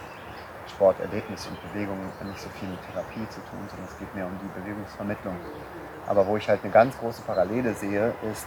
Sport, 0.68 1.00
Erlebnis 1.00 1.46
und 1.46 1.60
Bewegung 1.72 1.98
nicht 2.24 2.40
so 2.40 2.48
viel 2.58 2.68
mit 2.68 2.78
Therapie 2.86 3.28
zu 3.28 3.40
tun, 3.40 3.60
sondern 3.68 3.88
es 3.88 3.98
geht 3.98 4.14
mehr 4.14 4.26
um 4.26 4.38
die 4.42 4.60
Bewegungsvermittlung. 4.60 5.36
Aber 6.06 6.26
wo 6.26 6.36
ich 6.36 6.48
halt 6.48 6.62
eine 6.62 6.72
ganz 6.72 6.98
große 6.98 7.22
Parallele 7.22 7.74
sehe, 7.74 8.14
ist 8.30 8.46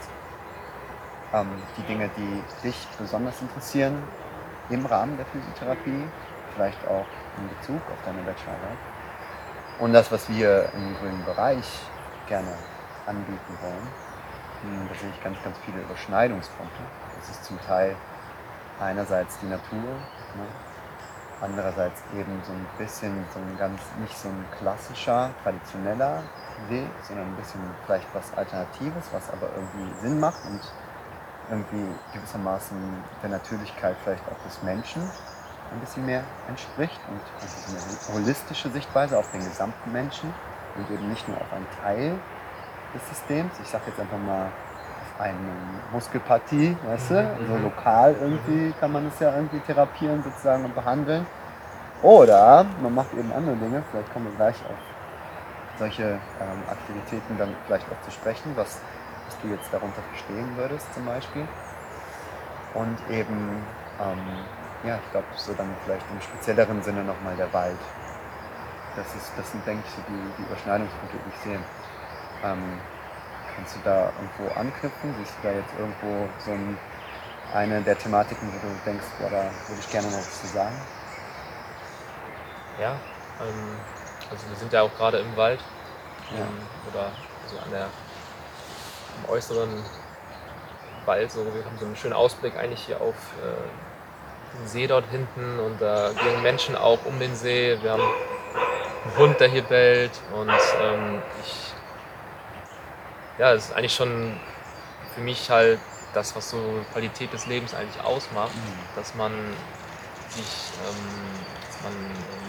ähm, 1.34 1.50
die 1.78 1.84
Dinge, 1.84 2.10
die 2.18 2.44
dich 2.64 2.88
besonders 3.00 3.42
interessieren 3.42 4.02
im 4.70 4.86
Rahmen 4.86 5.18
der 5.18 5.26
Physiotherapie, 5.28 6.04
vielleicht 6.54 6.88
auch 6.88 7.06
in 7.38 7.50
Bezug 7.50 7.82
auf 7.92 8.06
deine 8.06 8.22
Bachelorarbeit. 8.24 8.78
Und 9.80 9.94
das, 9.94 10.12
was 10.12 10.28
wir 10.30 10.70
im 10.74 10.96
grünen 10.98 11.24
Bereich 11.26 11.82
gerne 12.28 12.54
anbieten 13.06 13.58
wollen, 13.62 13.88
hm, 14.62 14.90
da 14.90 14.96
sehe 14.96 15.10
ich 15.10 15.24
ganz, 15.24 15.38
ganz 15.44 15.56
viele 15.66 15.82
Überschneidungspunkte. 15.82 16.82
Das 17.20 17.30
ist 17.30 17.46
zum 17.46 17.60
Teil 17.62 17.96
einerseits 18.80 19.40
die 19.40 19.48
Natur, 19.48 19.78
ne? 19.80 20.67
Andererseits 21.42 22.02
eben 22.14 22.42
so 22.46 22.52
ein 22.52 22.66
bisschen 22.78 23.26
so 23.34 23.40
ein 23.40 23.58
ganz, 23.58 23.80
nicht 24.00 24.18
so 24.18 24.30
ein 24.30 24.46
klassischer, 24.58 25.30
traditioneller 25.44 26.24
Weg, 26.70 26.90
sondern 27.08 27.28
ein 27.28 27.36
bisschen 27.36 27.62
vielleicht 27.86 28.08
was 28.14 28.34
Alternatives, 28.36 29.06
was 29.12 29.30
aber 29.32 29.50
irgendwie 29.56 30.00
Sinn 30.02 30.20
macht 30.20 30.44
und 30.46 30.62
irgendwie 31.50 31.88
gewissermaßen 32.14 32.78
der 33.22 33.30
Natürlichkeit 33.30 33.96
vielleicht 34.04 34.24
auch 34.24 34.44
des 34.46 34.62
Menschen 34.64 35.02
ein 35.72 35.80
bisschen 35.80 36.06
mehr 36.06 36.24
entspricht 36.48 37.00
und 37.10 37.22
also 37.42 38.14
eine 38.14 38.20
holistische 38.20 38.70
Sichtweise 38.70 39.18
auf 39.18 39.30
den 39.32 39.42
gesamten 39.44 39.92
Menschen 39.92 40.34
und 40.76 40.90
eben 40.90 41.10
nicht 41.10 41.28
nur 41.28 41.38
auf 41.38 41.52
einen 41.54 41.68
Teil 41.82 42.16
des 42.94 43.08
Systems. 43.10 43.54
Ich 43.62 43.70
sage 43.70 43.86
jetzt 43.88 44.00
einfach 44.00 44.18
mal 44.18 44.50
eine 45.20 45.38
Muskelpartie, 45.92 46.78
weißt 46.86 47.12
du, 47.12 47.22
mhm. 47.22 47.30
also 47.40 47.64
lokal 47.64 48.16
irgendwie 48.22 48.74
kann 48.80 48.92
man 48.92 49.08
es 49.08 49.20
ja 49.20 49.34
irgendwie 49.36 49.60
therapieren 49.60 50.24
sozusagen 50.24 50.66
und 50.66 50.76
behandeln. 50.76 51.26
Oder 52.04 52.66
man 52.82 52.94
macht 52.94 53.14
eben 53.14 53.32
andere 53.34 53.56
Dinge, 53.56 53.84
vielleicht 53.90 54.14
kommen 54.14 54.26
wir 54.26 54.36
gleich 54.36 54.56
auf 54.70 54.78
solche 55.80 56.04
ähm, 56.04 56.62
Aktivitäten 56.70 57.38
dann 57.38 57.56
vielleicht 57.66 57.86
auch 57.92 58.06
zu 58.06 58.12
sprechen, 58.12 58.52
was, 58.56 58.80
was 59.26 59.40
du 59.42 59.48
jetzt 59.48 59.72
darunter 59.72 60.02
verstehen 60.10 60.50
würdest 60.56 60.94
zum 60.94 61.06
Beispiel. 61.06 61.48
Und 62.74 62.98
eben 63.10 63.64
ähm, 64.00 64.46
ja, 64.84 65.00
ich 65.04 65.12
glaube, 65.12 65.28
so 65.36 65.54
dann 65.54 65.74
vielleicht 65.84 66.06
im 66.12 66.22
spezielleren 66.22 66.82
Sinne 66.84 67.04
nochmal 67.04 67.36
der 67.36 67.52
Wald. 67.54 67.80
Das, 68.96 69.08
ist, 69.16 69.32
das 69.38 69.52
sind, 69.52 69.66
denke 69.66 69.84
ich, 69.86 69.94
so 69.94 70.02
die, 70.08 70.32
die 70.38 70.44
Überschneidungspunkte, 70.44 71.18
die 71.18 71.30
ich 71.30 71.42
sehe. 71.42 71.60
Ähm, 72.44 72.80
kannst 73.58 73.76
du 73.76 73.80
da 73.84 74.14
irgendwo 74.16 74.54
anknüpfen? 74.60 75.16
Siehst 75.20 75.34
du 75.42 75.48
da 75.48 75.54
jetzt 75.54 75.74
irgendwo 75.78 76.30
so 76.40 76.52
ein, 76.52 76.78
eine 77.54 77.82
der 77.82 77.98
Thematiken, 77.98 78.48
wo 78.48 78.68
du 78.68 78.74
denkst, 78.86 79.06
boah, 79.20 79.30
da 79.30 79.44
würde 79.68 79.82
ich 79.82 79.92
gerne 79.92 80.08
noch 80.08 80.18
was 80.18 80.42
zu 80.42 80.48
sagen? 80.48 80.76
Ja, 82.80 82.92
ähm, 83.42 83.76
also 84.30 84.50
wir 84.50 84.56
sind 84.56 84.72
ja 84.72 84.84
auch 84.84 84.96
gerade 84.96 85.18
im 85.18 85.36
Wald 85.36 85.60
ja. 86.32 86.38
ähm, 86.38 86.62
oder 86.92 87.12
so 87.48 87.58
an 87.58 87.72
der 87.72 87.86
am 87.86 89.30
äußeren 89.30 89.84
Wald, 91.06 91.32
so 91.32 91.44
wir 91.44 91.66
haben 91.66 91.78
so 91.80 91.86
einen 91.86 91.96
schönen 91.96 92.14
Ausblick 92.14 92.56
eigentlich 92.56 92.86
hier 92.86 93.02
auf 93.02 93.16
äh, 93.42 94.58
den 94.58 94.68
See 94.68 94.86
dort 94.86 95.06
hinten 95.10 95.60
und 95.60 95.82
da 95.82 96.12
gehen 96.12 96.42
Menschen 96.44 96.76
auch 96.76 97.00
um 97.06 97.20
den 97.20 97.36
See. 97.36 97.78
Wir 97.82 97.94
haben 97.94 98.04
einen 98.04 99.18
Hund, 99.18 99.40
der 99.40 99.48
hier 99.48 99.64
bellt 99.64 100.12
und 100.36 100.52
ähm, 100.82 101.22
ich, 101.44 101.74
ja, 103.38 103.54
es 103.54 103.66
ist 103.66 103.74
eigentlich 103.74 103.94
schon 103.94 104.40
für 105.14 105.22
mich 105.22 105.50
halt 105.50 105.80
das, 106.14 106.36
was 106.36 106.50
so 106.50 106.58
Qualität 106.92 107.32
des 107.34 107.46
Lebens 107.46 107.74
eigentlich 107.74 108.04
ausmacht, 108.04 108.56
mhm. 108.56 108.96
dass 108.96 109.16
man 109.16 109.32
sich, 110.30 110.46
ähm, 110.86 111.44
dass 111.68 111.84
man 111.84 111.94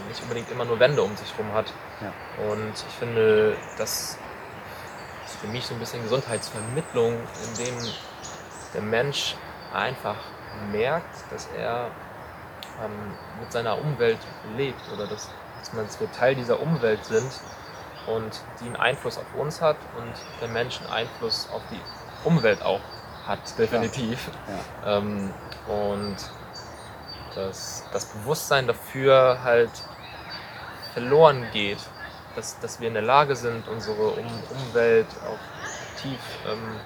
nicht 0.08 0.22
unbedingt 0.22 0.50
immer 0.50 0.64
nur 0.64 0.78
Wände 0.80 1.02
um 1.02 1.16
sich 1.16 1.30
herum 1.32 1.52
hat. 1.52 1.72
Ja. 2.00 2.12
Und 2.50 2.72
ich 2.74 2.94
finde, 2.98 3.56
das 3.76 4.18
ist 5.26 5.36
für 5.40 5.48
mich 5.48 5.66
so 5.66 5.74
ein 5.74 5.80
bisschen 5.80 6.02
Gesundheitsvermittlung, 6.02 7.12
in 7.12 7.64
dem 7.64 7.74
der 8.74 8.82
Mensch 8.82 9.34
einfach 9.72 10.16
merkt, 10.70 11.14
dass 11.30 11.48
er 11.56 11.90
ähm, 12.82 13.14
mit 13.40 13.52
seiner 13.52 13.78
Umwelt 13.78 14.18
lebt 14.56 14.80
oder 14.92 15.06
dass, 15.06 15.30
dass, 15.58 15.72
man, 15.72 15.86
dass 15.86 16.00
wir 16.00 16.10
Teil 16.12 16.34
dieser 16.34 16.60
Umwelt 16.60 17.04
sind 17.04 17.32
und 18.14 18.40
die 18.60 18.66
einen 18.66 18.76
Einfluss 18.76 19.18
auf 19.18 19.34
uns 19.36 19.60
hat 19.60 19.76
und 19.96 20.12
der 20.40 20.48
Mensch 20.48 20.80
einen 20.80 20.90
Einfluss 20.90 21.48
auf 21.52 21.62
die 21.70 21.80
Umwelt 22.24 22.62
auch 22.62 22.80
hat, 23.26 23.58
definitiv. 23.58 24.30
Ja. 24.82 24.90
Ja. 24.90 24.98
Ähm, 24.98 25.32
und 25.68 26.16
dass 27.34 27.84
das 27.92 28.06
Bewusstsein 28.06 28.66
dafür 28.66 29.38
halt 29.44 29.70
verloren 30.92 31.46
geht, 31.52 31.78
dass, 32.34 32.58
dass 32.60 32.80
wir 32.80 32.88
in 32.88 32.94
der 32.94 33.02
Lage 33.02 33.36
sind, 33.36 33.68
unsere 33.68 34.08
um 34.10 34.26
Umwelt 34.50 35.06
auch 35.24 35.92
aktiv 35.94 36.18
ähm, 36.46 36.76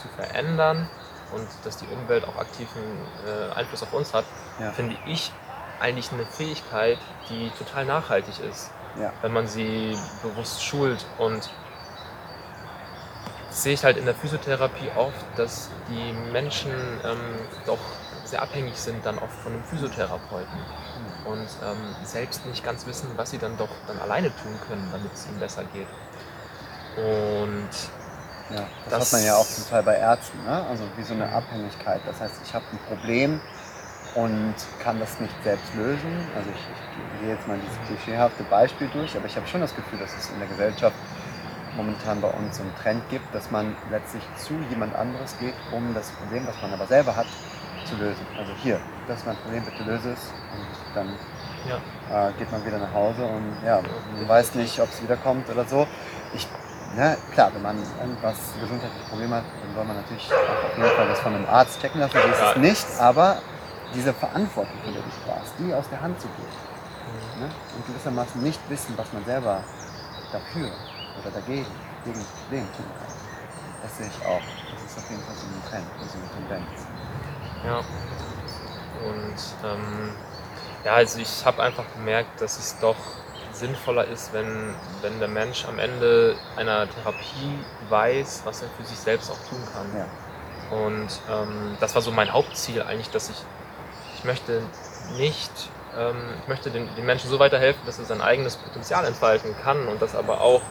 zu 0.00 0.08
verändern 0.08 0.88
und 1.32 1.46
dass 1.64 1.76
die 1.76 1.86
Umwelt 1.86 2.26
auch 2.26 2.36
aktiven 2.36 2.82
äh, 3.26 3.52
Einfluss 3.54 3.82
auf 3.82 3.92
uns 3.92 4.14
hat, 4.14 4.24
ja. 4.60 4.72
finde 4.72 4.96
ich 5.06 5.32
eigentlich 5.80 6.10
eine 6.12 6.24
Fähigkeit, 6.24 6.98
die 7.28 7.50
total 7.58 7.84
nachhaltig 7.84 8.38
ist, 8.40 8.70
ja. 9.00 9.12
wenn 9.22 9.32
man 9.32 9.46
sie 9.46 9.96
bewusst 10.22 10.62
schult. 10.62 11.04
Und 11.18 11.50
das 13.48 13.62
sehe 13.62 13.74
ich 13.74 13.84
halt 13.84 13.96
in 13.96 14.04
der 14.04 14.14
Physiotherapie 14.14 14.90
oft, 14.96 15.24
dass 15.36 15.70
die 15.88 16.12
Menschen 16.32 16.72
ähm, 17.04 17.18
doch 17.66 17.78
sehr 18.24 18.42
abhängig 18.42 18.76
sind 18.76 19.04
dann 19.04 19.18
oft 19.18 19.34
von 19.42 19.52
einem 19.52 19.64
Physiotherapeuten 19.64 20.58
mhm. 20.58 21.26
und 21.30 21.48
ähm, 21.62 21.94
selbst 22.04 22.46
nicht 22.46 22.64
ganz 22.64 22.86
wissen, 22.86 23.10
was 23.16 23.30
sie 23.30 23.38
dann 23.38 23.56
doch 23.56 23.68
dann 23.86 24.00
alleine 24.00 24.28
tun 24.28 24.58
können, 24.66 24.88
damit 24.90 25.12
es 25.12 25.26
ihnen 25.26 25.38
besser 25.38 25.62
geht. 25.72 25.86
Und 26.96 27.68
ja, 28.50 28.66
das, 28.88 28.98
das, 28.98 29.12
hat 29.12 29.20
man 29.20 29.26
ja 29.26 29.36
auch 29.36 29.46
zum 29.46 29.68
Teil 29.68 29.82
bei 29.82 29.96
Ärzten, 29.96 30.42
ne? 30.44 30.66
also 30.68 30.84
wie 30.96 31.02
so 31.02 31.14
eine 31.14 31.30
Abhängigkeit. 31.32 32.00
Das 32.06 32.20
heißt, 32.20 32.34
ich 32.44 32.54
habe 32.54 32.64
ein 32.72 32.78
Problem 32.88 33.40
und 34.14 34.54
kann 34.82 35.00
das 35.00 35.18
nicht 35.20 35.34
selbst 35.42 35.74
lösen. 35.74 36.28
Also 36.36 36.50
ich, 36.50 36.56
ich 36.56 37.20
gehe 37.20 37.34
jetzt 37.34 37.46
mal 37.48 37.58
dieses 37.58 37.78
klischeehafte 37.86 38.44
Beispiel 38.44 38.88
durch, 38.92 39.16
aber 39.16 39.26
ich 39.26 39.36
habe 39.36 39.46
schon 39.46 39.60
das 39.60 39.74
Gefühl, 39.74 39.98
dass 39.98 40.14
es 40.16 40.30
in 40.30 40.38
der 40.38 40.48
Gesellschaft 40.48 40.96
momentan 41.76 42.20
bei 42.20 42.28
uns 42.28 42.56
so 42.56 42.62
einen 42.62 42.74
Trend 42.76 43.02
gibt, 43.10 43.34
dass 43.34 43.50
man 43.50 43.76
letztlich 43.90 44.22
zu 44.36 44.54
jemand 44.70 44.94
anderes 44.94 45.36
geht, 45.38 45.54
um 45.72 45.92
das 45.94 46.10
Problem, 46.10 46.46
was 46.46 46.60
man 46.62 46.72
aber 46.72 46.86
selber 46.86 47.16
hat, 47.16 47.26
zu 47.84 47.96
lösen. 47.96 48.24
Also 48.38 48.52
hier, 48.62 48.80
das 49.08 49.18
ist 49.18 49.26
mein 49.26 49.36
Problem, 49.36 49.64
bitte 49.64 49.82
löse 49.82 50.12
es. 50.12 50.32
Und 50.52 50.94
dann 50.94 51.08
ja. 51.68 52.28
äh, 52.28 52.32
geht 52.34 52.50
man 52.52 52.64
wieder 52.64 52.78
nach 52.78 52.92
Hause 52.94 53.24
und 53.24 53.56
ja, 53.66 53.80
man 54.16 54.28
weiß 54.28 54.54
nicht, 54.54 54.78
ob 54.80 54.88
es 54.88 55.02
wiederkommt 55.02 55.48
oder 55.50 55.64
so. 55.64 55.86
Ich 56.34 56.46
Ne, 56.96 57.16
klar, 57.32 57.50
wenn 57.52 57.62
man 57.62 57.76
irgendwas 57.98 58.36
gesundheitliche 58.60 59.08
Probleme 59.08 59.34
hat, 59.36 59.44
dann 59.64 59.74
soll 59.74 59.84
man 59.84 59.96
natürlich 59.96 60.30
auch 60.32 60.70
auf 60.70 60.78
jeden 60.78 60.90
Fall 60.90 61.08
das 61.08 61.18
von 61.18 61.34
einem 61.34 61.46
Arzt 61.46 61.80
checken 61.80 62.00
lassen, 62.00 62.12
so 62.12 62.28
ist 62.28 62.50
es 62.50 62.56
nicht, 62.56 63.00
aber 63.00 63.38
diese 63.94 64.12
Verantwortung, 64.12 64.76
von 64.84 64.92
der 64.92 65.02
du 65.02 65.10
sprachst, 65.10 65.54
die 65.58 65.72
aus 65.72 65.88
der 65.90 66.00
Hand 66.00 66.20
zu 66.20 66.28
geben 66.28 66.74
ne, 67.40 67.50
und 67.76 67.86
gewissermaßen 67.86 68.42
nicht 68.42 68.60
wissen, 68.68 68.94
was 68.96 69.12
man 69.12 69.24
selber 69.24 69.62
dafür 70.32 70.70
oder 71.20 71.30
dagegen, 71.30 71.66
gegen 72.04 72.18
das 72.18 72.28
Problem 72.28 72.66
tun 72.76 72.86
kann. 72.98 73.14
Das 73.82 73.96
sehe 73.98 74.06
ich 74.06 74.26
auch. 74.26 74.40
Das 74.72 74.90
ist 74.90 74.98
auf 74.98 75.10
jeden 75.10 75.22
Fall 75.22 75.34
so 75.34 75.46
ein 75.46 75.62
Trend, 75.68 75.86
so 76.00 76.18
eine 76.18 76.48
Tendenz. 76.48 76.86
Ja. 77.64 77.78
Und 79.04 79.68
ähm, 79.68 80.10
ja, 80.84 80.94
also 80.94 81.18
ich 81.18 81.44
habe 81.44 81.62
einfach 81.62 81.84
gemerkt, 81.94 82.40
dass 82.40 82.58
es 82.58 82.78
doch 82.78 82.96
sinnvoller 83.52 84.06
ist, 84.06 84.32
wenn, 84.32 84.74
wenn 85.00 85.18
der 85.18 85.28
Mensch 85.28 85.64
am 85.66 85.78
Ende 85.78 86.36
einer 86.56 86.88
Therapie 86.90 87.58
weiß, 87.88 88.42
was 88.44 88.62
er 88.62 88.68
für 88.76 88.84
sich 88.84 88.98
selbst 88.98 89.30
auch 89.30 89.38
tun 89.48 89.62
kann. 89.72 89.86
Ja. 89.96 90.76
Und 90.76 91.08
ähm, 91.30 91.76
das 91.80 91.94
war 91.94 92.02
so 92.02 92.10
mein 92.10 92.32
Hauptziel 92.32 92.82
eigentlich, 92.82 93.10
dass 93.10 93.30
ich, 93.30 93.36
ich 94.24 94.26
möchte 94.26 94.62
nicht, 95.18 95.50
ähm, 95.98 96.16
ich 96.40 96.48
möchte 96.48 96.70
den, 96.70 96.88
den 96.96 97.04
Menschen 97.04 97.28
so 97.28 97.38
weiterhelfen, 97.38 97.82
dass 97.84 97.98
er 97.98 98.06
sein 98.06 98.22
eigenes 98.22 98.56
Potenzial 98.56 99.04
entfalten 99.04 99.54
kann 99.62 99.86
und 99.86 100.00
das 100.00 100.14
aber 100.16 100.40
auch 100.40 100.62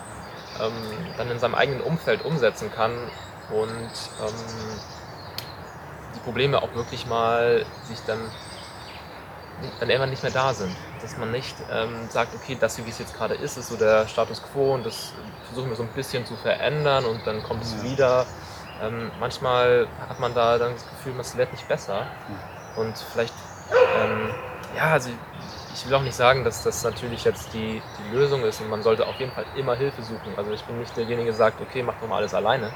ähm, 0.59 0.73
dann 1.17 1.29
in 1.29 1.37
seinem 1.37 1.53
eigenen 1.53 1.81
Umfeld 1.81 2.25
umsetzen 2.25 2.71
kann 2.73 2.93
und 3.51 3.91
ähm, 4.25 4.33
die 6.15 6.19
Probleme 6.21 6.63
auch 6.63 6.73
wirklich 6.73 7.05
mal 7.05 7.63
sich 7.83 7.99
dann 8.07 8.19
dann 9.79 9.87
irgendwann 9.87 10.09
nicht 10.09 10.23
mehr 10.23 10.31
da 10.31 10.51
sind. 10.53 10.75
dass 11.03 11.15
man 11.17 11.31
nicht 11.31 11.55
ähm, 11.71 12.09
sagt, 12.09 12.33
okay, 12.33 12.57
das, 12.59 12.83
wie 12.83 12.89
es 12.89 12.97
jetzt 12.97 13.15
gerade 13.15 13.35
ist, 13.35 13.55
ist 13.55 13.69
so 13.69 13.75
der 13.75 14.07
Status 14.07 14.41
quo 14.41 14.73
und 14.73 14.83
das 14.83 15.13
versuchen 15.45 15.69
wir 15.69 15.75
so 15.75 15.83
ein 15.83 15.89
bisschen 15.89 16.25
zu 16.25 16.35
verändern 16.35 17.05
und 17.05 17.27
dann 17.27 17.43
kommt 17.43 17.63
es 17.63 17.83
wieder. 17.83 18.25
Ähm, 18.81 19.11
manchmal 19.19 19.87
hat 20.09 20.19
man 20.19 20.33
da 20.33 20.57
dann 20.57 20.73
das 20.73 20.89
Gefühl, 20.89 21.13
es 21.19 21.37
wird 21.37 21.51
nicht 21.51 21.67
besser. 21.67 22.07
Und 22.75 22.97
vielleicht, 22.97 23.33
ähm, 23.71 24.29
ja, 24.75 24.91
also 24.91 25.09
ich 25.73 25.87
will 25.87 25.95
auch 25.95 26.01
nicht 26.01 26.15
sagen, 26.15 26.43
dass 26.43 26.63
das 26.63 26.83
natürlich 26.83 27.23
jetzt 27.23 27.53
die, 27.53 27.81
die 27.99 28.15
Lösung 28.15 28.43
ist 28.43 28.61
und 28.61 28.69
man 28.69 28.83
sollte 28.83 29.07
auf 29.07 29.15
jeden 29.19 29.31
Fall 29.31 29.45
immer 29.55 29.75
Hilfe 29.75 30.01
suchen. 30.03 30.33
Also 30.37 30.51
ich 30.51 30.63
bin 30.63 30.79
nicht 30.79 30.95
derjenige, 30.95 31.25
der 31.25 31.35
sagt, 31.35 31.61
okay, 31.61 31.83
mach 31.83 31.95
doch 31.99 32.07
mal 32.07 32.17
alles 32.17 32.33
alleine. 32.33 32.71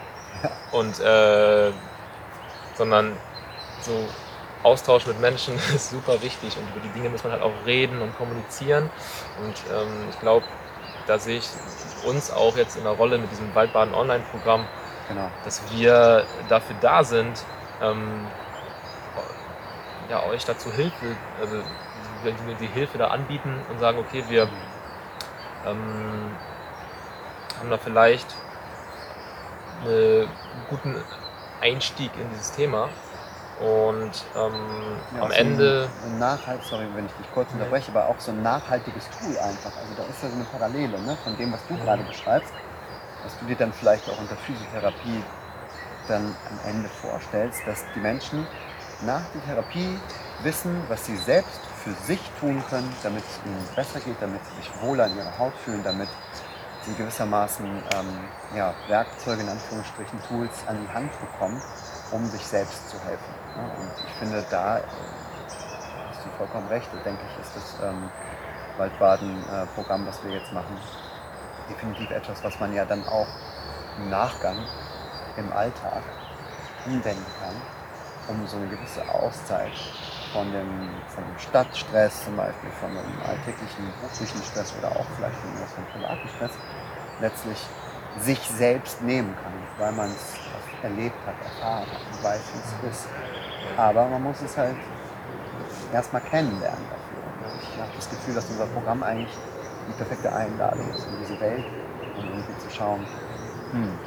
Und, 0.71 0.99
äh, 0.99 1.71
sondern 2.75 3.17
so 3.81 4.07
Austausch 4.63 5.05
mit 5.05 5.19
Menschen 5.19 5.55
ist 5.75 5.91
super 5.91 6.21
wichtig 6.21 6.57
und 6.57 6.69
über 6.75 6.85
die 6.85 6.89
Dinge 6.89 7.09
muss 7.09 7.23
man 7.23 7.33
halt 7.33 7.41
auch 7.41 7.53
reden 7.65 8.01
und 8.01 8.15
kommunizieren. 8.17 8.89
Und 9.39 9.55
ähm, 9.71 10.09
ich 10.09 10.19
glaube, 10.19 10.45
da 11.05 11.19
sehe 11.19 11.37
ich 11.37 11.49
uns 12.05 12.31
auch 12.31 12.57
jetzt 12.57 12.77
in 12.77 12.83
der 12.83 12.93
Rolle 12.93 13.17
mit 13.17 13.31
diesem 13.31 13.53
Waldbaden 13.55 13.93
Online-Programm, 13.93 14.65
genau. 15.07 15.31
dass 15.45 15.61
wir 15.71 16.25
dafür 16.49 16.75
da 16.81 17.03
sind, 17.03 17.43
ähm, 17.81 18.27
ja, 20.09 20.23
euch 20.23 20.45
dazu 20.45 20.71
Hilfe, 20.71 21.15
also 21.39 21.61
wenn 22.23 22.35
wir 22.47 22.55
die 22.55 22.67
Hilfe 22.67 22.97
da 22.97 23.07
anbieten 23.07 23.53
und 23.69 23.79
sagen, 23.79 23.99
okay, 23.99 24.23
wir 24.29 24.49
ähm, 25.65 26.31
haben 27.59 27.69
da 27.69 27.77
vielleicht 27.77 28.27
einen 29.83 30.29
guten 30.69 30.95
Einstieg 31.61 32.11
in 32.19 32.29
dieses 32.31 32.51
Thema 32.51 32.89
und 33.59 34.11
ähm, 34.35 34.97
ja, 35.15 35.23
am 35.23 35.31
Ende. 35.31 35.89
Ein, 36.03 36.13
ein 36.13 36.19
nachhalt, 36.19 36.63
sorry, 36.63 36.85
wenn 36.93 37.07
ich 37.07 37.11
dich 37.13 37.31
kurz 37.33 37.51
unterbreche, 37.53 37.91
aber 37.91 38.07
auch 38.07 38.19
so 38.19 38.31
ein 38.31 38.43
nachhaltiges 38.43 39.09
Tool 39.09 39.37
einfach. 39.37 39.75
Also 39.75 39.93
da 39.97 40.03
ist 40.03 40.21
ja 40.21 40.29
so 40.29 40.35
eine 40.35 40.45
Parallele 40.45 40.99
ne, 41.01 41.17
von 41.23 41.35
dem, 41.37 41.53
was 41.53 41.65
du 41.67 41.73
mhm. 41.73 41.81
gerade 41.81 42.03
beschreibst, 42.03 42.53
was 43.23 43.37
du 43.39 43.45
dir 43.45 43.55
dann 43.55 43.73
vielleicht 43.73 44.07
auch 44.09 44.19
unter 44.19 44.35
Physiotherapie 44.35 45.23
dann 46.07 46.35
am 46.49 46.69
Ende 46.69 46.87
vorstellst, 46.89 47.61
dass 47.65 47.83
die 47.95 47.99
Menschen 47.99 48.45
nach 49.01 49.23
der 49.33 49.43
Therapie 49.45 49.99
wissen, 50.43 50.83
was 50.87 51.05
sie 51.05 51.17
selbst 51.17 51.61
für 51.83 51.93
sich 52.05 52.19
tun 52.39 52.63
können, 52.69 52.93
damit 53.03 53.23
es 53.23 53.39
ihnen 53.45 53.67
besser 53.75 53.99
geht, 53.99 54.15
damit 54.19 54.41
sie 54.45 54.61
sich 54.61 54.81
wohler 54.81 55.07
in 55.07 55.17
ihrer 55.17 55.37
Haut 55.37 55.53
fühlen, 55.63 55.83
damit 55.83 56.09
sie 56.85 56.93
gewissermaßen 56.93 57.65
ähm, 57.65 58.55
ja, 58.55 58.73
Werkzeuge, 58.87 59.41
in 59.41 59.49
Anführungsstrichen, 59.49 60.21
Tools 60.27 60.63
an 60.67 60.77
die 60.81 60.93
Hand 60.93 61.11
bekommen, 61.19 61.61
um 62.11 62.25
sich 62.25 62.45
selbst 62.45 62.89
zu 62.89 62.97
helfen. 63.03 63.33
Und 63.55 63.91
ich 64.07 64.13
finde, 64.19 64.45
da 64.49 64.79
äh, 64.79 64.81
hast 66.09 66.25
du 66.25 66.29
vollkommen 66.37 66.67
recht. 66.67 66.91
Und 66.93 67.05
denke 67.05 67.21
ich, 67.29 67.45
ist 67.45 67.55
das 67.55 67.75
ähm, 67.83 68.09
Waldbaden-Programm, 68.77 70.05
was 70.07 70.23
wir 70.23 70.31
jetzt 70.31 70.51
machen, 70.53 70.77
definitiv 71.69 72.09
etwas, 72.11 72.43
was 72.43 72.59
man 72.59 72.73
ja 72.73 72.85
dann 72.85 73.05
auch 73.07 73.27
im 73.97 74.09
Nachgang, 74.09 74.57
im 75.35 75.51
Alltag 75.51 76.03
anwenden 76.85 77.25
kann, 77.41 77.61
um 78.27 78.45
so 78.47 78.57
eine 78.57 78.67
gewisse 78.67 79.07
Auszeit 79.09 79.71
von 80.33 80.51
dem, 80.51 80.89
von 81.07 81.23
dem 81.23 81.39
Stadtstress 81.39 82.25
zum 82.25 82.35
Beispiel, 82.35 82.69
von 82.79 82.89
dem 82.89 83.21
alltäglichen 83.25 83.91
beruflichen 83.99 84.41
Stress 84.43 84.73
oder 84.77 84.91
auch 84.91 85.05
vielleicht 85.15 85.35
von 85.37 85.51
dem 85.51 85.91
privaten 85.93 86.27
Stress 86.35 86.51
letztlich 87.21 87.57
sich 88.19 88.39
selbst 88.39 89.01
nehmen 89.01 89.35
kann, 89.43 89.53
weil 89.77 89.91
man 89.93 90.09
es 90.09 90.33
erlebt 90.83 91.17
hat, 91.25 91.35
erfahren 91.43 91.85
hat 91.85 92.01
und 92.11 92.23
weiß, 92.23 92.41
wie 92.53 92.87
es 92.89 92.95
ist. 92.95 93.07
Aber 93.77 94.07
man 94.07 94.23
muss 94.23 94.41
es 94.41 94.57
halt 94.57 94.75
erstmal 95.93 96.21
kennenlernen 96.21 96.85
dafür. 96.89 97.51
Und 97.51 97.61
ich 97.61 97.79
habe 97.79 97.91
das 97.95 98.09
Gefühl, 98.09 98.35
dass 98.35 98.49
unser 98.49 98.65
Programm 98.67 99.03
eigentlich 99.03 99.35
die 99.87 99.93
perfekte 99.93 100.33
Einladung 100.33 100.89
ist 100.89 101.05
in 101.05 101.17
diese 101.19 101.39
Welt 101.39 101.65
und 102.17 102.25
irgendwie 102.25 102.57
zu 102.57 102.69
schauen, 102.69 103.05
hm, 103.71 103.99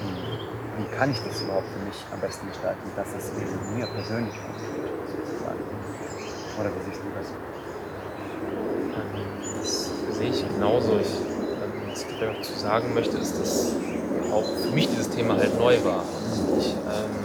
wie, 0.00 0.51
wie, 0.78 0.96
kann 0.96 1.10
ich 1.10 1.20
das 1.22 1.42
überhaupt 1.42 1.68
für 1.68 1.84
mich 1.84 1.96
am 2.12 2.20
besten 2.20 2.48
gestalten, 2.48 2.90
dass 2.96 3.08
es 3.16 3.32
mir 3.76 3.86
persönlich 3.86 4.34
funktioniert, 4.34 4.90
sozusagen. 5.06 5.60
Oder 6.60 6.70
wie 6.70 6.84
siehst 6.84 7.00
du 7.00 7.08
das? 7.16 7.28
Das 10.08 10.16
sehe 10.18 10.30
ich 10.30 10.48
genauso. 10.48 10.98
Ich, 10.98 11.12
was 11.90 12.04
ich 12.04 12.20
noch 12.20 12.42
zu 12.42 12.58
sagen 12.58 12.94
möchte, 12.94 13.18
ist, 13.18 13.38
dass 13.38 13.72
auch 14.32 14.44
für 14.62 14.70
mich 14.74 14.88
dieses 14.88 15.10
Thema 15.10 15.36
halt 15.36 15.58
neu 15.58 15.76
war. 15.84 16.04
Ich, 16.58 16.74
ähm, 16.74 17.22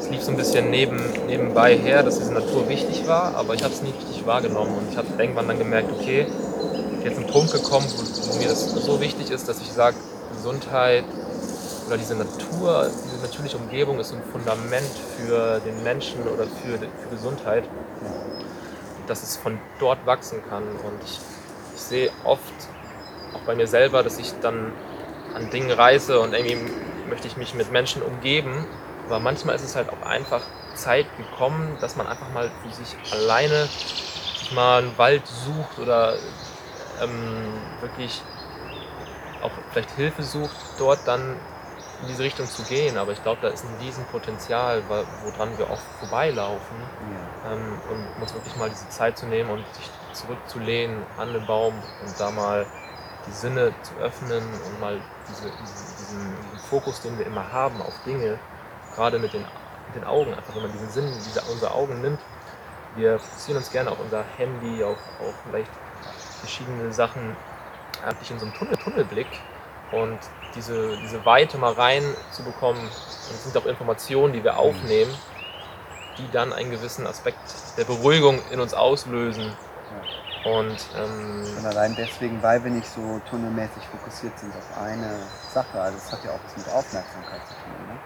es 0.00 0.10
lief 0.10 0.22
so 0.22 0.30
ein 0.30 0.36
bisschen 0.36 0.70
neben, 0.70 0.98
nebenbei 1.26 1.76
her, 1.76 2.02
dass 2.02 2.18
diese 2.18 2.32
Natur 2.32 2.68
wichtig 2.68 3.06
war, 3.06 3.34
aber 3.34 3.54
ich 3.54 3.62
habe 3.62 3.74
es 3.74 3.82
nie 3.82 3.90
richtig 3.90 4.26
wahrgenommen 4.26 4.74
und 4.78 4.90
ich 4.90 4.96
habe 4.96 5.08
irgendwann 5.18 5.48
dann 5.48 5.58
gemerkt, 5.58 5.90
okay, 5.92 6.26
jetzt 7.04 7.18
einen 7.18 7.26
Punkt 7.26 7.52
gekommen, 7.52 7.86
wo, 7.96 8.32
wo 8.32 8.38
mir 8.38 8.48
das 8.48 8.70
so 8.70 9.00
wichtig 9.00 9.30
ist, 9.30 9.48
dass 9.48 9.60
ich 9.60 9.70
sage, 9.72 9.96
Gesundheit 10.32 11.04
oder 11.86 11.96
diese 11.96 12.14
Natur, 12.14 12.90
diese 13.04 13.22
natürliche 13.22 13.56
Umgebung 13.56 13.98
ist 14.00 14.12
ein 14.12 14.22
Fundament 14.32 14.90
für 15.16 15.60
den 15.60 15.82
Menschen 15.82 16.26
oder 16.26 16.44
für, 16.44 16.78
für 16.78 17.08
Gesundheit, 17.10 17.64
dass 19.06 19.22
es 19.22 19.36
von 19.36 19.58
dort 19.78 20.04
wachsen 20.04 20.42
kann. 20.48 20.64
Und 20.64 21.02
ich, 21.04 21.20
ich 21.74 21.80
sehe 21.80 22.10
oft 22.24 22.54
auch 23.34 23.40
bei 23.40 23.54
mir 23.54 23.66
selber, 23.66 24.02
dass 24.02 24.18
ich 24.18 24.32
dann 24.40 24.72
an 25.34 25.50
Dingen 25.50 25.70
reise 25.70 26.20
und 26.20 26.34
irgendwie 26.34 26.58
möchte 27.08 27.28
ich 27.28 27.36
mich 27.36 27.54
mit 27.54 27.70
Menschen 27.70 28.02
umgeben. 28.02 28.66
Aber 29.06 29.20
manchmal 29.20 29.54
ist 29.54 29.64
es 29.64 29.76
halt 29.76 29.88
auch 29.90 30.02
einfach 30.02 30.42
Zeit 30.74 31.06
gekommen, 31.16 31.76
dass 31.80 31.96
man 31.96 32.06
einfach 32.06 32.30
mal 32.32 32.50
für 32.62 32.74
sich 32.74 32.96
alleine 33.12 33.68
sich 34.46 34.52
mal 34.52 34.82
einen 34.82 34.98
Wald 34.98 35.22
sucht 35.26 35.78
oder 35.78 36.14
ähm, 37.00 37.52
wirklich 37.80 38.22
auch 39.42 39.52
vielleicht 39.70 39.90
Hilfe 39.92 40.22
sucht, 40.22 40.56
dort 40.78 41.00
dann 41.06 41.36
in 42.02 42.08
diese 42.08 42.22
Richtung 42.22 42.46
zu 42.46 42.62
gehen. 42.62 42.96
Aber 42.96 43.12
ich 43.12 43.22
glaube, 43.22 43.40
da 43.42 43.48
ist 43.48 43.64
ein 43.64 43.74
Riesenpotenzial, 43.80 44.82
woran 44.88 45.56
wir 45.58 45.70
auch 45.70 45.80
vorbeilaufen. 46.00 46.76
Ja. 47.44 47.52
Ähm, 47.52 47.78
und 47.90 48.22
uns 48.22 48.34
wirklich 48.34 48.56
mal 48.56 48.70
diese 48.70 48.88
Zeit 48.88 49.18
zu 49.18 49.26
nehmen 49.26 49.50
und 49.50 49.64
sich 49.74 49.90
zurückzulehnen 50.12 51.02
an 51.18 51.32
den 51.32 51.46
Baum 51.46 51.74
und 51.74 52.20
da 52.20 52.30
mal 52.30 52.66
die 53.26 53.32
Sinne 53.32 53.72
zu 53.82 53.94
öffnen 53.96 54.42
und 54.42 54.80
mal 54.80 55.00
diese, 55.28 55.50
diesen, 55.50 55.96
diesen, 55.98 56.36
Fokus, 56.70 57.00
den 57.00 57.18
wir 57.18 57.26
immer 57.26 57.52
haben 57.52 57.80
auf 57.80 57.94
Dinge, 58.04 58.38
gerade 58.94 59.18
mit 59.18 59.32
den, 59.32 59.42
mit 59.42 59.94
den 59.94 60.04
Augen, 60.04 60.34
einfach 60.34 60.54
wenn 60.54 60.62
man 60.62 60.72
diesen 60.72 60.88
Sinn, 60.90 61.12
diese, 61.24 61.40
unsere 61.42 61.72
Augen 61.72 62.00
nimmt, 62.00 62.20
wir 62.96 63.18
fokussieren 63.18 63.58
uns 63.58 63.70
gerne 63.70 63.90
auf 63.90 64.00
unser 64.00 64.24
Handy, 64.36 64.82
auf, 64.82 64.98
auf 65.20 65.34
vielleicht 65.48 65.70
verschiedene 66.40 66.92
Sachen, 66.92 67.36
eigentlich 68.04 68.30
in 68.30 68.38
so 68.38 68.46
einem 68.46 68.54
Tunnel, 68.54 68.76
Tunnelblick 68.76 69.28
und 69.92 70.18
diese, 70.56 70.96
diese 70.98 71.24
Weite 71.24 71.58
mal 71.58 71.72
rein 71.72 72.02
zu 72.32 72.42
bekommen. 72.42 72.80
Und 72.80 73.34
es 73.34 73.44
sind 73.44 73.56
auch 73.56 73.66
Informationen, 73.66 74.32
die 74.32 74.42
wir 74.42 74.58
aufnehmen, 74.58 75.12
die 76.18 76.30
dann 76.32 76.52
einen 76.52 76.70
gewissen 76.70 77.06
Aspekt 77.06 77.38
der 77.76 77.84
Beruhigung 77.84 78.40
in 78.50 78.60
uns 78.60 78.74
auslösen. 78.74 79.52
Und, 80.44 80.76
ähm, 80.96 81.44
und 81.58 81.66
allein 81.66 81.96
deswegen, 81.96 82.40
weil 82.40 82.62
wir 82.62 82.70
nicht 82.70 82.88
so 82.88 83.20
tunnelmäßig 83.28 83.82
fokussiert 83.90 84.38
sind 84.38 84.52
auf 84.54 84.80
eine 84.80 85.18
Sache, 85.52 85.80
also 85.80 85.98
es 85.98 86.12
hat 86.12 86.22
ja 86.24 86.30
auch 86.30 86.38
was 86.44 86.56
mit 86.56 86.72
Aufmerksamkeit 86.72 87.40
zu 87.48 87.54
tun. 87.54 87.86
Ne? 87.88 87.98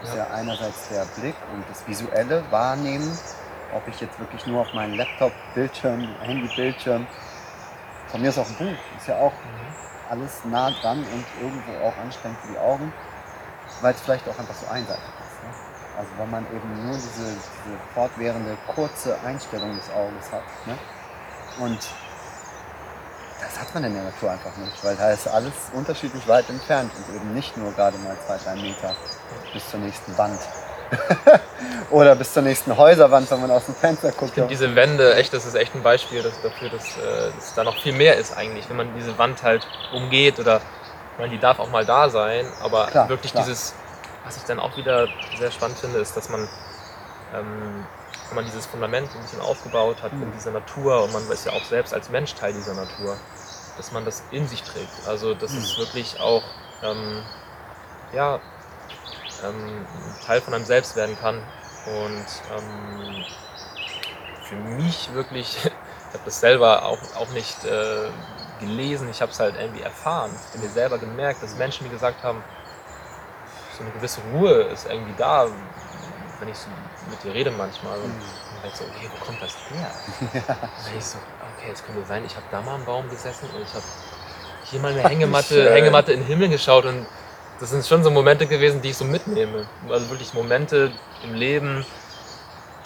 Das 0.00 0.08
ja. 0.08 0.24
ist 0.24 0.28
ja 0.28 0.34
einerseits 0.34 0.88
der 0.88 1.04
Blick 1.20 1.36
und 1.54 1.64
das 1.70 1.86
visuelle 1.86 2.42
Wahrnehmen, 2.50 3.16
ob 3.74 3.86
ich 3.86 4.00
jetzt 4.00 4.18
wirklich 4.18 4.44
nur 4.46 4.62
auf 4.62 4.72
meinen 4.74 4.94
Laptop-Bildschirm, 4.96 6.08
Handy-Bildschirm, 6.22 7.06
von 8.08 8.20
mir 8.20 8.28
ist 8.28 8.38
auch 8.38 8.48
ein 8.48 8.56
Buch, 8.56 8.78
ist 8.98 9.06
ja 9.06 9.16
auch 9.16 9.32
mhm. 9.32 9.71
Alles 10.12 10.44
nah 10.44 10.70
dran 10.70 10.98
und 10.98 11.24
irgendwo 11.40 11.72
auch 11.86 11.96
anstrengend 11.96 12.38
für 12.42 12.52
die 12.52 12.58
Augen, 12.58 12.92
weil 13.80 13.94
es 13.94 14.00
vielleicht 14.02 14.28
auch 14.28 14.38
einfach 14.38 14.54
so 14.54 14.66
einseitig 14.66 15.02
ist. 15.04 15.42
Ne? 15.42 15.50
Also 15.96 16.10
weil 16.18 16.26
man 16.26 16.46
eben 16.54 16.86
nur 16.86 16.94
diese, 16.94 17.32
diese 17.32 17.78
fortwährende 17.94 18.58
kurze 18.74 19.18
Einstellung 19.24 19.74
des 19.74 19.90
Auges 19.90 20.30
hat. 20.30 20.42
Ne? 20.66 20.76
Und 21.60 21.78
das 23.40 23.58
hat 23.58 23.74
man 23.74 23.84
in 23.84 23.94
der 23.94 24.04
Natur 24.04 24.30
einfach 24.30 24.54
nicht, 24.58 24.84
weil 24.84 24.96
da 24.96 25.10
ist 25.10 25.26
alles 25.26 25.54
unterschiedlich 25.72 26.28
weit 26.28 26.48
entfernt 26.50 26.92
und 26.94 27.16
eben 27.16 27.32
nicht 27.32 27.56
nur 27.56 27.72
gerade 27.72 27.96
mal 27.98 28.16
zwei, 28.26 28.36
drei 28.36 28.56
Meter 28.56 28.94
bis 29.54 29.68
zur 29.70 29.80
nächsten 29.80 30.16
Wand. 30.18 30.40
Oder 31.90 32.16
bis 32.16 32.32
zur 32.32 32.42
nächsten 32.42 32.76
Häuserwand, 32.76 33.30
wenn 33.30 33.40
man 33.40 33.50
aus 33.50 33.66
dem 33.66 33.74
Fenster 33.74 34.10
guckt. 34.12 34.30
Ich 34.30 34.34
finde 34.34 34.48
diese 34.48 34.74
Wände, 34.74 35.14
echt, 35.14 35.32
das 35.34 35.44
ist 35.44 35.54
echt 35.54 35.74
ein 35.74 35.82
Beispiel 35.82 36.22
dafür, 36.22 36.70
dass, 36.70 36.96
äh, 36.96 37.30
dass 37.34 37.54
da 37.54 37.64
noch 37.64 37.78
viel 37.82 37.92
mehr 37.92 38.16
ist 38.16 38.36
eigentlich, 38.36 38.68
wenn 38.70 38.76
man 38.76 38.94
diese 38.96 39.16
Wand 39.18 39.42
halt 39.42 39.66
umgeht 39.92 40.38
oder 40.38 40.60
man 41.18 41.30
die 41.30 41.38
darf 41.38 41.58
auch 41.58 41.70
mal 41.70 41.84
da 41.84 42.08
sein, 42.08 42.46
aber 42.62 42.86
klar, 42.86 43.08
wirklich 43.10 43.32
klar. 43.32 43.44
dieses, 43.44 43.74
was 44.24 44.38
ich 44.38 44.44
dann 44.44 44.58
auch 44.58 44.76
wieder 44.76 45.06
sehr 45.38 45.50
spannend 45.50 45.78
finde, 45.78 45.98
ist, 45.98 46.16
dass 46.16 46.30
man 46.30 46.48
ähm, 47.34 47.86
wenn 48.32 48.36
man 48.36 48.44
dieses 48.46 48.64
Fundament 48.64 49.10
ein 49.14 49.20
bisschen 49.20 49.40
aufgebaut 49.40 50.02
hat 50.02 50.12
mhm. 50.14 50.22
in 50.22 50.32
dieser 50.32 50.52
Natur 50.52 51.04
und 51.04 51.12
man 51.12 51.30
ist 51.30 51.44
ja 51.44 51.52
auch 51.52 51.64
selbst 51.64 51.92
als 51.92 52.08
Mensch 52.08 52.34
Teil 52.34 52.54
dieser 52.54 52.74
Natur, 52.74 53.16
dass 53.76 53.92
man 53.92 54.06
das 54.06 54.22
in 54.30 54.48
sich 54.48 54.62
trägt. 54.62 55.06
Also 55.06 55.34
dass 55.34 55.52
mhm. 55.52 55.58
es 55.58 55.78
wirklich 55.78 56.18
auch 56.18 56.42
ähm, 56.82 57.22
ja, 58.14 58.40
ähm, 59.44 59.86
Teil 60.24 60.40
von 60.40 60.54
einem 60.54 60.64
selbst 60.64 60.96
werden 60.96 61.16
kann. 61.20 61.42
Und 61.86 62.26
ähm, 62.56 63.24
für 64.44 64.56
mich 64.56 65.12
wirklich, 65.14 65.56
ich 65.64 65.64
habe 65.64 66.24
das 66.24 66.40
selber 66.40 66.84
auch, 66.84 66.98
auch 67.16 67.30
nicht 67.30 67.64
äh, 67.64 68.08
gelesen, 68.60 69.08
ich 69.10 69.20
habe 69.20 69.32
es 69.32 69.40
halt 69.40 69.56
irgendwie 69.58 69.82
erfahren, 69.82 70.30
ich 70.34 70.54
habe 70.54 70.66
mir 70.66 70.72
selber 70.72 70.98
gemerkt, 70.98 71.42
dass 71.42 71.56
Menschen 71.56 71.86
mir 71.86 71.92
gesagt 71.92 72.22
haben, 72.22 72.42
so 73.76 73.82
eine 73.82 73.92
gewisse 73.92 74.20
Ruhe 74.32 74.62
ist 74.64 74.86
irgendwie 74.86 75.14
da, 75.16 75.46
wenn 76.38 76.48
ich 76.48 76.58
so 76.58 76.68
mit 77.10 77.22
dir 77.24 77.34
rede 77.34 77.50
manchmal. 77.50 77.98
Und 77.98 78.08
mhm. 78.08 78.22
dann 78.62 78.70
ich 78.70 78.76
so, 78.76 78.84
okay, 78.84 79.10
wo 79.10 79.24
kommt 79.24 79.42
das 79.42 79.54
her? 79.70 79.90
Ja. 80.48 80.54
Und 80.54 80.86
dann 80.86 80.98
ich 80.98 81.04
so, 81.04 81.18
okay, 81.58 81.70
es 81.72 81.84
könnte 81.84 82.04
sein, 82.06 82.24
ich 82.24 82.36
habe 82.36 82.46
da 82.50 82.60
mal 82.60 82.74
am 82.76 82.84
Baum 82.84 83.08
gesessen 83.08 83.48
und 83.54 83.62
ich 83.62 83.74
habe 83.74 83.84
hier 84.64 84.80
mal 84.80 84.92
eine 84.92 85.08
Hängematte, 85.08 85.72
Hängematte 85.72 86.12
in 86.12 86.20
den 86.20 86.26
Himmel 86.26 86.48
geschaut 86.48 86.84
und 86.84 87.06
das 87.62 87.70
sind 87.70 87.86
schon 87.86 88.02
so 88.02 88.10
Momente 88.10 88.48
gewesen, 88.48 88.82
die 88.82 88.90
ich 88.90 88.96
so 88.96 89.04
mitnehme. 89.04 89.68
Also 89.88 90.10
wirklich 90.10 90.34
Momente 90.34 90.90
im 91.22 91.32
Leben, 91.32 91.86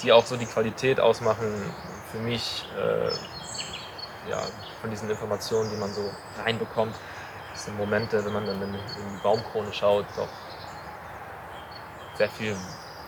die 0.03 0.13
auch 0.13 0.27
so 0.27 0.37
die 0.37 0.45
Qualität 0.45 1.01
ausmachen 1.01 1.73
für 2.13 2.19
mich, 2.19 2.69
äh, 2.79 3.07
ja, 4.29 4.43
von 4.83 4.91
diesen 4.91 5.09
Informationen, 5.09 5.71
die 5.71 5.79
man 5.79 5.91
so 5.95 6.11
reinbekommt. 6.45 6.95
Das 7.55 7.65
sind 7.65 7.79
Momente, 7.79 8.23
wenn 8.23 8.35
man 8.35 8.45
dann 8.45 8.61
in, 8.61 8.73
die 8.75 9.23
Baumkrone 9.23 9.73
schaut, 9.73 10.05
doch 10.15 10.29
sehr 12.19 12.29
viel 12.29 12.55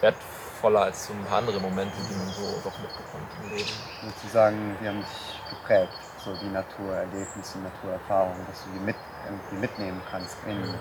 wertvoller 0.00 0.84
als 0.84 1.06
so 1.06 1.12
ein 1.12 1.22
paar 1.26 1.40
andere 1.40 1.60
Momente, 1.60 1.98
die 2.08 2.14
man 2.16 2.28
so 2.28 2.62
doch 2.64 2.78
mitbekommt 2.78 3.28
im 3.42 3.50
Leben. 3.50 3.68
Sozusagen, 4.06 4.74
die 4.80 4.88
haben 4.88 5.00
dich 5.00 5.50
geprägt, 5.50 5.92
so 6.24 6.34
die 6.34 6.48
Naturerlebnisse, 6.48 7.58
Naturerfahrungen, 7.58 8.46
dass 8.46 8.64
du 8.64 8.70
die 8.70 8.80
mit, 8.86 8.96
irgendwie 9.26 9.56
mitnehmen 9.56 10.00
kannst 10.10 10.38
in 10.46 10.62
mhm. 10.62 10.74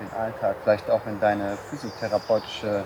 Den 0.00 0.12
Alltag, 0.12 0.56
vielleicht 0.62 0.90
auch 0.90 1.06
in 1.06 1.20
deine 1.20 1.56
physiotherapeutische 1.68 2.84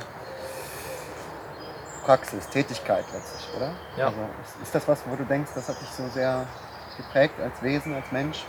Praxis, 2.05 2.49
Tätigkeit 2.49 3.05
letztlich, 3.13 3.49
oder? 3.57 3.73
Ja. 3.97 4.07
Also 4.07 4.19
ist, 4.63 4.75
das 4.75 4.87
was, 4.87 5.01
wo 5.07 5.17
du 5.17 5.25
denkst, 5.25 5.53
das 5.55 5.69
hat 5.69 5.81
dich 5.81 5.89
so 5.89 6.07
sehr 6.09 6.47
geprägt 6.97 7.35
als 7.41 7.63
Wesen, 7.63 7.95
als 7.95 8.11
Mensch? 8.13 8.45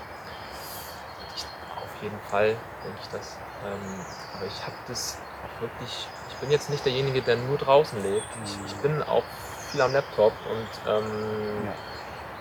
Ich, 1.35 1.45
auf 1.77 2.01
jeden 2.01 2.19
Fall 2.29 2.55
denke 2.83 2.99
ich 3.01 3.07
das. 3.09 3.37
Ähm, 3.65 4.05
aber 4.35 4.45
ich 4.45 4.61
habe 4.63 4.75
das 4.87 5.17
auch 5.43 5.61
wirklich, 5.61 6.07
ich 6.29 6.35
bin 6.35 6.51
jetzt 6.51 6.69
nicht 6.69 6.83
derjenige, 6.85 7.21
der 7.21 7.37
nur 7.37 7.57
draußen 7.57 8.01
lebt. 8.03 8.27
Ich, 8.43 8.57
mhm. 8.57 8.65
ich 8.65 8.75
bin 8.77 9.03
auch 9.03 9.23
viel 9.71 9.81
am 9.81 9.93
Laptop 9.93 10.33
und 10.49 10.91
ähm, 10.91 11.65
ja. 11.65 11.73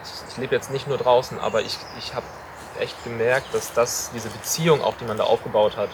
ich, 0.02 0.30
ich 0.30 0.36
lebe 0.38 0.54
jetzt 0.54 0.70
nicht 0.70 0.88
nur 0.88 0.98
draußen, 0.98 1.38
aber 1.38 1.62
ich, 1.62 1.78
ich 1.98 2.14
habe 2.14 2.26
echt 2.80 3.04
gemerkt, 3.04 3.54
dass 3.54 3.72
das, 3.72 4.10
diese 4.12 4.28
Beziehung 4.30 4.82
auch, 4.82 4.96
die 4.96 5.04
man 5.04 5.16
da 5.16 5.24
aufgebaut 5.24 5.76
hat 5.76 5.90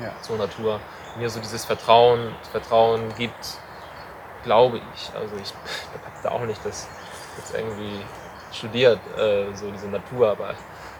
ja. 0.00 0.12
zur 0.22 0.36
Natur, 0.36 0.80
mir 1.16 1.30
so 1.30 1.40
dieses 1.40 1.64
Vertrauen, 1.64 2.34
Vertrauen 2.50 3.14
gibt, 3.16 3.58
glaube 4.42 4.80
ich. 4.94 5.12
Also 5.14 5.36
ich, 5.36 5.42
ich 5.92 6.04
habe 6.04 6.22
da 6.22 6.30
auch 6.30 6.40
nicht 6.40 6.64
das 6.64 6.88
jetzt 7.36 7.54
irgendwie 7.54 8.00
studiert, 8.52 9.00
äh, 9.18 9.52
so 9.54 9.70
diese 9.70 9.88
Natur, 9.88 10.30
aber 10.30 10.54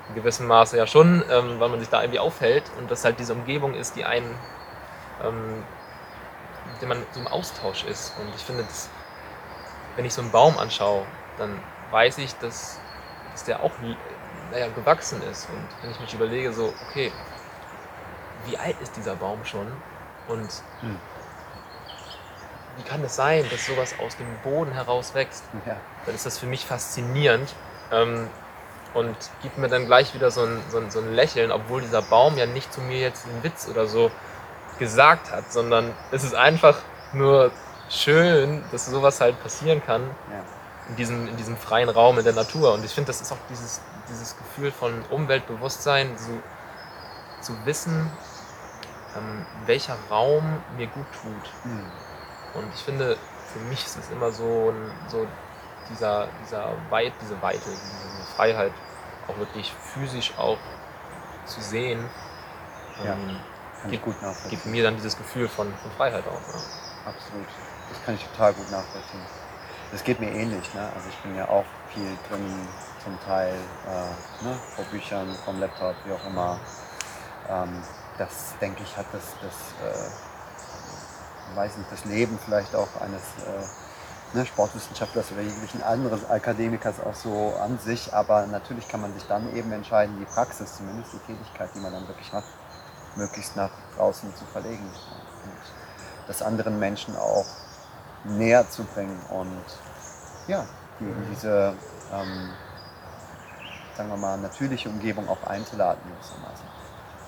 in 0.08 0.14
gewissem 0.14 0.46
Maße 0.46 0.76
ja 0.76 0.86
schon, 0.86 1.22
ähm, 1.30 1.60
weil 1.60 1.68
man 1.68 1.80
sich 1.80 1.88
da 1.88 2.02
irgendwie 2.02 2.18
aufhält 2.18 2.64
und 2.78 2.90
das 2.90 3.04
halt 3.04 3.18
diese 3.18 3.32
Umgebung 3.32 3.74
ist, 3.74 3.96
die 3.96 4.04
einen, 4.04 4.34
ähm, 5.22 5.64
mit 6.72 6.82
dem 6.82 6.88
man 6.88 7.06
so 7.12 7.20
im 7.20 7.28
Austausch 7.28 7.84
ist. 7.84 8.14
Und 8.18 8.34
ich 8.34 8.42
finde, 8.42 8.64
das, 8.64 8.90
wenn 9.96 10.04
ich 10.04 10.12
so 10.12 10.20
einen 10.20 10.30
Baum 10.30 10.58
anschaue, 10.58 11.06
dann 11.38 11.58
weiß 11.90 12.18
ich, 12.18 12.34
dass, 12.36 12.80
dass 13.32 13.44
der 13.44 13.62
auch 13.62 13.72
naja, 14.50 14.68
gewachsen 14.74 15.22
ist. 15.22 15.48
Und 15.48 15.66
wenn 15.82 15.90
ich 15.90 16.00
mich 16.00 16.12
überlege, 16.14 16.52
so, 16.52 16.72
okay, 16.88 17.12
wie 18.46 18.56
alt 18.58 18.76
ist 18.80 18.96
dieser 18.96 19.16
Baum 19.16 19.44
schon? 19.44 19.66
Und 20.28 20.48
hm 20.80 20.98
wie 22.76 22.82
kann 22.82 23.02
es 23.04 23.16
sein, 23.16 23.44
dass 23.50 23.66
sowas 23.66 23.94
aus 24.04 24.16
dem 24.16 24.26
Boden 24.42 24.72
heraus 24.72 25.14
wächst? 25.14 25.44
Ja. 25.66 25.76
Dann 26.06 26.14
ist 26.14 26.26
das 26.26 26.38
für 26.38 26.46
mich 26.46 26.64
faszinierend 26.64 27.54
ähm, 27.92 28.28
und 28.94 29.16
gibt 29.42 29.58
mir 29.58 29.68
dann 29.68 29.86
gleich 29.86 30.14
wieder 30.14 30.30
so 30.30 30.42
ein, 30.42 30.60
so, 30.68 30.78
ein, 30.78 30.90
so 30.90 31.00
ein 31.00 31.14
Lächeln, 31.14 31.52
obwohl 31.52 31.82
dieser 31.82 32.02
Baum 32.02 32.36
ja 32.36 32.46
nicht 32.46 32.72
zu 32.72 32.80
mir 32.80 32.98
jetzt 32.98 33.26
einen 33.26 33.42
Witz 33.42 33.68
oder 33.68 33.86
so 33.86 34.10
gesagt 34.78 35.30
hat, 35.30 35.52
sondern 35.52 35.92
es 36.10 36.24
ist 36.24 36.34
einfach 36.34 36.78
nur 37.12 37.52
schön, 37.88 38.64
dass 38.72 38.86
sowas 38.86 39.20
halt 39.20 39.40
passieren 39.42 39.84
kann 39.84 40.02
ja. 40.30 40.42
in, 40.88 40.96
diesem, 40.96 41.28
in 41.28 41.36
diesem 41.36 41.56
freien 41.56 41.88
Raum 41.88 42.18
in 42.18 42.24
der 42.24 42.32
Natur. 42.32 42.74
Und 42.74 42.84
ich 42.84 42.92
finde, 42.92 43.08
das 43.08 43.20
ist 43.20 43.30
auch 43.30 43.38
dieses, 43.48 43.80
dieses 44.08 44.36
Gefühl 44.36 44.72
von 44.72 45.02
Umweltbewusstsein, 45.10 46.10
so, 46.18 46.30
zu 47.40 47.66
wissen, 47.66 48.10
ähm, 49.16 49.46
welcher 49.66 49.96
Raum 50.10 50.44
mir 50.76 50.86
gut 50.88 51.06
tut. 51.12 51.50
Mhm. 51.64 51.90
Und 52.54 52.74
ich 52.74 52.80
finde, 52.82 53.16
für 53.52 53.58
mich 53.60 53.84
ist 53.84 53.98
es 53.98 54.10
immer 54.10 54.30
so, 54.30 54.72
so 55.08 55.26
dieser, 55.90 56.28
dieser 56.42 56.72
Weit, 56.90 57.12
diese 57.20 57.40
Weite, 57.42 57.60
diese 57.64 58.34
Freiheit, 58.36 58.72
auch 59.28 59.38
wirklich 59.38 59.72
physisch 59.72 60.32
auch 60.38 60.58
zu 61.46 61.60
sehen, 61.60 62.08
ja, 63.04 63.12
ähm, 63.12 63.36
gibt, 63.90 64.04
gibt, 64.48 64.66
mir 64.66 64.82
dann 64.82 64.96
dieses 64.96 65.16
Gefühl 65.16 65.48
von, 65.48 65.72
von 65.74 65.90
Freiheit 65.92 66.26
auch. 66.26 66.32
Ja. 66.52 66.60
Absolut. 67.06 67.46
Das 67.90 68.04
kann 68.04 68.14
ich 68.14 68.24
total 68.28 68.52
gut 68.54 68.70
nachvollziehen. 68.70 69.20
Das 69.92 70.02
geht 70.02 70.20
mir 70.20 70.30
ähnlich. 70.30 70.74
Ne? 70.74 70.90
Also 70.94 71.08
ich 71.08 71.16
bin 71.18 71.36
ja 71.36 71.48
auch 71.48 71.64
viel 71.92 72.08
drin, 72.28 72.68
zum 73.02 73.18
Teil 73.20 73.54
äh, 73.86 74.44
ne, 74.44 74.58
vor 74.74 74.84
Büchern, 74.86 75.34
vom 75.44 75.60
Laptop, 75.60 75.94
wie 76.04 76.12
auch 76.12 76.26
immer. 76.26 76.58
Ähm, 77.48 77.82
das 78.18 78.54
denke 78.60 78.82
ich 78.82 78.96
hat 78.96 79.06
das, 79.12 79.22
das 79.42 79.54
äh, 79.82 81.56
weiß 81.56 81.76
nicht, 81.76 81.90
das 81.90 82.04
Leben 82.04 82.38
vielleicht 82.44 82.74
auch 82.74 82.88
eines 83.00 83.22
äh, 83.44 84.36
ne, 84.36 84.46
Sportwissenschaftlers 84.46 85.32
oder 85.32 85.42
jeglichen 85.42 85.82
anderen 85.82 86.28
Akademikers 86.30 87.00
auch 87.00 87.14
so 87.14 87.54
an 87.60 87.78
sich. 87.78 88.12
Aber 88.12 88.46
natürlich 88.46 88.88
kann 88.88 89.00
man 89.00 89.12
sich 89.14 89.24
dann 89.26 89.54
eben 89.54 89.72
entscheiden, 89.72 90.16
die 90.18 90.26
Praxis, 90.26 90.76
zumindest 90.76 91.12
die 91.12 91.32
Tätigkeit, 91.32 91.70
die 91.74 91.80
man 91.80 91.92
dann 91.92 92.06
wirklich 92.08 92.32
hat, 92.32 92.44
möglichst 93.16 93.56
nach 93.56 93.70
draußen 93.96 94.34
zu 94.34 94.44
verlegen 94.46 94.84
und 94.84 95.52
das 96.26 96.42
anderen 96.42 96.78
Menschen 96.78 97.16
auch 97.16 97.46
näher 98.24 98.68
zu 98.68 98.84
bringen. 98.84 99.20
Und 99.30 99.64
ja, 100.46 100.64
die 101.00 101.04
in 101.04 101.26
diese, 101.30 101.74
ähm, 102.12 102.50
sagen 103.96 104.08
wir 104.08 104.16
mal, 104.16 104.38
natürliche 104.38 104.88
Umgebung 104.88 105.28
auch 105.28 105.42
einzuladen 105.46 106.00
gewissermaßen 106.08 106.83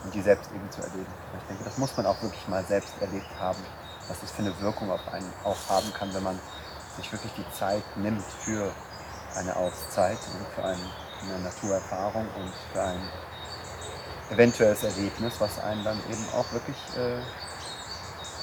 und 0.07 0.15
die 0.15 0.23
selbst 0.23 0.51
eben 0.53 0.71
zu 0.71 0.81
erleben. 0.81 1.13
Ich 1.41 1.49
denke, 1.49 1.65
das 1.65 1.77
muss 1.77 1.97
man 1.97 2.07
auch 2.07 2.23
wirklich 2.23 2.49
mal 2.49 2.65
selbst 2.65 2.95
erlebt 3.01 3.29
haben 3.39 3.63
was 4.09 4.21
das 4.21 4.31
für 4.31 4.43
eine 4.43 4.59
Wirkung 4.61 4.91
auf 4.91 5.01
einen 5.13 5.31
auch 5.45 5.57
haben 5.69 5.93
kann, 5.93 6.13
wenn 6.15 6.23
man 6.23 6.39
sich 6.97 7.11
wirklich 7.13 7.33
die 7.37 7.59
Zeit 7.59 7.83
nimmt 7.97 8.25
für 8.41 8.71
eine 9.35 9.55
Auszeit 9.57 10.19
und 10.33 10.47
für 10.55 10.65
eine, 10.65 10.81
eine 11.23 11.39
Naturerfahrung 11.45 12.27
und 12.37 12.53
für 12.73 12.83
ein 12.83 13.01
eventuelles 14.31 14.83
Erlebnis, 14.83 15.35
was 15.39 15.59
einen 15.61 15.85
dann 15.85 15.99
eben 16.11 16.27
auch 16.35 16.51
wirklich 16.53 16.77
äh, 16.97 17.21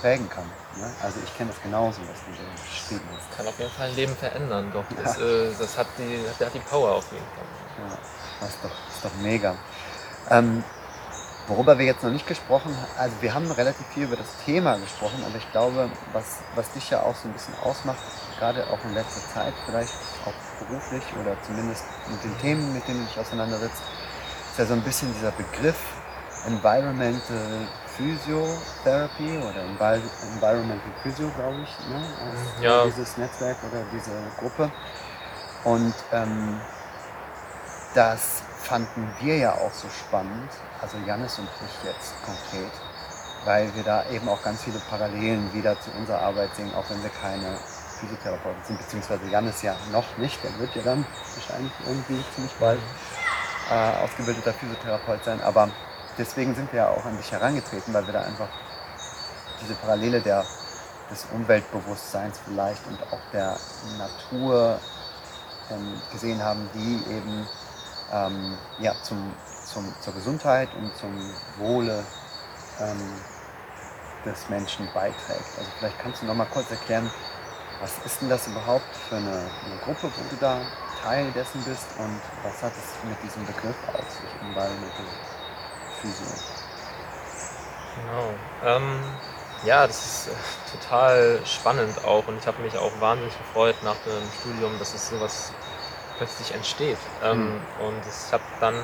prägen 0.02 0.30
kann. 0.30 0.46
Ne? 0.78 0.94
Also 1.02 1.20
ich 1.24 1.36
kenne 1.36 1.52
das 1.52 1.62
genauso, 1.62 2.02
was 2.02 2.20
du 2.26 2.62
beschrieben 2.62 3.10
hast. 3.16 3.38
Kann 3.38 3.48
auf 3.48 3.58
jeden 3.58 3.72
Fall 3.72 3.90
ein 3.90 3.96
Leben 3.96 4.16
verändern, 4.16 4.72
doch. 4.72 4.86
Ja. 4.92 5.04
Das, 5.04 5.18
äh, 5.18 5.52
das, 5.58 5.78
hat 5.78 5.88
die, 5.98 6.24
das 6.38 6.48
hat 6.48 6.54
die 6.54 6.60
Power 6.60 6.92
auf 6.92 7.12
jeden 7.12 7.26
Fall. 7.26 7.90
Ja, 7.90 7.98
das 8.40 8.50
ist 8.50 8.60
doch, 8.64 8.70
das 8.70 8.96
ist 8.96 9.06
doch 9.06 9.22
mega. 9.22 9.56
Ähm, 10.30 10.64
Worüber 11.48 11.78
wir 11.78 11.86
jetzt 11.86 12.04
noch 12.04 12.12
nicht 12.12 12.26
gesprochen 12.26 12.74
haben, 12.76 12.88
also 12.98 13.16
wir 13.20 13.34
haben 13.34 13.52
relativ 13.52 13.86
viel 13.88 14.04
über 14.04 14.16
das 14.16 14.28
Thema 14.46 14.78
gesprochen, 14.78 15.24
aber 15.28 15.36
ich 15.36 15.52
glaube, 15.52 15.90
was, 16.14 16.38
was 16.56 16.72
dich 16.72 16.90
ja 16.90 17.02
auch 17.02 17.16
so 17.16 17.28
ein 17.28 17.34
bisschen 17.34 17.56
ausmacht, 17.64 18.00
gerade 18.40 18.66
auch 18.68 18.84
in 18.86 18.94
letzter 18.94 19.22
Zeit, 19.34 19.54
vielleicht 19.66 19.94
auch 20.26 20.66
beruflich 20.66 21.04
oder 21.20 21.36
zumindest 21.46 21.84
mit 22.10 22.24
den 22.24 22.38
Themen, 22.40 22.74
mit 22.74 22.88
denen 22.88 23.00
du 23.02 23.06
dich 23.06 23.20
auseinandersetzt, 23.20 23.82
ist 24.52 24.60
ja 24.60 24.66
so 24.66 24.74
ein 24.74 24.84
bisschen 24.84 25.14
dieser 25.14 25.32
Begriff 25.32 25.76
Environmental 26.46 27.68
Physiotherapy 27.98 29.38
oder 29.38 29.64
Environmental 29.64 30.92
Physio, 31.02 31.30
glaube 31.36 31.62
ich, 31.64 31.88
ne? 31.88 32.04
Also 32.20 32.64
ja. 32.64 32.86
dieses 32.86 33.18
Netzwerk 33.18 33.58
oder 33.70 33.84
diese 33.94 34.12
Gruppe. 34.40 34.72
Und 35.64 35.94
ähm, 36.12 36.60
das 37.94 38.44
fanden 38.62 39.08
wir 39.20 39.38
ja 39.38 39.54
auch 39.54 39.72
so 39.74 39.88
spannend, 39.90 40.50
also 40.84 40.98
Jannis 41.08 41.40
und 41.40 41.48
ich 41.66 41.86
jetzt 41.86 42.14
konkret, 42.26 42.72
weil 43.46 43.74
wir 43.74 43.84
da 43.84 44.06
eben 44.10 44.28
auch 44.28 44.44
ganz 44.44 44.64
viele 44.64 44.80
Parallelen 44.90 45.52
wieder 45.54 45.80
zu 45.80 45.90
unserer 45.92 46.20
Arbeit 46.20 46.54
sehen, 46.56 46.76
auch 46.76 46.84
wenn 46.90 47.02
wir 47.02 47.10
keine 47.10 47.58
Physiotherapeuten 48.00 48.64
sind, 48.66 48.80
beziehungsweise 48.80 49.26
Jannis 49.30 49.62
ja 49.62 49.76
noch 49.94 50.18
nicht, 50.18 50.44
der 50.44 50.60
wird 50.60 50.76
ja 50.76 50.82
dann 50.84 51.06
wahrscheinlich 51.36 51.72
irgendwie 51.88 52.22
ziemlich 52.36 52.54
bald 52.60 52.80
äh, 53.72 54.04
ausgebildeter 54.04 54.54
Physiotherapeut 54.54 55.24
sein, 55.24 55.42
aber 55.42 55.70
deswegen 56.18 56.54
sind 56.54 56.72
wir 56.74 56.82
ja 56.82 56.90
auch 56.90 57.06
an 57.06 57.16
dich 57.16 57.32
herangetreten, 57.32 57.94
weil 57.94 58.06
wir 58.06 58.14
da 58.14 58.22
einfach 58.22 58.50
diese 59.62 59.76
Parallele 59.76 60.20
der, 60.20 60.44
des 61.10 61.26
Umweltbewusstseins 61.34 62.42
vielleicht 62.44 62.86
und 62.88 63.02
auch 63.04 63.22
der 63.32 63.56
Natur 63.98 64.78
ähm, 65.72 65.94
gesehen 66.12 66.44
haben, 66.44 66.70
die 66.74 66.96
eben 67.10 67.48
ähm, 68.12 68.58
ja, 68.80 68.94
zum, 69.04 69.32
zum, 69.74 69.94
zur 70.02 70.14
Gesundheit 70.14 70.70
und 70.76 70.96
zum 70.96 71.14
Wohle 71.58 72.04
ähm, 72.80 73.22
des 74.26 74.50
Menschen 74.50 74.88
beiträgt. 74.94 75.58
Also 75.58 75.70
vielleicht 75.80 76.00
kannst 76.00 76.22
du 76.22 76.26
noch 76.28 76.36
mal 76.36 76.48
kurz 76.48 76.70
erklären, 76.72 77.10
Was 77.82 77.92
ist 78.06 78.22
denn 78.22 78.30
das 78.30 78.48
überhaupt 78.48 78.96
für 79.10 79.18
eine, 79.18 79.52
eine 79.66 79.78
Gruppe, 79.84 80.10
wo 80.16 80.30
du 80.30 80.38
da 80.40 80.62
Teil 81.04 81.30
dessen 81.34 81.62
bist 81.64 81.88
und 81.98 82.22
was 82.44 82.64
hat 82.64 82.72
es 82.72 83.10
mit 83.10 83.22
diesem 83.22 83.46
Begriff 83.46 83.76
auf 83.90 84.10
sich, 84.10 84.30
Environmental 84.42 85.06
Physio? 86.00 86.28
Genau. 87.96 88.34
Ähm, 88.64 89.04
ja, 89.66 89.86
das 89.86 90.06
ist 90.06 90.28
äh, 90.28 90.78
total 90.78 91.40
spannend 91.46 92.04
auch 92.06 92.26
und 92.28 92.38
ich 92.38 92.48
habe 92.48 92.62
mich 92.62 92.78
auch 92.78 92.92
wahnsinnig 93.02 93.38
gefreut 93.38 93.76
nach 93.84 93.98
dem 94.06 94.24
Studium, 94.40 94.80
dass 94.80 94.94
es 94.94 95.10
sowas 95.10 95.52
plötzlich 96.18 96.54
entsteht. 96.54 96.98
Ähm, 97.24 97.56
mhm. 97.56 97.86
Und 97.86 98.02
ich 98.08 98.34
habe 98.34 98.44
dann, 98.60 98.76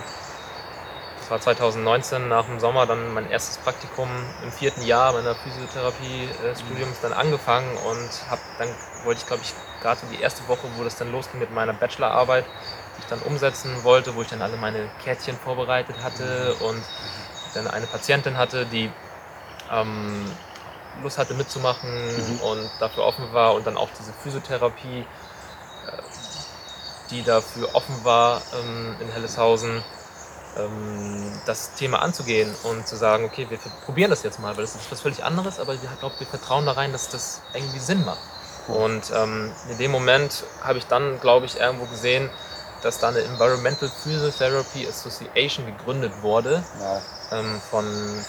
das 1.29 1.45
war 1.45 1.55
2019 1.55 2.27
nach 2.27 2.45
dem 2.45 2.59
Sommer, 2.59 2.87
dann 2.87 3.13
mein 3.13 3.29
erstes 3.29 3.57
Praktikum 3.57 4.09
im 4.43 4.51
vierten 4.51 4.81
Jahr 4.81 5.13
meiner 5.13 5.35
Physiotherapie-Studiums 5.35 7.01
dann 7.03 7.13
angefangen 7.13 7.77
und 7.77 8.09
habe 8.31 8.41
dann 8.57 8.69
wollte 9.03 9.21
ich 9.21 9.27
glaube 9.27 9.43
ich 9.43 9.53
gerade 9.79 9.99
so 10.01 10.07
die 10.11 10.19
erste 10.19 10.47
Woche, 10.47 10.67
wo 10.75 10.83
das 10.83 10.95
dann 10.95 11.11
losging 11.11 11.39
mit 11.39 11.53
meiner 11.53 11.73
Bachelorarbeit, 11.73 12.45
die 12.45 13.01
ich 13.01 13.07
dann 13.09 13.19
umsetzen 13.19 13.83
wollte, 13.83 14.15
wo 14.15 14.23
ich 14.23 14.27
dann 14.27 14.41
alle 14.41 14.57
meine 14.57 14.89
Kärtchen 15.03 15.37
vorbereitet 15.37 15.97
hatte 16.01 16.55
und 16.61 16.81
dann 17.53 17.67
eine 17.67 17.85
Patientin 17.85 18.35
hatte, 18.35 18.65
die 18.65 18.91
ähm, 19.71 20.31
Lust 21.03 21.19
hatte 21.19 21.35
mitzumachen 21.35 22.07
mhm. 22.07 22.39
und 22.39 22.71
dafür 22.79 23.03
offen 23.03 23.31
war 23.33 23.53
und 23.53 23.67
dann 23.67 23.77
auch 23.77 23.89
diese 23.99 24.13
Physiotherapie, 24.13 25.01
äh, 25.01 26.01
die 27.11 27.21
dafür 27.21 27.69
offen 27.75 28.03
war 28.03 28.41
ähm, 28.59 28.95
in 28.99 29.11
Helleshausen, 29.11 29.83
das 31.45 31.73
Thema 31.75 32.01
anzugehen 32.01 32.53
und 32.63 32.87
zu 32.87 32.95
sagen, 32.95 33.25
okay, 33.25 33.47
wir 33.49 33.57
probieren 33.85 34.09
das 34.09 34.23
jetzt 34.23 34.39
mal, 34.39 34.55
weil 34.57 34.63
das 34.63 34.75
ist 34.75 34.91
was 34.91 35.01
völlig 35.01 35.23
anderes, 35.23 35.59
aber 35.59 35.73
ich 35.73 35.81
glaube, 35.99 36.15
wir 36.19 36.27
vertrauen 36.27 36.65
da 36.65 36.73
rein, 36.73 36.91
dass 36.91 37.09
das 37.09 37.41
irgendwie 37.53 37.79
Sinn 37.79 38.03
macht. 38.05 38.19
Und 38.67 39.11
ähm, 39.15 39.51
in 39.69 39.77
dem 39.77 39.91
Moment 39.91 40.43
habe 40.61 40.77
ich 40.77 40.85
dann, 40.85 41.19
glaube 41.19 41.45
ich, 41.45 41.59
irgendwo 41.59 41.85
gesehen, 41.85 42.29
dass 42.83 42.99
da 42.99 43.09
eine 43.09 43.19
Environmental 43.19 43.89
Physiotherapy 43.89 44.87
Association 44.87 45.65
gegründet 45.65 46.13
wurde 46.21 46.63
wow. 46.77 47.01
ähm, 47.31 47.61
von 47.69 47.85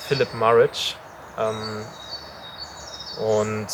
Philip 0.08 0.32
Marich. 0.34 0.96
Ähm, 1.38 1.84
und 3.18 3.68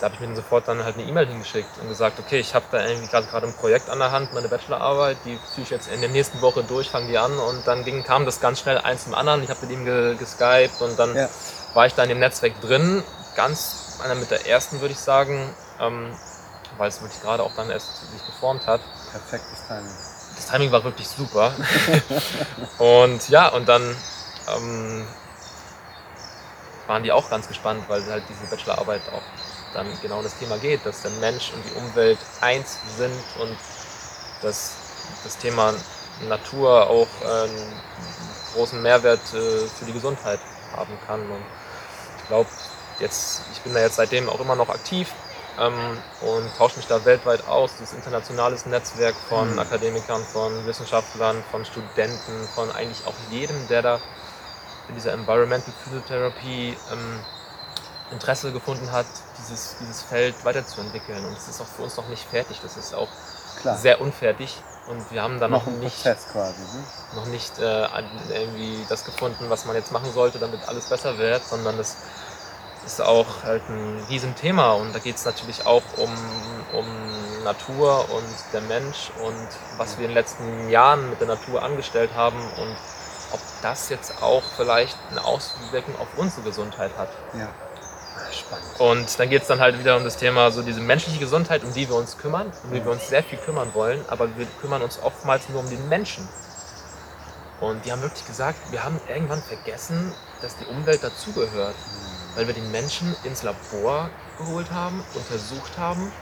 da 0.00 0.06
habe 0.06 0.14
ich 0.14 0.20
mir 0.20 0.26
dann 0.26 0.36
sofort 0.36 0.68
dann 0.68 0.84
halt 0.84 0.96
eine 0.96 1.04
E-Mail 1.04 1.26
hingeschickt 1.26 1.78
und 1.80 1.88
gesagt, 1.88 2.18
okay, 2.18 2.38
ich 2.38 2.54
habe 2.54 2.66
da 2.70 2.84
irgendwie 2.84 3.08
gerade 3.08 3.46
ein 3.46 3.54
Projekt 3.54 3.88
an 3.88 3.98
der 3.98 4.12
Hand, 4.12 4.34
meine 4.34 4.48
Bachelorarbeit, 4.48 5.16
die 5.24 5.38
ziehe 5.54 5.64
ich 5.64 5.70
jetzt 5.70 5.88
in 5.90 6.00
der 6.00 6.10
nächsten 6.10 6.40
Woche 6.42 6.62
durch, 6.64 6.90
fange 6.90 7.08
die 7.08 7.18
an 7.18 7.36
und 7.38 7.66
dann 7.66 7.84
ging, 7.84 8.04
kam 8.04 8.26
das 8.26 8.40
ganz 8.40 8.60
schnell 8.60 8.78
eins 8.78 9.04
zum 9.04 9.14
anderen. 9.14 9.42
Ich 9.42 9.50
habe 9.50 9.60
mit 9.64 9.70
ihm 9.70 9.84
ge 9.84 10.16
geskypt 10.16 10.82
und 10.82 10.98
dann 10.98 11.14
ja. 11.16 11.28
war 11.74 11.86
ich 11.86 11.94
da 11.94 12.02
in 12.02 12.10
dem 12.10 12.18
Netzwerk 12.18 12.60
drin, 12.60 13.02
ganz 13.34 13.98
einer 14.04 14.14
mit 14.14 14.30
der 14.30 14.46
ersten, 14.46 14.80
würde 14.80 14.92
ich 14.92 15.00
sagen, 15.00 15.54
ähm, 15.80 16.12
weil 16.76 16.88
es 16.88 17.00
wirklich 17.00 17.22
gerade 17.22 17.42
auch 17.42 17.54
dann 17.56 17.70
erst 17.70 18.10
sich 18.10 18.26
geformt 18.26 18.66
hat. 18.66 18.80
Perfektes 19.10 19.66
Timing. 19.66 19.96
Das 20.36 20.46
Timing 20.48 20.72
war 20.72 20.84
wirklich 20.84 21.08
super. 21.08 21.52
und 22.78 23.28
ja, 23.30 23.48
und 23.48 23.66
dann 23.66 23.96
ähm, 24.54 25.06
waren 26.86 27.02
die 27.02 27.12
auch 27.12 27.30
ganz 27.30 27.48
gespannt, 27.48 27.84
weil 27.88 28.04
halt 28.06 28.24
diese 28.28 28.50
Bachelorarbeit 28.50 29.02
auch 29.12 29.22
dann 29.76 29.86
genau 30.00 30.22
das 30.22 30.38
Thema 30.38 30.56
geht, 30.58 30.84
dass 30.84 31.02
der 31.02 31.10
Mensch 31.12 31.52
und 31.52 31.62
die 31.64 31.78
Umwelt 31.78 32.18
eins 32.40 32.78
sind 32.96 33.14
und 33.38 33.56
dass 34.42 34.72
das 35.22 35.36
Thema 35.38 35.74
Natur 36.28 36.88
auch 36.88 37.08
einen 37.22 37.80
großen 38.54 38.80
Mehrwert 38.82 39.20
äh, 39.34 39.66
für 39.66 39.84
die 39.86 39.92
Gesundheit 39.92 40.40
haben 40.74 40.98
kann. 41.06 41.20
Und 41.20 41.44
ich 42.18 42.28
glaube, 42.28 42.48
jetzt, 43.00 43.42
ich 43.52 43.60
bin 43.60 43.74
da 43.74 43.80
jetzt 43.80 43.96
seitdem 43.96 44.28
auch 44.28 44.40
immer 44.40 44.56
noch 44.56 44.70
aktiv 44.70 45.12
ähm, 45.60 45.98
und 46.22 46.56
tausche 46.56 46.78
mich 46.78 46.86
da 46.86 47.04
weltweit 47.04 47.46
aus. 47.46 47.72
Das 47.78 47.92
internationales 47.92 48.64
Netzwerk 48.66 49.14
von 49.28 49.52
mhm. 49.52 49.58
Akademikern, 49.58 50.24
von 50.24 50.66
Wissenschaftlern, 50.66 51.44
von 51.50 51.64
Studenten, 51.64 52.48
von 52.54 52.70
eigentlich 52.72 53.06
auch 53.06 53.14
jedem, 53.30 53.68
der 53.68 53.82
da 53.82 54.00
in 54.88 54.94
dieser 54.94 55.12
Environmental 55.12 55.72
Physiotherapy 55.84 56.76
ähm, 56.92 57.20
Interesse 58.10 58.52
gefunden 58.52 58.92
hat, 58.92 59.06
dieses, 59.38 59.76
dieses 59.80 60.02
Feld 60.02 60.34
weiterzuentwickeln. 60.44 61.24
Und 61.24 61.36
es 61.36 61.48
ist 61.48 61.60
auch 61.60 61.66
für 61.66 61.82
uns 61.82 61.96
noch 61.96 62.08
nicht 62.08 62.24
fertig. 62.28 62.58
Das 62.62 62.76
ist 62.76 62.94
auch 62.94 63.08
Klar. 63.60 63.76
sehr 63.76 64.00
unfertig. 64.00 64.62
Und 64.88 65.10
wir 65.10 65.22
haben 65.22 65.40
da 65.40 65.48
noch, 65.48 65.66
noch 65.66 65.72
nicht, 65.72 66.02
quasi, 66.02 66.60
ne? 66.60 66.84
noch 67.16 67.26
nicht 67.26 67.58
äh, 67.58 67.88
irgendwie 68.28 68.86
das 68.88 69.04
gefunden, 69.04 69.46
was 69.48 69.64
man 69.64 69.74
jetzt 69.74 69.90
machen 69.90 70.12
sollte, 70.12 70.38
damit 70.38 70.60
alles 70.68 70.88
besser 70.88 71.18
wird, 71.18 71.44
sondern 71.44 71.76
das 71.76 71.96
ist 72.86 73.02
auch 73.02 73.42
halt 73.42 73.68
ein 73.68 74.04
Riesenthema 74.08 74.74
und 74.74 74.94
da 74.94 75.00
geht 75.00 75.16
es 75.16 75.24
natürlich 75.24 75.66
auch 75.66 75.82
um, 75.96 76.12
um 76.72 76.86
Natur 77.42 78.08
und 78.10 78.52
der 78.52 78.60
Mensch 78.60 79.10
und 79.24 79.48
was 79.76 79.98
wir 79.98 80.04
in 80.04 80.10
den 80.10 80.14
letzten 80.14 80.68
Jahren 80.68 81.10
mit 81.10 81.20
der 81.20 81.26
Natur 81.26 81.64
angestellt 81.64 82.10
haben 82.14 82.38
und 82.38 82.76
ob 83.32 83.40
das 83.62 83.88
jetzt 83.88 84.22
auch 84.22 84.42
vielleicht 84.56 84.96
eine 85.10 85.24
Auswirkung 85.24 85.98
auf 85.98 86.06
unsere 86.16 86.42
Gesundheit 86.42 86.92
hat. 86.96 87.08
Ja. 87.36 87.48
Spannend. 88.32 88.80
Und 88.80 89.18
dann 89.18 89.30
geht 89.30 89.42
es 89.42 89.48
dann 89.48 89.60
halt 89.60 89.78
wieder 89.78 89.96
um 89.96 90.04
das 90.04 90.16
Thema, 90.16 90.50
so 90.50 90.62
diese 90.62 90.80
menschliche 90.80 91.18
Gesundheit, 91.18 91.62
um 91.64 91.72
die 91.72 91.88
wir 91.88 91.96
uns 91.96 92.18
kümmern, 92.18 92.52
um 92.64 92.72
die 92.72 92.84
wir 92.84 92.92
uns 92.92 93.08
sehr 93.08 93.22
viel 93.22 93.38
kümmern 93.38 93.72
wollen, 93.74 94.04
aber 94.08 94.28
wir 94.36 94.46
kümmern 94.60 94.82
uns 94.82 94.98
oftmals 95.02 95.48
nur 95.48 95.60
um 95.60 95.68
den 95.68 95.88
Menschen. 95.88 96.28
Und 97.60 97.84
die 97.84 97.92
haben 97.92 98.02
wirklich 98.02 98.26
gesagt, 98.26 98.58
wir 98.70 98.84
haben 98.84 99.00
irgendwann 99.08 99.42
vergessen, 99.42 100.12
dass 100.42 100.56
die 100.58 100.66
Umwelt 100.66 101.02
dazugehört. 101.02 101.74
Weil 102.34 102.46
wir 102.46 102.54
den 102.54 102.70
Menschen 102.70 103.16
ins 103.24 103.42
Labor 103.42 104.10
geholt 104.36 104.70
haben, 104.70 105.02
untersucht 105.14 105.78
haben 105.78 106.12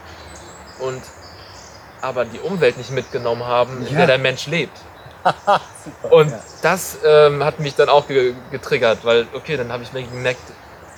und 0.78 1.02
aber 2.00 2.24
die 2.24 2.38
Umwelt 2.38 2.76
nicht 2.76 2.90
mitgenommen 2.90 3.44
haben, 3.44 3.82
ja. 3.82 3.88
in 3.88 3.96
der 3.96 4.06
der 4.06 4.18
Mensch 4.18 4.46
lebt. 4.46 4.78
Super, 5.24 6.12
und 6.12 6.30
ja. 6.30 6.40
das 6.62 6.98
ähm, 7.04 7.42
hat 7.42 7.58
mich 7.58 7.74
dann 7.74 7.88
auch 7.88 8.06
ge 8.06 8.34
getriggert, 8.50 9.04
weil, 9.04 9.26
okay, 9.32 9.56
dann 9.56 9.72
habe 9.72 9.82
ich 9.82 9.92
mir 9.92 10.02
gemerkt, 10.02 10.40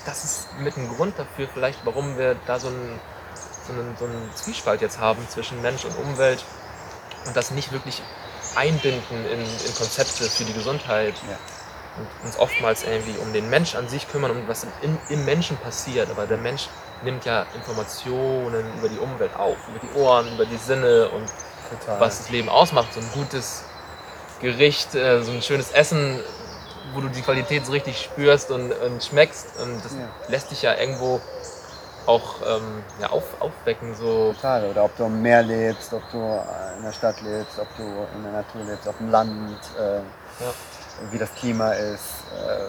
das 0.06 0.24
ist 0.24 0.48
mit 0.58 0.76
ein 0.76 0.88
Grund 0.88 1.18
dafür 1.18 1.48
vielleicht, 1.52 1.84
warum 1.84 2.16
wir 2.16 2.36
da 2.46 2.58
so 2.58 2.68
einen, 2.68 3.00
so, 3.66 3.72
einen, 3.72 3.96
so 3.98 4.04
einen 4.04 4.30
Zwiespalt 4.34 4.80
jetzt 4.80 4.98
haben 4.98 5.26
zwischen 5.28 5.60
Mensch 5.62 5.84
und 5.84 5.96
Umwelt 5.98 6.44
und 7.26 7.36
das 7.36 7.50
nicht 7.50 7.72
wirklich 7.72 8.02
einbinden 8.54 9.26
in, 9.26 9.40
in 9.40 9.74
Konzepte 9.74 10.24
für 10.24 10.44
die 10.44 10.54
Gesundheit. 10.54 11.14
Ja 11.28 11.36
und 11.96 12.26
uns 12.26 12.38
oftmals 12.38 12.84
irgendwie 12.84 13.16
um 13.18 13.32
den 13.32 13.48
Mensch 13.48 13.74
an 13.74 13.88
sich 13.88 14.08
kümmern, 14.08 14.30
um 14.30 14.48
was 14.48 14.66
im, 14.82 14.98
im 15.08 15.24
Menschen 15.24 15.56
passiert. 15.56 16.10
Aber 16.10 16.26
der 16.26 16.36
Mensch 16.36 16.68
nimmt 17.02 17.24
ja 17.24 17.46
Informationen 17.54 18.64
über 18.78 18.88
die 18.88 18.98
Umwelt 18.98 19.34
auf, 19.36 19.56
über 19.68 19.78
die 19.78 19.98
Ohren, 19.98 20.32
über 20.34 20.46
die 20.46 20.56
Sinne 20.56 21.08
und 21.08 21.26
Total. 21.70 22.00
was 22.00 22.18
das 22.18 22.30
Leben 22.30 22.48
ausmacht. 22.48 22.92
So 22.92 23.00
ein 23.00 23.10
gutes 23.14 23.64
Gericht, 24.40 24.94
äh, 24.94 25.22
so 25.22 25.32
ein 25.32 25.42
schönes 25.42 25.70
Essen, 25.72 26.20
wo 26.94 27.00
du 27.00 27.08
die 27.08 27.22
Qualität 27.22 27.66
so 27.66 27.72
richtig 27.72 28.00
spürst 28.00 28.50
und, 28.50 28.72
und 28.72 29.02
schmeckst. 29.02 29.46
Und 29.60 29.84
das 29.84 29.92
ja. 29.92 30.08
lässt 30.28 30.50
dich 30.50 30.62
ja 30.62 30.74
irgendwo 30.74 31.20
auch 32.06 32.36
ähm, 32.46 32.82
ja, 33.00 33.10
auf, 33.10 33.24
aufwecken. 33.40 33.94
So. 33.94 34.32
Total. 34.34 34.70
Oder 34.70 34.84
ob 34.84 34.96
du 34.96 35.04
am 35.04 35.20
Meer 35.22 35.42
lebst, 35.42 35.92
ob 35.92 36.02
du 36.10 36.18
in 36.18 36.84
der 36.84 36.92
Stadt 36.92 37.20
lebst, 37.22 37.58
ob 37.58 37.68
du 37.76 37.82
in 37.82 38.22
der 38.22 38.32
Natur 38.32 38.62
lebst, 38.64 38.88
auf 38.88 38.96
dem 38.98 39.10
Land. 39.10 39.58
Äh, 39.78 39.96
ja 39.96 40.52
wie 41.10 41.18
das 41.18 41.34
Klima 41.34 41.72
ist, 41.72 42.24
äh, 42.34 42.68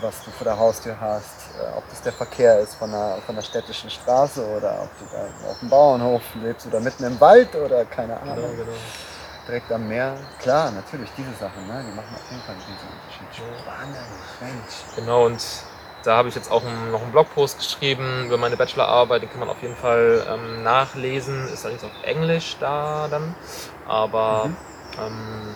was 0.00 0.24
du 0.24 0.30
vor 0.30 0.44
der 0.44 0.58
Haustür 0.58 0.96
hast, 1.00 1.50
äh, 1.60 1.76
ob 1.76 1.88
das 1.90 2.02
der 2.02 2.12
Verkehr 2.12 2.60
ist 2.60 2.74
von 2.74 2.90
der, 2.90 3.18
von 3.26 3.34
der 3.34 3.42
städtischen 3.42 3.90
Straße 3.90 4.44
oder 4.46 4.82
ob 4.82 4.98
du 4.98 5.04
da 5.12 5.50
auf 5.50 5.58
dem 5.58 5.68
Bauernhof 5.68 6.22
lebst 6.42 6.66
oder 6.66 6.80
mitten 6.80 7.04
im 7.04 7.20
Wald 7.20 7.54
oder 7.54 7.84
keine 7.84 8.18
Ahnung. 8.20 8.36
Genau, 8.36 8.48
genau. 8.48 8.72
Direkt 9.48 9.72
am 9.72 9.88
Meer. 9.88 10.14
Klar, 10.40 10.70
natürlich, 10.72 11.08
diese 11.16 11.32
Sachen, 11.40 11.66
ne, 11.66 11.82
die 11.88 11.96
machen 11.96 12.14
auf 12.14 12.30
jeden 12.30 12.42
Fall 12.42 12.54
diesen 12.56 12.74
Unterschied. 12.84 13.60
Spannend, 13.62 13.96
Mensch. 14.40 14.94
Genau, 14.94 15.24
und 15.24 15.42
da 16.04 16.16
habe 16.18 16.28
ich 16.28 16.34
jetzt 16.34 16.50
auch 16.50 16.62
einen, 16.62 16.92
noch 16.92 17.00
einen 17.00 17.12
Blogpost 17.12 17.56
geschrieben 17.56 18.26
über 18.26 18.36
meine 18.36 18.58
Bachelorarbeit, 18.58 19.22
den 19.22 19.30
kann 19.30 19.40
man 19.40 19.48
auf 19.48 19.62
jeden 19.62 19.76
Fall 19.76 20.22
ähm, 20.28 20.62
nachlesen. 20.62 21.48
Ist 21.48 21.64
allerdings 21.64 21.84
auf 21.84 22.04
Englisch 22.04 22.56
da 22.60 23.08
dann, 23.10 23.34
aber 23.86 24.48
mhm. 24.48 24.56
ähm, 25.00 25.54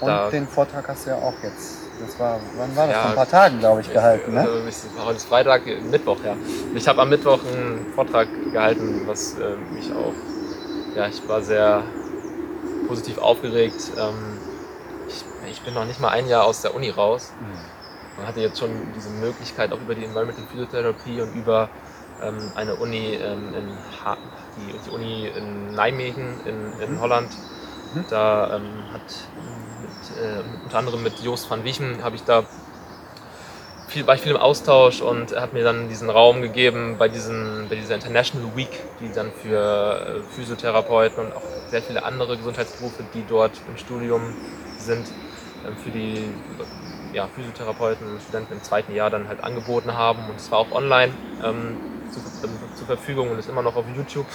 und 0.00 0.08
da, 0.08 0.30
den 0.30 0.48
Vortrag 0.48 0.88
hast 0.88 1.04
du 1.04 1.10
ja 1.10 1.16
auch 1.16 1.34
jetzt. 1.42 1.80
Das 2.00 2.18
war, 2.18 2.40
wann 2.56 2.74
war 2.74 2.86
das? 2.86 2.96
Ja, 2.96 3.02
Vor 3.02 3.10
ein 3.10 3.16
paar 3.16 3.28
Tagen, 3.28 3.58
glaube 3.58 3.82
ich, 3.82 3.92
gehalten, 3.92 4.32
ne? 4.32 4.40
Äh, 4.40 5.02
heute 5.04 5.16
ist 5.16 5.28
Freitag, 5.28 5.66
Mittwoch, 5.66 6.16
ja. 6.24 6.34
Ich 6.74 6.88
habe 6.88 7.02
am 7.02 7.10
Mittwoch 7.10 7.40
einen 7.44 7.92
Vortrag 7.94 8.26
gehalten, 8.50 9.02
was 9.04 9.34
äh, 9.34 9.56
mich 9.74 9.92
auch, 9.92 10.14
ja, 10.96 11.08
ich 11.08 11.28
war 11.28 11.42
sehr 11.42 11.82
positiv 12.90 13.18
aufgeregt. 13.18 13.92
Ähm, 13.96 14.38
ich, 15.08 15.24
ich, 15.50 15.60
bin 15.62 15.74
noch 15.74 15.84
nicht 15.84 16.00
mal 16.00 16.08
ein 16.08 16.28
Jahr 16.28 16.44
aus 16.44 16.60
der 16.62 16.74
Uni 16.74 16.90
raus. 16.90 17.32
Mhm. 17.40 18.18
Man 18.18 18.26
hatte 18.26 18.40
jetzt 18.40 18.58
schon 18.58 18.70
diese 18.94 19.10
Möglichkeit, 19.10 19.72
auch 19.72 19.80
über 19.80 19.94
die 19.94 20.04
Environmental 20.04 20.44
Physiotherapie 20.50 21.20
und 21.20 21.34
über 21.34 21.68
ähm, 22.20 22.52
eine 22.56 22.74
Uni 22.74 23.14
ähm, 23.14 23.54
in 23.54 23.78
ha 24.04 24.16
die, 24.56 24.74
die, 24.84 24.90
Uni 24.90 25.28
in 25.28 25.72
Nijmegen 25.74 26.40
in, 26.44 26.80
in 26.80 26.94
mhm. 26.94 27.00
Holland. 27.00 27.30
Mhm. 27.94 28.04
Da 28.10 28.56
ähm, 28.56 28.92
hat 28.92 29.02
äh, 30.20 30.64
unter 30.64 30.78
anderem 30.78 31.02
mit 31.02 31.20
Joost 31.20 31.48
van 31.48 31.62
Wiechen 31.62 32.02
habe 32.02 32.16
ich 32.16 32.24
da 32.24 32.44
viel, 33.90 34.06
war 34.06 34.14
ich 34.14 34.22
viel 34.22 34.32
im 34.32 34.38
Austausch 34.38 35.02
und 35.02 35.32
er 35.32 35.42
hat 35.42 35.52
mir 35.52 35.64
dann 35.64 35.88
diesen 35.88 36.08
Raum 36.08 36.40
gegeben 36.42 36.96
bei, 36.98 37.08
diesen, 37.08 37.68
bei 37.68 37.74
dieser 37.74 37.96
International 37.96 38.56
Week, 38.56 38.70
die 39.00 39.12
dann 39.12 39.32
für 39.32 40.20
äh, 40.20 40.34
Physiotherapeuten 40.34 41.26
und 41.26 41.34
auch 41.34 41.42
sehr 41.68 41.82
viele 41.82 42.04
andere 42.04 42.36
Gesundheitsberufe, 42.36 43.04
die 43.14 43.24
dort 43.28 43.52
im 43.68 43.76
Studium 43.76 44.34
sind, 44.78 45.06
ähm, 45.66 45.76
für 45.76 45.90
die 45.90 46.32
ja, 47.12 47.26
Physiotherapeuten 47.34 48.06
und 48.12 48.22
Studenten 48.22 48.54
im 48.54 48.62
zweiten 48.62 48.94
Jahr 48.94 49.10
dann 49.10 49.28
halt 49.28 49.42
angeboten 49.42 49.92
haben. 49.94 50.28
Und 50.30 50.36
es 50.36 50.50
war 50.50 50.58
auch 50.58 50.70
online 50.72 51.12
ähm, 51.44 51.76
zu, 52.10 52.20
ähm, 52.44 52.58
zur 52.76 52.86
Verfügung 52.86 53.30
und 53.30 53.38
ist 53.38 53.48
immer 53.48 53.62
noch 53.62 53.74
auf 53.74 53.84
YouTube 53.94 54.28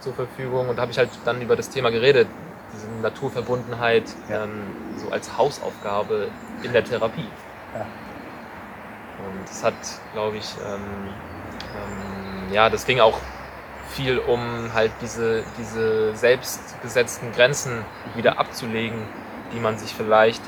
zur 0.00 0.14
Verfügung. 0.14 0.68
Und 0.68 0.76
da 0.76 0.82
habe 0.82 0.92
ich 0.92 0.98
halt 0.98 1.10
dann 1.26 1.42
über 1.42 1.56
das 1.56 1.68
Thema 1.68 1.90
geredet, 1.90 2.26
diese 2.72 2.88
Naturverbundenheit 3.02 4.04
ja. 4.30 4.44
ähm, 4.44 4.62
so 4.96 5.10
als 5.10 5.36
Hausaufgabe 5.36 6.28
in 6.62 6.72
der 6.72 6.84
Therapie. 6.84 7.28
Ja. 7.74 7.86
Und 9.18 9.48
es 9.48 9.64
hat, 9.64 9.74
glaube 10.12 10.36
ich, 10.36 10.54
ähm, 10.64 11.08
ähm, 11.74 12.52
ja, 12.52 12.70
das 12.70 12.86
ging 12.86 13.00
auch 13.00 13.18
viel 13.90 14.18
um 14.18 14.72
halt 14.74 14.92
diese, 15.00 15.44
diese 15.58 16.14
selbstgesetzten 16.14 17.32
Grenzen 17.32 17.84
wieder 18.14 18.38
abzulegen, 18.38 19.02
die 19.52 19.60
man 19.60 19.78
sich 19.78 19.94
vielleicht 19.94 20.42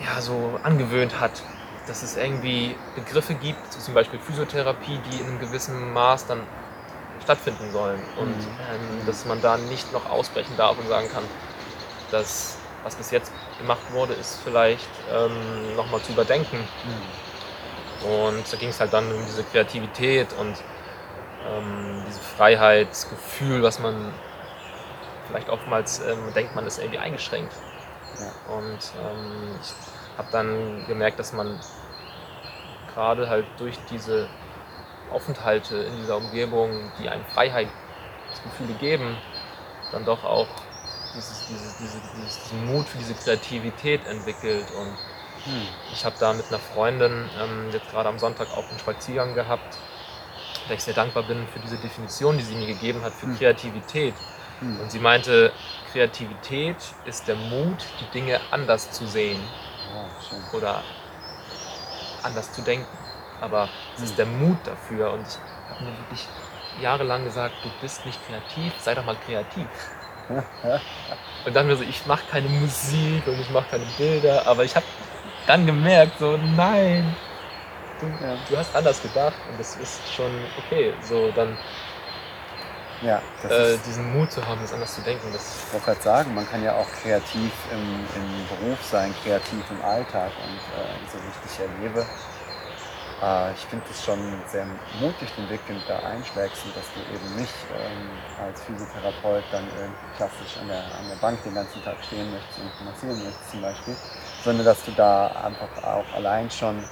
ja, 0.00 0.20
so 0.20 0.58
angewöhnt 0.62 1.20
hat. 1.20 1.42
Dass 1.86 2.02
es 2.02 2.18
irgendwie 2.18 2.76
Begriffe 2.94 3.34
gibt, 3.34 3.72
zum 3.72 3.94
Beispiel 3.94 4.18
Physiotherapie, 4.20 5.00
die 5.10 5.20
in 5.20 5.26
einem 5.26 5.40
gewissen 5.40 5.92
Maß 5.94 6.26
dann 6.26 6.42
stattfinden 7.22 7.72
sollen. 7.72 8.00
Und 8.18 8.36
mhm. 8.36 8.58
ähm, 8.70 9.06
dass 9.06 9.24
man 9.24 9.40
da 9.40 9.56
nicht 9.56 9.92
noch 9.92 10.08
ausbrechen 10.10 10.54
darf 10.56 10.78
und 10.78 10.86
sagen 10.88 11.08
kann, 11.10 11.24
dass 12.10 12.57
was 12.84 12.94
bis 12.94 13.10
jetzt 13.10 13.32
gemacht 13.58 13.92
wurde, 13.92 14.14
ist 14.14 14.40
vielleicht 14.42 14.88
ähm, 15.12 15.76
nochmal 15.76 16.00
zu 16.00 16.12
überdenken. 16.12 16.58
Mhm. 16.84 18.08
Und 18.08 18.52
da 18.52 18.56
ging 18.56 18.68
es 18.68 18.78
halt 18.78 18.92
dann 18.92 19.10
um 19.12 19.24
diese 19.26 19.42
Kreativität 19.44 20.28
und 20.38 20.56
ähm, 21.46 22.04
dieses 22.06 22.24
Freiheitsgefühl, 22.24 23.62
was 23.62 23.78
man 23.80 24.12
vielleicht 25.26 25.48
oftmals 25.48 26.00
ähm, 26.00 26.32
denkt, 26.34 26.54
man 26.54 26.66
ist 26.66 26.78
irgendwie 26.78 26.98
eingeschränkt. 26.98 27.52
Ja. 28.18 28.54
Und 28.54 28.78
ähm, 29.04 29.58
ich 29.60 29.72
habe 30.16 30.28
dann 30.32 30.86
gemerkt, 30.86 31.18
dass 31.18 31.32
man 31.32 31.58
gerade 32.94 33.28
halt 33.28 33.46
durch 33.58 33.78
diese 33.90 34.28
Aufenthalte 35.10 35.76
in 35.76 35.96
dieser 35.96 36.16
Umgebung, 36.16 36.90
die 36.98 37.08
einem 37.08 37.24
Freiheitsgefühle 37.26 38.74
geben, 38.80 39.16
dann 39.92 40.04
doch 40.04 40.24
auch 40.24 40.48
dieses, 41.18 41.46
dieses, 41.48 41.76
diese, 41.78 42.00
diesen 42.16 42.66
Mut 42.66 42.86
für 42.86 42.98
diese 42.98 43.14
Kreativität 43.14 44.06
entwickelt. 44.06 44.66
Und 44.70 44.96
hm. 45.44 45.68
ich 45.92 46.04
habe 46.04 46.16
da 46.18 46.32
mit 46.32 46.46
einer 46.48 46.58
Freundin 46.58 47.28
ähm, 47.40 47.70
jetzt 47.72 47.90
gerade 47.90 48.08
am 48.08 48.18
Sonntag 48.18 48.48
auch 48.56 48.68
einen 48.68 48.78
Spaziergang 48.78 49.34
gehabt, 49.34 49.76
da 50.68 50.74
ich 50.74 50.82
sehr 50.82 50.94
dankbar 50.94 51.24
bin 51.24 51.46
für 51.48 51.58
diese 51.58 51.76
Definition, 51.76 52.38
die 52.38 52.44
sie 52.44 52.54
mir 52.54 52.66
gegeben 52.66 53.02
hat 53.02 53.12
für 53.12 53.26
hm. 53.26 53.36
Kreativität. 53.36 54.14
Hm. 54.60 54.80
Und 54.80 54.90
sie 54.90 54.98
meinte, 55.00 55.52
Kreativität 55.92 56.76
ist 57.04 57.26
der 57.26 57.36
Mut, 57.36 57.84
die 58.00 58.18
Dinge 58.18 58.40
anders 58.50 58.90
zu 58.90 59.06
sehen 59.06 59.40
oh, 59.94 60.56
oder 60.56 60.82
anders 62.22 62.52
zu 62.52 62.62
denken. 62.62 62.86
Aber 63.40 63.68
es 63.96 64.02
ist 64.02 64.10
hm. 64.10 64.16
der 64.16 64.26
Mut 64.26 64.58
dafür. 64.64 65.12
Und 65.12 65.26
ich 65.26 65.74
habe 65.74 65.84
mir 65.84 65.98
wirklich 65.98 66.26
jahrelang 66.80 67.24
gesagt, 67.24 67.54
du 67.62 67.70
bist 67.80 68.06
nicht 68.06 68.20
kreativ, 68.26 68.72
sei 68.78 68.94
doch 68.94 69.04
mal 69.04 69.16
kreativ. 69.16 69.66
Und 71.46 71.54
dann 71.56 71.66
mir 71.66 71.76
so, 71.76 71.82
ich 71.82 72.06
mache 72.06 72.24
keine 72.30 72.48
Musik 72.48 73.26
und 73.26 73.40
ich 73.40 73.50
mache 73.50 73.66
keine 73.70 73.86
Bilder, 73.96 74.46
aber 74.46 74.64
ich 74.64 74.74
habe 74.76 74.86
dann 75.46 75.66
gemerkt, 75.66 76.18
so 76.18 76.36
nein, 76.36 77.14
du, 78.00 78.06
ja. 78.06 78.36
du, 78.48 78.56
hast 78.56 78.74
anders 78.74 79.00
gedacht 79.00 79.36
und 79.50 79.58
das 79.58 79.76
ist 79.76 80.00
schon 80.14 80.30
okay. 80.58 80.92
So 81.02 81.30
dann 81.32 81.56
ja, 83.00 83.22
äh, 83.48 83.76
diesen 83.86 84.12
Mut 84.12 84.32
zu 84.32 84.44
haben, 84.46 84.60
das 84.60 84.72
anders 84.72 84.94
zu 84.94 85.00
denken. 85.02 85.28
Das 85.32 85.64
ich 85.66 85.72
wollte 85.72 85.86
gerade 85.86 86.02
sagen, 86.02 86.34
man 86.34 86.48
kann 86.48 86.62
ja 86.62 86.74
auch 86.74 86.90
kreativ 87.02 87.52
im, 87.72 87.80
im 87.80 88.48
Beruf 88.48 88.82
sein, 88.84 89.14
kreativ 89.22 89.64
im 89.70 89.82
Alltag 89.84 90.32
und 90.42 90.58
äh, 90.80 91.10
so 91.10 91.18
wie 91.18 91.28
ich 91.28 91.50
dich 91.50 91.60
erlebe, 91.60 92.06
äh, 93.22 93.52
ich 93.52 93.60
finde 93.66 93.84
es 93.90 94.04
schon 94.04 94.18
sehr 94.46 94.66
mutig, 95.00 95.28
den 95.36 95.48
Weg, 95.48 95.66
den 95.66 95.76
du 95.76 95.86
da 95.88 95.98
einschlägst 96.00 96.64
und 96.64 96.76
dass 96.76 96.86
du 96.94 97.00
eben 97.12 97.36
nicht 97.36 97.54
ähm, 97.74 98.10
als 98.44 98.62
Physiotherapeut 98.62 99.44
dann 99.50 99.64
klassisch 100.16 100.58
an 100.60 100.68
der, 100.68 100.84
an 100.84 101.08
der 101.08 101.16
Bank 101.16 101.42
den 101.42 101.54
ganzen 101.54 101.82
Tag 101.82 101.96
stehen 102.04 102.30
möchtest 102.30 102.60
und 102.60 102.84
massieren 102.84 103.24
möchtest 103.24 103.50
zum 103.50 103.62
Beispiel, 103.62 103.96
sondern 104.44 104.66
dass 104.66 104.84
du 104.84 104.92
da 104.92 105.28
einfach 105.44 105.84
auch 105.84 106.14
allein 106.14 106.50
schon 106.50 106.82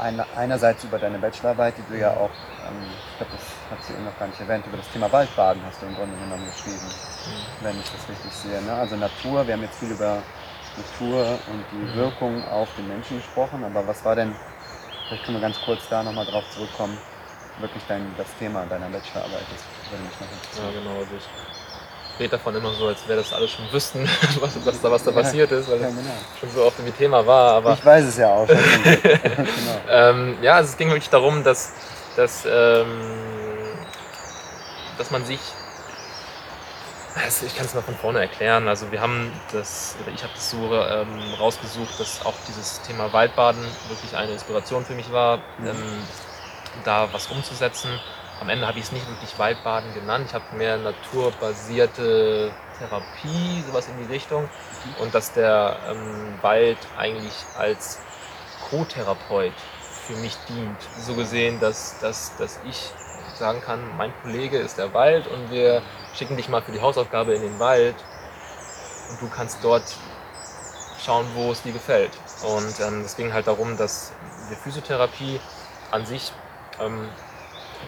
eine, 0.00 0.24
einerseits 0.36 0.84
über 0.84 0.98
deine 0.98 1.18
Bachelorarbeit, 1.18 1.74
die 1.78 1.92
du 1.92 1.98
ja 1.98 2.10
auch, 2.10 2.30
ähm, 2.66 2.82
ich 3.12 3.18
glaube, 3.18 3.32
das 3.32 3.44
hat 3.70 3.84
sie 3.84 3.92
eben 3.92 4.04
noch 4.04 4.18
gar 4.18 4.28
nicht 4.28 4.40
erwähnt, 4.40 4.66
über 4.66 4.78
das 4.78 4.90
Thema 4.90 5.10
Waldbaden 5.12 5.62
hast 5.66 5.80
du 5.82 5.86
im 5.86 5.94
Grunde 5.94 6.16
genommen 6.16 6.44
geschrieben, 6.46 6.86
mhm. 6.86 7.64
wenn 7.64 7.80
ich 7.80 7.90
das 7.90 8.08
richtig 8.08 8.32
sehe. 8.32 8.62
Ne? 8.62 8.72
Also 8.72 8.96
Natur, 8.96 9.46
wir 9.46 9.54
haben 9.54 9.62
jetzt 9.62 9.78
viel 9.78 9.90
über 9.90 10.22
Natur 10.76 11.38
und 11.50 11.64
die 11.72 11.76
mhm. 11.76 11.94
Wirkung 11.94 12.44
auf 12.48 12.68
den 12.76 12.88
Menschen 12.88 13.18
gesprochen, 13.18 13.64
aber 13.64 13.86
was 13.86 14.04
war 14.04 14.16
denn 14.16 14.34
Vielleicht 15.10 15.24
können 15.24 15.38
wir 15.38 15.42
ganz 15.42 15.60
kurz 15.64 15.88
da 15.90 16.04
nochmal 16.04 16.24
drauf 16.24 16.44
zurückkommen. 16.54 16.96
Wirklich 17.58 17.82
dein, 17.88 18.14
das 18.16 18.28
Thema 18.38 18.64
deiner 18.66 18.86
Bachelorarbeit, 18.86 19.42
das 19.50 19.90
würde 19.90 20.04
mich 20.04 20.20
noch 20.20 20.30
interessieren. 20.30 20.72
Ja, 20.72 20.80
genau. 20.80 21.00
Also 21.00 21.16
ich 21.18 22.20
rede 22.20 22.30
davon 22.30 22.54
immer 22.54 22.72
so, 22.74 22.86
als 22.86 23.08
wäre 23.08 23.18
das 23.18 23.32
alles 23.32 23.50
schon 23.50 23.72
wüssten, 23.72 24.04
was, 24.40 24.64
was, 24.64 24.80
da, 24.80 24.88
was 24.88 25.02
da 25.02 25.10
passiert 25.10 25.50
ist, 25.50 25.68
weil 25.68 25.80
ja, 25.80 25.88
genau. 25.88 26.00
es 26.00 26.38
schon 26.38 26.50
so 26.52 26.62
oft 26.62 26.78
irgendwie 26.78 26.96
Thema 26.96 27.26
war. 27.26 27.54
Aber 27.54 27.72
ich 27.72 27.84
weiß 27.84 28.04
es 28.04 28.18
ja 28.18 28.28
auch. 28.28 28.46
genau. 29.02 29.48
ähm, 29.88 30.38
ja, 30.42 30.54
also 30.54 30.70
es 30.70 30.76
ging 30.76 30.90
wirklich 30.90 31.10
darum, 31.10 31.42
dass, 31.42 31.72
dass, 32.14 32.46
ähm, 32.48 32.86
dass 34.96 35.10
man 35.10 35.24
sich 35.24 35.40
also 37.24 37.46
ich 37.46 37.56
kann 37.56 37.66
es 37.66 37.74
mal 37.74 37.82
von 37.82 37.96
vorne 37.96 38.20
erklären. 38.20 38.68
Also 38.68 38.90
wir 38.92 39.00
haben 39.00 39.32
das, 39.52 39.96
oder 40.02 40.12
ich 40.12 40.22
habe 40.22 40.32
das 40.34 40.50
so 40.50 40.74
ähm, 40.74 41.34
rausgesucht, 41.38 41.98
dass 41.98 42.24
auch 42.24 42.34
dieses 42.48 42.82
Thema 42.82 43.12
Waldbaden 43.12 43.62
wirklich 43.88 44.16
eine 44.16 44.32
Inspiration 44.32 44.84
für 44.84 44.94
mich 44.94 45.10
war, 45.12 45.38
mhm. 45.58 45.66
ähm, 45.66 46.02
da 46.84 47.08
was 47.12 47.26
umzusetzen. 47.28 47.90
Am 48.40 48.48
Ende 48.48 48.66
habe 48.66 48.78
ich 48.78 48.86
es 48.86 48.92
nicht 48.92 49.06
wirklich 49.08 49.38
Waldbaden 49.38 49.92
genannt. 49.92 50.26
Ich 50.28 50.34
habe 50.34 50.56
mehr 50.56 50.78
naturbasierte 50.78 52.52
Therapie, 52.78 53.62
sowas 53.66 53.88
in 53.88 54.06
die 54.06 54.12
Richtung. 54.12 54.44
Mhm. 54.44 55.02
Und 55.02 55.14
dass 55.14 55.32
der 55.32 55.76
ähm, 55.88 56.38
Wald 56.40 56.78
eigentlich 56.96 57.34
als 57.58 57.98
Co-Therapeut 58.70 59.52
für 60.06 60.14
mich 60.16 60.36
dient. 60.48 60.78
So 60.98 61.14
gesehen, 61.14 61.60
dass, 61.60 61.98
dass, 62.00 62.36
dass 62.36 62.60
ich 62.68 62.90
sagen 63.36 63.60
kann, 63.60 63.80
mein 63.96 64.12
Kollege 64.22 64.58
ist 64.58 64.78
der 64.78 64.92
Wald 64.94 65.26
und 65.26 65.50
wir 65.50 65.82
schicken 66.14 66.36
dich 66.36 66.48
mal 66.48 66.62
für 66.62 66.72
die 66.72 66.80
Hausaufgabe 66.80 67.34
in 67.34 67.42
den 67.42 67.58
Wald 67.58 67.96
und 69.10 69.20
du 69.20 69.28
kannst 69.28 69.58
dort 69.62 69.96
schauen, 71.04 71.26
wo 71.34 71.50
es 71.52 71.62
dir 71.62 71.72
gefällt. 71.72 72.12
Und 72.42 72.80
ähm, 72.80 73.02
es 73.04 73.16
ging 73.16 73.32
halt 73.32 73.46
darum, 73.46 73.76
dass 73.76 74.12
wir 74.48 74.56
Physiotherapie 74.56 75.40
an 75.90 76.06
sich 76.06 76.32
ähm, 76.80 77.08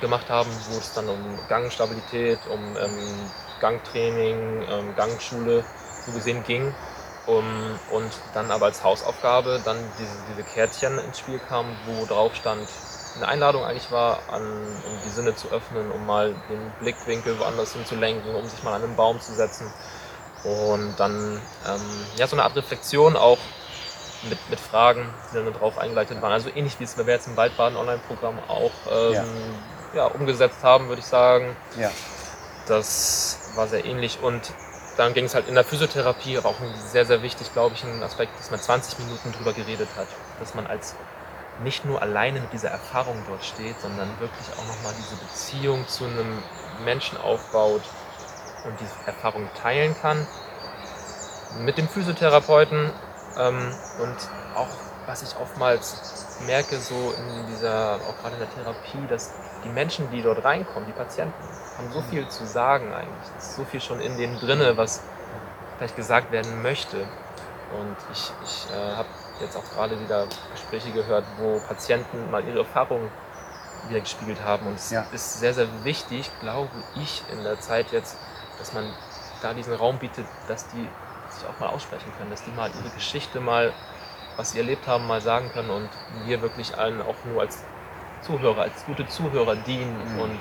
gemacht 0.00 0.28
haben, 0.30 0.50
wo 0.70 0.78
es 0.78 0.92
dann 0.94 1.08
um 1.08 1.38
Gangstabilität, 1.48 2.38
um 2.48 2.76
ähm, 2.76 3.30
Gangtraining, 3.60 4.62
ähm, 4.68 4.96
Gangschule 4.96 5.64
so 6.06 6.12
gesehen 6.12 6.42
ging. 6.44 6.74
Um, 7.24 7.44
und 7.92 8.10
dann 8.34 8.50
aber 8.50 8.64
als 8.66 8.82
Hausaufgabe 8.82 9.60
dann 9.64 9.76
diese, 9.96 10.10
diese 10.28 10.42
Kärtchen 10.42 10.98
ins 10.98 11.20
Spiel 11.20 11.38
kamen, 11.38 11.76
wo 11.86 12.04
drauf 12.04 12.34
stand, 12.34 12.68
eine 13.16 13.28
Einladung 13.28 13.64
eigentlich 13.64 13.90
war, 13.90 14.20
an, 14.30 14.42
um 14.42 14.98
die 15.04 15.10
Sinne 15.10 15.34
zu 15.34 15.48
öffnen, 15.48 15.90
um 15.90 16.06
mal 16.06 16.34
den 16.48 16.72
Blickwinkel 16.80 17.38
woanders 17.38 17.72
hin 17.72 17.84
zu 17.84 17.94
lenken, 17.96 18.34
um 18.34 18.46
sich 18.48 18.62
mal 18.62 18.74
an 18.74 18.82
einen 18.82 18.96
Baum 18.96 19.20
zu 19.20 19.32
setzen. 19.34 19.72
Und 20.44 20.94
dann 20.96 21.40
ähm, 21.68 21.80
ja, 22.16 22.26
so 22.26 22.36
eine 22.36 22.44
Art 22.44 22.56
Reflexion 22.56 23.16
auch 23.16 23.38
mit, 24.28 24.38
mit 24.50 24.60
Fragen, 24.60 25.08
die 25.30 25.36
dann 25.36 25.52
darauf 25.52 25.78
eingeleitet 25.78 26.20
waren. 26.22 26.32
Also 26.32 26.48
ähnlich 26.54 26.78
wie 26.80 26.84
es 26.84 26.96
wir 26.96 27.04
jetzt 27.06 27.28
im 27.28 27.36
Waldbaden-Online-Programm 27.36 28.38
auch 28.48 28.72
ähm, 28.90 29.12
ja. 29.12 29.24
ja. 29.94 30.06
umgesetzt 30.06 30.62
haben, 30.62 30.88
würde 30.88 31.00
ich 31.00 31.06
sagen. 31.06 31.56
Ja. 31.78 31.90
Das 32.66 33.52
war 33.54 33.66
sehr 33.68 33.84
ähnlich. 33.84 34.18
Und 34.22 34.52
dann 34.96 35.14
ging 35.14 35.24
es 35.24 35.34
halt 35.34 35.48
in 35.48 35.54
der 35.54 35.64
Physiotherapie, 35.64 36.38
aber 36.38 36.50
auch 36.50 36.56
sehr, 36.90 37.06
sehr 37.06 37.22
wichtig, 37.22 37.52
glaube 37.52 37.74
ich, 37.74 37.84
ein 37.84 38.02
Aspekt, 38.02 38.38
dass 38.38 38.50
man 38.50 38.60
20 38.60 38.98
Minuten 39.00 39.32
drüber 39.32 39.52
geredet 39.52 39.88
hat. 39.96 40.08
Dass 40.38 40.54
man 40.54 40.66
als 40.66 40.94
nicht 41.62 41.84
nur 41.84 42.02
alleine 42.02 42.40
mit 42.40 42.52
dieser 42.52 42.70
Erfahrung 42.70 43.16
dort 43.28 43.44
steht, 43.44 43.80
sondern 43.80 44.08
wirklich 44.20 44.46
auch 44.52 44.66
nochmal 44.66 44.92
diese 44.98 45.16
Beziehung 45.16 45.86
zu 45.88 46.04
einem 46.04 46.42
Menschen 46.84 47.18
aufbaut 47.18 47.82
und 48.64 48.78
diese 48.80 48.94
Erfahrung 49.06 49.48
teilen 49.60 49.94
kann 50.00 50.26
mit 51.58 51.78
dem 51.78 51.88
Physiotherapeuten 51.88 52.90
ähm, 53.38 53.74
und 54.00 54.16
auch 54.54 54.68
was 55.06 55.22
ich 55.22 55.36
oftmals 55.36 56.38
merke, 56.46 56.76
so 56.76 56.94
in 56.94 57.46
dieser, 57.48 57.96
auch 57.96 58.18
gerade 58.20 58.34
in 58.34 58.40
der 58.40 58.50
Therapie, 58.50 59.06
dass 59.08 59.32
die 59.64 59.68
Menschen, 59.68 60.10
die 60.10 60.22
dort 60.22 60.44
reinkommen, 60.44 60.86
die 60.86 60.92
Patienten, 60.92 61.34
haben 61.76 61.92
so 61.92 62.02
viel 62.02 62.28
zu 62.28 62.46
sagen 62.46 62.92
eigentlich. 62.92 63.30
Es 63.38 63.48
ist 63.48 63.56
so 63.56 63.64
viel 63.64 63.80
schon 63.80 64.00
in 64.00 64.16
denen 64.16 64.38
drinne, 64.38 64.76
was 64.76 65.02
vielleicht 65.76 65.96
gesagt 65.96 66.30
werden 66.30 66.62
möchte. 66.62 66.98
Und 66.98 67.96
ich, 68.12 68.32
ich 68.44 68.66
äh, 68.70 68.96
habe 68.96 69.08
jetzt 69.42 69.56
auch 69.56 69.64
gerade 69.74 70.00
wieder 70.00 70.26
Gespräche 70.52 70.90
gehört, 70.92 71.24
wo 71.38 71.60
Patienten 71.66 72.30
mal 72.30 72.44
ihre 72.46 72.60
Erfahrungen 72.60 73.10
wieder 73.88 74.00
gespiegelt 74.00 74.42
haben. 74.44 74.66
Und 74.66 74.74
es 74.74 74.90
Ja. 74.90 75.04
ist 75.12 75.40
sehr, 75.40 75.54
sehr 75.54 75.66
wichtig, 75.84 76.30
glaube 76.40 76.70
ich, 76.94 77.22
in 77.32 77.42
der 77.44 77.60
Zeit 77.60 77.92
jetzt, 77.92 78.16
dass 78.58 78.72
man 78.72 78.84
da 79.42 79.52
diesen 79.54 79.74
Raum 79.74 79.98
bietet, 79.98 80.24
dass 80.48 80.68
die 80.68 80.88
sich 81.30 81.46
auch 81.48 81.58
mal 81.58 81.68
aussprechen 81.70 82.12
können, 82.18 82.30
dass 82.30 82.44
die 82.44 82.50
mal 82.52 82.70
ihre 82.80 82.90
Geschichte 82.94 83.40
mal, 83.40 83.72
was 84.36 84.52
sie 84.52 84.58
erlebt 84.58 84.86
haben, 84.86 85.06
mal 85.06 85.20
sagen 85.20 85.50
können 85.52 85.70
und 85.70 85.88
wir 86.26 86.40
wirklich 86.42 86.76
allen 86.78 87.02
auch 87.02 87.16
nur 87.24 87.40
als 87.42 87.64
Zuhörer, 88.20 88.62
als 88.62 88.84
gute 88.84 89.06
Zuhörer 89.08 89.56
dienen 89.56 89.96
Mhm. 90.14 90.20
und 90.20 90.40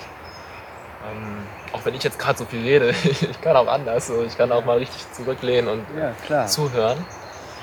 ähm, 1.10 1.48
auch 1.74 1.84
wenn 1.84 1.96
ich 1.96 2.04
jetzt 2.04 2.20
gerade 2.20 2.38
so 2.38 2.46
viel 2.46 2.62
rede, 2.62 2.90
ich 3.04 3.42
kann 3.42 3.56
auch 3.58 3.68
anders, 3.68 4.06
so, 4.08 4.22
ich 4.24 4.38
kann 4.38 4.52
auch 4.52 4.64
mal 4.66 4.78
richtig 4.78 5.12
zurücklehnen 5.14 5.68
und 5.68 5.86
Ja, 5.98 6.12
klar. 6.26 6.46
zuhören. 6.46 7.04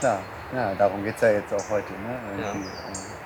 klar. 0.01 0.19
Ja, 0.53 0.75
darum 0.75 1.05
geht 1.05 1.17
es 1.17 1.21
ja 1.21 1.31
jetzt 1.33 1.53
auch 1.53 1.69
heute. 1.71 1.93
Ne? 1.93 2.21
Irgendwie, 2.39 2.67
ähm, 2.67 3.17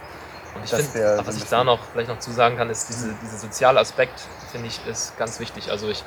Und 0.55 0.65
ich 0.65 0.71
finde, 0.71 1.17
so 1.17 1.27
was 1.27 1.37
ich 1.37 1.49
da 1.49 1.65
noch 1.65 1.79
vielleicht 1.93 2.09
noch 2.09 2.19
zu 2.19 2.31
sagen 2.33 2.57
kann, 2.57 2.69
ist 2.71 2.89
diese, 2.89 3.09
Mhm. 3.09 3.19
dieser 3.23 3.39
soziale 3.39 3.81
Aspekt, 3.81 4.21
finde 4.51 4.67
ich, 4.69 4.85
ist 4.87 5.17
ganz 5.19 5.39
wichtig. 5.41 5.71
Also 5.71 5.89
ich, 5.89 6.05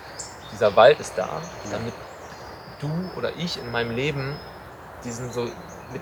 dieser 0.51 0.75
Wald 0.75 0.99
ist 0.99 1.13
da, 1.17 1.41
damit 1.71 1.93
du 2.79 2.89
oder 3.17 3.31
ich 3.37 3.57
in 3.59 3.71
meinem 3.71 3.91
Leben 3.95 4.35
diesen 5.03 5.31
so 5.31 5.43
mit, 5.91 6.01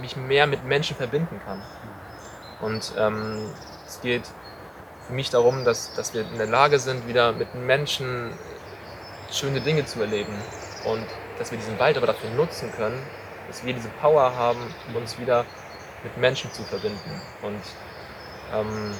mich 0.00 0.16
mehr 0.16 0.46
mit 0.46 0.64
Menschen 0.64 0.96
verbinden 0.96 1.40
kann. 1.44 1.62
Und 2.60 2.92
ähm, 2.98 3.50
es 3.86 4.00
geht 4.00 4.22
für 5.06 5.12
mich 5.12 5.30
darum, 5.30 5.64
dass, 5.64 5.92
dass 5.94 6.14
wir 6.14 6.22
in 6.22 6.38
der 6.38 6.46
Lage 6.46 6.78
sind, 6.78 7.06
wieder 7.06 7.32
mit 7.32 7.54
Menschen 7.54 8.32
schöne 9.30 9.60
Dinge 9.60 9.84
zu 9.84 10.00
erleben. 10.00 10.34
Und 10.84 11.06
dass 11.38 11.50
wir 11.50 11.58
diesen 11.58 11.78
Wald 11.78 11.96
aber 11.96 12.06
dafür 12.06 12.30
nutzen 12.30 12.72
können, 12.72 13.00
dass 13.46 13.64
wir 13.64 13.72
diese 13.72 13.88
Power 14.00 14.34
haben, 14.34 14.60
uns 14.94 15.18
wieder 15.18 15.44
mit 16.02 16.16
Menschen 16.16 16.52
zu 16.52 16.62
verbinden. 16.64 17.20
Und 17.42 17.62
ähm, 18.52 18.94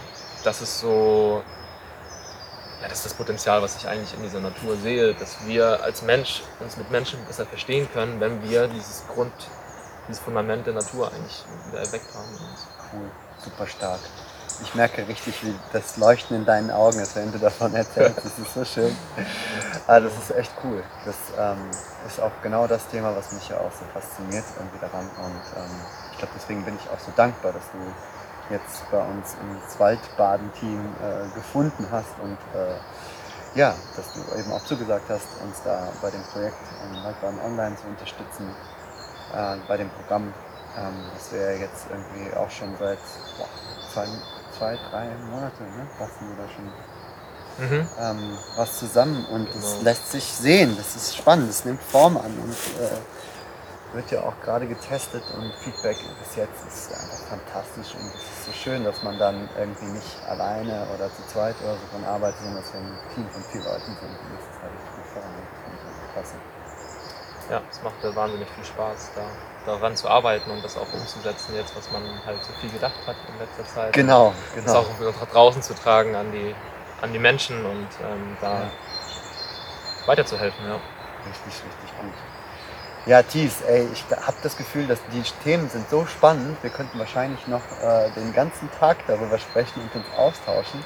das 0.45 0.63
ist 0.63 0.81
so, 0.81 1.43
ja, 2.81 2.89
das 2.89 2.99
ist 2.99 3.07
das 3.07 3.15
Potenzial, 3.15 3.63
was 3.63 3.77
ich 3.77 3.89
eigentlich 3.89 4.15
in 4.15 4.23
dieser 4.23 4.41
Natur 4.41 4.77
sehe, 4.77 5.15
dass 5.15 5.47
wir 5.47 5.83
als 5.83 6.03
Mensch 6.03 6.43
uns 6.61 6.77
mit 6.77 6.91
Menschen 6.91 7.25
besser 7.27 7.47
verstehen 7.47 7.89
können, 7.93 8.21
wenn 8.21 8.43
wir 8.49 8.69
dieses 8.69 9.07
Grund, 9.09 9.33
dieses 10.09 10.23
Fundament 10.23 10.67
der 10.67 10.75
Natur 10.75 11.11
eigentlich 11.13 11.45
wieder 11.69 11.81
erweckt 11.81 12.15
haben. 12.15 12.39
Cool, 12.93 13.11
super 13.39 13.67
stark. 13.67 14.01
Ich 14.63 14.75
merke 14.75 15.07
richtig, 15.07 15.43
wie 15.45 15.55
das 15.73 15.97
Leuchten 15.97 16.37
in 16.37 16.45
deinen 16.45 16.71
Augen 16.71 16.99
ist, 16.99 17.15
wenn 17.17 17.31
du 17.33 17.39
davon 17.39 17.75
erzählst. 17.75 18.19
Das 18.19 18.39
ist 18.39 18.55
so 18.55 18.65
schön. 18.65 18.97
Ah, 19.87 20.01
das 20.01 20.13
ist 20.15 20.31
echt 20.37 20.53
cool. 20.65 20.83
Das 21.05 21.17
ähm, 21.39 21.71
ist 22.07 22.21
auch 22.21 22.33
genau 22.43 22.67
das 22.67 22.87
Thema, 22.89 23.15
was 23.15 23.33
mich 23.33 23.49
ja 23.49 23.59
auch 23.59 23.73
so 23.73 23.85
fasziniert 23.93 24.45
irgendwie 24.57 24.79
daran. 24.81 25.09
Und 25.19 25.61
ähm, 25.63 25.71
ich 26.13 26.19
glaube, 26.19 26.33
deswegen 26.37 26.65
bin 26.65 26.77
ich 26.77 26.91
auch 26.91 26.99
so 26.99 27.13
dankbar, 27.17 27.53
dass 27.53 27.65
du 27.73 27.79
jetzt 28.51 28.91
bei 28.91 28.99
uns 28.99 29.35
ins 29.35 29.79
Waldbaden-Team 29.79 30.81
äh, 31.03 31.35
gefunden 31.35 31.87
hast 31.91 32.19
und 32.23 32.39
äh, 32.55 32.77
ja, 33.57 33.75
dass 33.97 34.13
du 34.13 34.39
eben 34.39 34.53
auch 34.53 34.63
zugesagt 34.65 35.09
hast, 35.09 35.27
uns 35.43 35.63
da 35.65 35.89
bei 36.03 36.11
dem 36.11 36.23
Projekt 36.33 36.57
ähm, 36.83 37.03
Waldbaden 37.05 37.41
Online 37.41 37.77
zu 37.77 37.87
unterstützen, 37.89 38.55
äh, 39.35 39.57
bei 39.67 39.77
dem 39.77 39.91
Programm, 39.91 40.33
ähm, 40.77 41.11
das 41.15 41.33
wir 41.33 41.59
jetzt 41.59 41.87
irgendwie 41.91 42.37
auch 42.37 42.51
schon 42.51 42.77
seit 42.79 42.99
boah, 43.39 43.49
zwei, 43.93 44.07
zwei, 44.59 44.79
drei 44.91 45.09
Monate, 45.31 45.63
ne, 45.63 45.87
lassen 45.99 46.29
wir 46.29 46.45
da 46.45 46.49
schon 46.53 46.73
Mhm. 47.59 47.89
ähm, 47.99 48.39
was 48.57 48.79
zusammen 48.79 49.25
und 49.33 49.49
es 49.49 49.73
Genau. 49.73 49.85
lässt 49.85 50.11
sich 50.13 50.25
sehen. 50.25 50.77
Das 50.77 50.95
ist 50.95 51.17
spannend, 51.17 51.49
es 51.49 51.65
nimmt 51.65 51.83
Form 51.83 52.19
an 52.19 52.33
und 52.45 52.53
äh, 52.83 53.95
wird 53.95 54.11
ja 54.11 54.21
auch 54.21 54.39
gerade 54.45 54.67
getestet 54.67 55.23
und 55.39 55.51
Feedback 55.65 55.97
bis 56.21 56.37
jetzt 56.37 56.67
ist 56.69 56.93
einfach 56.93 57.25
fantastisch 57.31 57.95
und 57.95 58.07
es 58.15 58.21
ist 58.21 58.45
so 58.47 58.53
schön, 58.53 58.85
dass 58.85 59.03
man 59.03 59.19
dann 59.19 59.49
irgendwie 59.57 59.87
nicht 59.87 60.19
alleine 60.29 60.87
oder 60.95 61.09
zu 61.15 61.23
zweit 61.33 61.55
oder 61.63 61.75
so 61.75 61.87
von 61.93 62.05
arbeitet, 62.05 62.41
sondern 62.43 62.63
dass 62.63 62.73
wir 62.75 62.81
ein 62.81 62.99
Team 63.15 63.27
von 63.33 63.43
vier 63.45 63.63
Leuten 63.63 63.97
sind 64.01 64.11
und 64.11 64.37
das 64.37 64.45
ist 64.53 64.63
halt 64.63 64.73
richtig 64.77 64.97
gut 64.97 65.07
vorne. 65.15 65.39
Und 65.67 66.13
Klasse. 66.13 66.35
Ja, 67.51 67.61
es 67.71 67.83
macht 67.83 67.95
ja 68.03 68.15
wahnsinnig 68.15 68.49
viel 68.51 68.65
Spaß, 68.65 69.13
da 69.15 69.23
daran 69.67 69.97
zu 69.97 70.09
arbeiten 70.09 70.51
und 70.51 70.65
das 70.65 70.77
auch 70.77 70.93
umzusetzen, 70.93 71.55
jetzt 71.57 71.77
was 71.77 71.91
man 71.91 72.03
halt 72.25 72.43
so 72.45 72.53
viel 72.61 72.71
gedacht 72.71 72.95
hat 73.07 73.17
in 73.29 73.39
letzter 73.39 73.65
Zeit. 73.75 73.93
Genau, 73.93 74.33
Das 74.55 74.65
genau. 74.65 74.79
auch 74.79 75.01
nach 75.21 75.29
draußen 75.33 75.61
zu 75.63 75.75
tragen 75.75 76.15
an 76.15 76.31
die, 76.33 76.55
an 77.03 77.13
die 77.13 77.19
Menschen 77.19 77.65
und 77.65 77.89
ähm, 78.03 78.37
da 78.41 78.61
Ja. 78.61 78.71
weiterzuhelfen. 80.07 80.65
Ja. 80.67 80.75
Richtig, 80.75 81.47
richtig 81.65 81.99
gut. 82.01 82.13
Ja, 83.07 83.23
Thies, 83.23 83.63
ey, 83.63 83.89
ich 83.93 84.05
habe 84.11 84.37
das 84.43 84.57
Gefühl, 84.57 84.87
dass 84.87 84.99
die 85.13 85.23
Themen 85.45 85.69
sind 85.69 85.89
so 85.89 86.07
spannend. 86.07 86.57
Wir 86.63 86.71
könnten 86.71 86.99
wahrscheinlich 86.99 87.47
noch 87.47 87.63
äh, 87.83 88.11
den 88.17 88.33
ganzen 88.33 88.69
Tag 88.81 88.99
darüber 89.07 89.39
sprechen 89.39 89.81
und 89.83 89.95
uns 89.95 90.07
austauschen. 90.17 90.85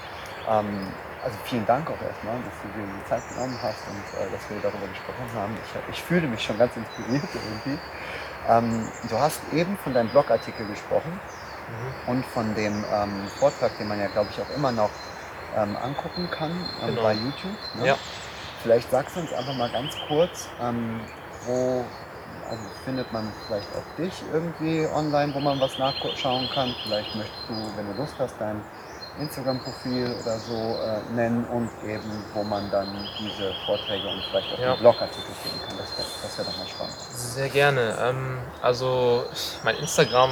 Ähm, 0.48 0.92
also 1.22 1.36
vielen 1.44 1.66
Dank 1.66 1.88
auch 1.90 2.00
erstmal, 2.02 2.36
dass 2.42 2.54
du 2.62 2.68
dir 2.78 2.86
die 2.86 3.08
Zeit 3.08 3.22
genommen 3.28 3.58
hast 3.62 3.78
und 3.88 4.20
äh, 4.20 4.30
dass 4.30 4.48
wir 4.50 4.58
darüber 4.62 4.86
gesprochen 4.88 5.28
haben. 5.34 5.56
Ich, 5.64 5.94
ich 5.96 6.02
fühle 6.02 6.26
mich 6.26 6.42
schon 6.42 6.58
ganz 6.58 6.72
inspiriert 6.76 7.24
irgendwie. 7.34 7.78
Ähm, 8.48 8.88
du 9.08 9.18
hast 9.18 9.40
eben 9.52 9.76
von 9.78 9.92
deinem 9.94 10.08
Blogartikel 10.10 10.66
gesprochen 10.66 11.20
Mhm. 11.70 12.10
und 12.10 12.26
von 12.26 12.54
dem 12.56 12.84
ähm, 12.92 13.28
Vortrag, 13.38 13.76
den 13.78 13.86
man 13.86 14.00
ja, 14.00 14.08
glaube 14.08 14.28
ich, 14.32 14.40
auch 14.42 14.50
immer 14.56 14.72
noch 14.72 14.90
ähm, 15.56 15.76
angucken 15.76 16.28
kann 16.30 16.50
ähm, 16.82 16.88
Genau. 16.88 17.02
bei 17.02 17.12
YouTube. 17.12 17.56
Ne? 17.74 17.86
Ja. 17.86 17.96
Vielleicht 18.62 18.90
sagst 18.90 19.14
du 19.14 19.20
uns 19.20 19.32
einfach 19.32 19.54
mal 19.54 19.70
ganz 19.70 19.94
kurz, 20.08 20.48
ähm, 20.60 21.00
wo 21.46 21.84
also 22.48 22.62
findet 22.84 23.12
man 23.12 23.32
vielleicht 23.46 23.68
auch 23.76 23.96
dich 23.96 24.12
irgendwie 24.32 24.84
online, 24.92 25.32
wo 25.32 25.38
man 25.38 25.60
was 25.60 25.78
nachschauen 25.78 26.48
kann. 26.52 26.74
Vielleicht 26.82 27.14
möchtest 27.14 27.48
du, 27.48 27.54
wenn 27.76 27.86
du 27.86 28.00
Lust 28.02 28.14
hast, 28.18 28.34
dein 28.40 28.60
Instagram-Profil 29.18 30.14
oder 30.22 30.38
so 30.38 30.54
äh, 30.54 31.12
nennen 31.14 31.44
und 31.46 31.70
eben, 31.88 32.24
wo 32.32 32.42
man 32.42 32.70
dann 32.70 33.08
diese 33.18 33.52
Vorträge 33.66 34.08
und 34.08 34.22
vielleicht 34.30 34.54
auch 34.54 34.58
Ja. 34.58 34.74
den 34.74 34.80
Blogartikel 34.80 35.34
finden 35.42 35.60
kann. 35.66 35.76
Das 35.78 35.96
wäre 35.98 36.08
das 36.22 36.38
wär 36.38 36.44
doch 36.44 36.56
mal 36.58 36.66
spannend. 36.66 36.94
Sehr 36.98 37.48
gerne. 37.48 37.96
Ähm, 38.00 38.38
also 38.62 39.24
mein 39.64 39.76
Instagram 39.76 40.30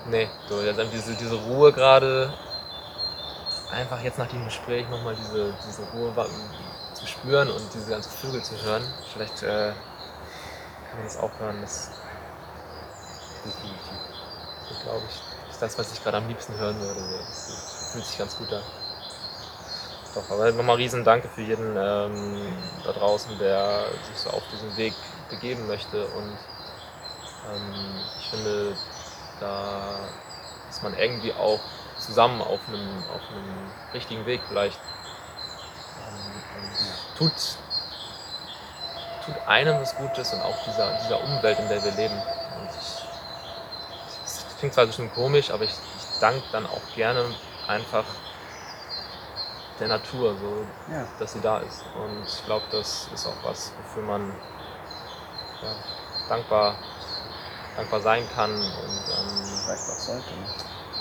nee, 0.07 0.29
so, 0.47 0.55
also 0.55 0.83
diese, 0.85 1.13
diese 1.15 1.35
Ruhe 1.35 1.71
gerade, 1.71 2.33
einfach 3.71 4.01
jetzt 4.01 4.17
nach 4.17 4.27
dem 4.27 4.45
Gespräch 4.45 4.87
nochmal 4.89 5.15
diese, 5.15 5.53
diese 5.67 5.83
Ruhe 5.91 6.13
zu 6.93 7.07
spüren 7.07 7.49
und 7.49 7.73
diese 7.73 7.91
ganzen 7.91 8.11
Vögel 8.11 8.43
zu 8.43 8.61
hören. 8.63 8.83
Vielleicht 9.13 9.43
äh, 9.43 9.71
kann 10.89 10.97
man 10.97 11.03
das 11.05 11.17
auch 11.17 11.31
hören. 11.39 11.61
Das 11.61 11.91
definitiv. 13.45 14.83
glaube 14.83 15.03
ich, 15.09 15.28
ist 15.59 15.77
das, 15.77 15.77
was 15.77 15.93
ich 15.93 16.01
gerade 16.01 16.17
am 16.17 16.27
liebsten 16.29 16.57
hören 16.57 16.79
würde. 16.79 17.01
Das 17.27 17.91
fühlt 17.91 18.05
sich 18.05 18.17
ganz 18.17 18.37
gut 18.37 18.51
an. 18.53 18.61
Doch, 20.15 20.29
aber 20.31 20.51
nochmal 20.53 20.77
riesen 20.77 21.03
Danke 21.03 21.27
für 21.27 21.41
jeden 21.41 21.75
ähm, 21.75 22.57
da 22.85 22.93
draußen, 22.93 23.37
der 23.39 23.87
sich 24.07 24.17
so 24.17 24.29
auf 24.29 24.43
diesen 24.53 24.75
Weg 24.77 24.93
begeben 25.29 25.67
möchte. 25.67 26.05
Und 26.07 26.37
ähm, 27.51 27.99
ich 28.19 28.29
finde, 28.29 28.75
da 29.41 29.99
ist 30.69 30.81
man 30.81 30.97
irgendwie 30.97 31.33
auch 31.33 31.59
zusammen 31.97 32.41
auf 32.41 32.61
einem, 32.69 33.03
auf 33.13 33.21
einem 33.29 33.69
richtigen 33.93 34.25
Weg 34.25 34.39
vielleicht. 34.47 34.79
Ähm, 36.07 36.41
tut, 37.17 37.33
tut 39.25 39.35
einem 39.45 39.81
was 39.81 39.93
Gutes 39.97 40.33
und 40.33 40.41
auch 40.41 40.63
dieser, 40.65 40.97
dieser 41.03 41.21
Umwelt, 41.21 41.59
in 41.59 41.67
der 41.67 41.83
wir 41.83 41.91
leben. 41.91 42.21
Klingt 44.59 44.73
zwar 44.73 44.83
ein 44.83 44.87
bisschen 44.87 45.11
komisch, 45.13 45.51
aber 45.51 45.63
ich, 45.63 45.71
ich 45.71 46.19
danke 46.19 46.43
dann 46.51 46.65
auch 46.65 46.81
gerne 46.95 47.23
einfach 47.67 48.03
der 49.79 49.87
Natur, 49.87 50.35
so, 50.37 50.93
ja. 50.93 51.07
dass 51.17 51.33
sie 51.33 51.39
da 51.39 51.59
ist. 51.59 51.83
Und 51.95 52.25
ich 52.27 52.45
glaube, 52.45 52.65
das 52.71 53.07
ist 53.13 53.25
auch 53.25 53.43
was, 53.43 53.71
wofür 53.81 54.03
man 54.03 54.33
ja, 55.61 55.75
dankbar, 56.27 56.75
dankbar 57.77 58.01
sein 58.01 58.27
kann. 58.35 58.51
Und, 58.51 58.61
ähm, 58.61 59.45
Vielleicht 59.63 59.89
auch 59.89 59.99
sollte. 59.99 60.29
Ne? 60.29 60.45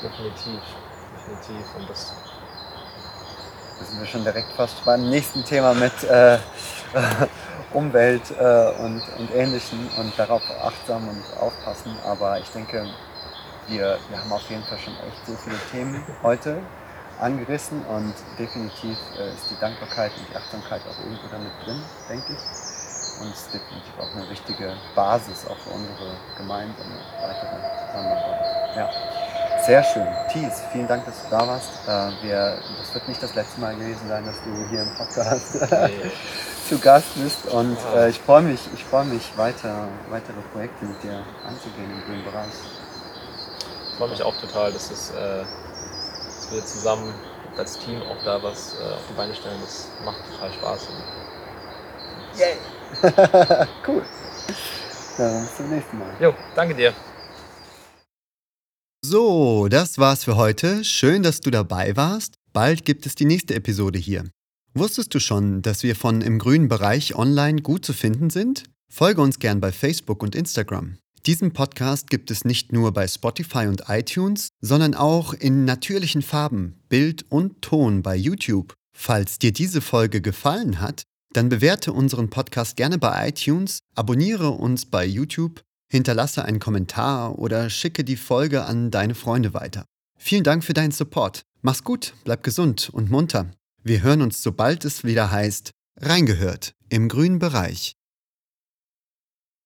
Definitiv, 0.02 0.60
definitiv. 1.16 1.74
Und 1.76 1.90
das 1.90 2.12
da 3.78 3.84
sind 3.84 4.00
wir 4.00 4.06
schon 4.06 4.24
direkt 4.24 4.52
fast 4.52 4.84
beim 4.84 5.08
nächsten 5.08 5.44
Thema 5.44 5.72
mit 5.72 6.02
äh, 6.04 6.38
Umwelt 7.72 8.22
äh, 8.30 8.72
und, 8.80 9.02
und 9.18 9.34
Ähnlichem 9.34 9.88
und 9.96 10.18
darauf 10.18 10.42
achtsam 10.62 11.08
und 11.08 11.22
aufpassen. 11.40 11.96
Aber 12.04 12.40
ich 12.40 12.48
denke, 12.50 12.88
wir, 13.68 13.98
wir 14.08 14.18
haben 14.18 14.32
auf 14.32 14.48
jeden 14.48 14.64
Fall 14.64 14.78
schon 14.78 14.94
echt 14.94 15.26
so 15.26 15.34
viele 15.36 15.58
Themen 15.70 16.02
heute 16.22 16.58
angerissen 17.20 17.84
und 17.86 18.14
definitiv 18.38 18.96
äh, 19.18 19.34
ist 19.34 19.50
die 19.50 19.60
Dankbarkeit 19.60 20.12
und 20.16 20.26
die 20.30 20.36
Achtsamkeit 20.36 20.82
auch 20.88 20.98
irgendwo 21.04 21.28
damit 21.30 21.52
drin, 21.64 21.82
denke 22.08 22.32
ich. 22.32 22.42
Und 23.20 23.32
es 23.32 23.40
ist 23.40 23.54
definitiv 23.54 23.92
auch 23.98 24.14
eine 24.14 24.30
wichtige 24.30 24.74
Basis 24.94 25.44
auch 25.46 25.58
für 25.58 25.70
unsere 25.70 26.16
gemeinsame 26.36 27.00
weitere 27.20 27.56
Zusammenarbeit. 27.86 28.76
Ja. 28.76 28.90
Sehr 29.66 29.82
schön. 29.82 30.06
Thies, 30.32 30.62
vielen 30.72 30.86
Dank, 30.86 31.04
dass 31.04 31.24
du 31.24 31.30
da 31.30 31.46
warst. 31.46 31.70
Äh, 31.88 32.24
wir, 32.24 32.58
das 32.78 32.94
wird 32.94 33.08
nicht 33.08 33.22
das 33.22 33.34
letzte 33.34 33.60
Mal 33.60 33.74
gewesen 33.74 34.08
sein, 34.08 34.24
dass 34.24 34.36
du 34.42 34.68
hier 34.70 34.82
im 34.82 34.94
Podcast 34.96 35.60
nee. 35.70 36.10
zu 36.68 36.78
Gast 36.78 37.14
bist. 37.16 37.46
Und 37.46 37.76
äh, 37.96 38.08
ich 38.08 38.20
freue 38.20 38.42
mich, 38.42 38.60
ich 38.72 38.84
freue 38.84 39.04
mich, 39.04 39.36
weiter, 39.36 39.88
weitere 40.10 40.40
Projekte 40.52 40.84
mit 40.84 41.02
dir 41.02 41.24
anzugehen 41.46 41.90
im 41.90 42.04
grünen 42.04 42.24
Bereich. 42.24 42.52
Ich 43.98 44.00
freue 44.00 44.10
mich 44.10 44.22
auch 44.22 44.40
total, 44.40 44.72
dass 44.72 44.92
es 44.92 45.10
äh, 45.10 45.44
wir 46.52 46.64
zusammen 46.64 47.12
als 47.56 47.76
Team 47.80 48.00
auch 48.02 48.22
da 48.24 48.40
was 48.40 48.76
äh, 48.78 48.94
auf 48.94 49.02
die 49.10 49.14
Beine 49.14 49.34
stellen. 49.34 49.60
Das 49.60 49.88
macht 50.04 50.18
total 50.30 50.52
Spaß. 50.52 50.86
Yay! 52.38 52.58
cool. 53.88 54.04
Dann 55.16 55.42
bis 55.42 55.56
zum 55.56 55.68
nächsten 55.68 55.98
Mal. 55.98 56.14
Jo, 56.20 56.32
danke 56.54 56.76
dir. 56.76 56.94
So, 59.04 59.66
das 59.66 59.98
war's 59.98 60.22
für 60.22 60.36
heute. 60.36 60.84
Schön, 60.84 61.24
dass 61.24 61.40
du 61.40 61.50
dabei 61.50 61.96
warst. 61.96 62.34
Bald 62.52 62.84
gibt 62.84 63.04
es 63.04 63.16
die 63.16 63.24
nächste 63.24 63.56
Episode 63.56 63.98
hier. 63.98 64.30
Wusstest 64.74 65.12
du 65.12 65.18
schon, 65.18 65.60
dass 65.60 65.82
wir 65.82 65.96
von 65.96 66.20
im 66.20 66.38
grünen 66.38 66.68
Bereich 66.68 67.16
online 67.16 67.62
gut 67.62 67.84
zu 67.84 67.92
finden 67.92 68.30
sind? 68.30 68.62
Folge 68.88 69.22
uns 69.22 69.40
gern 69.40 69.58
bei 69.58 69.72
Facebook 69.72 70.22
und 70.22 70.36
Instagram. 70.36 70.98
Diesen 71.28 71.52
Podcast 71.52 72.08
gibt 72.08 72.30
es 72.30 72.46
nicht 72.46 72.72
nur 72.72 72.94
bei 72.94 73.06
Spotify 73.06 73.66
und 73.66 73.82
iTunes, 73.88 74.48
sondern 74.62 74.94
auch 74.94 75.34
in 75.34 75.66
natürlichen 75.66 76.22
Farben, 76.22 76.80
Bild 76.88 77.30
und 77.30 77.60
Ton 77.60 78.00
bei 78.00 78.16
YouTube. 78.16 78.72
Falls 78.96 79.38
dir 79.38 79.52
diese 79.52 79.82
Folge 79.82 80.22
gefallen 80.22 80.80
hat, 80.80 81.02
dann 81.34 81.50
bewerte 81.50 81.92
unseren 81.92 82.30
Podcast 82.30 82.78
gerne 82.78 82.96
bei 82.96 83.28
iTunes, 83.28 83.80
abonniere 83.94 84.52
uns 84.52 84.86
bei 84.86 85.04
YouTube, 85.04 85.60
hinterlasse 85.92 86.46
einen 86.46 86.60
Kommentar 86.60 87.38
oder 87.38 87.68
schicke 87.68 88.04
die 88.04 88.16
Folge 88.16 88.64
an 88.64 88.90
deine 88.90 89.14
Freunde 89.14 89.52
weiter. 89.52 89.84
Vielen 90.18 90.44
Dank 90.44 90.64
für 90.64 90.72
deinen 90.72 90.92
Support. 90.92 91.42
Mach's 91.60 91.84
gut, 91.84 92.14
bleib 92.24 92.42
gesund 92.42 92.88
und 92.90 93.10
munter. 93.10 93.50
Wir 93.84 94.02
hören 94.02 94.22
uns, 94.22 94.42
sobald 94.42 94.86
es 94.86 95.04
wieder 95.04 95.30
heißt, 95.30 95.72
reingehört 96.00 96.72
im 96.88 97.10
grünen 97.10 97.38
Bereich. 97.38 97.97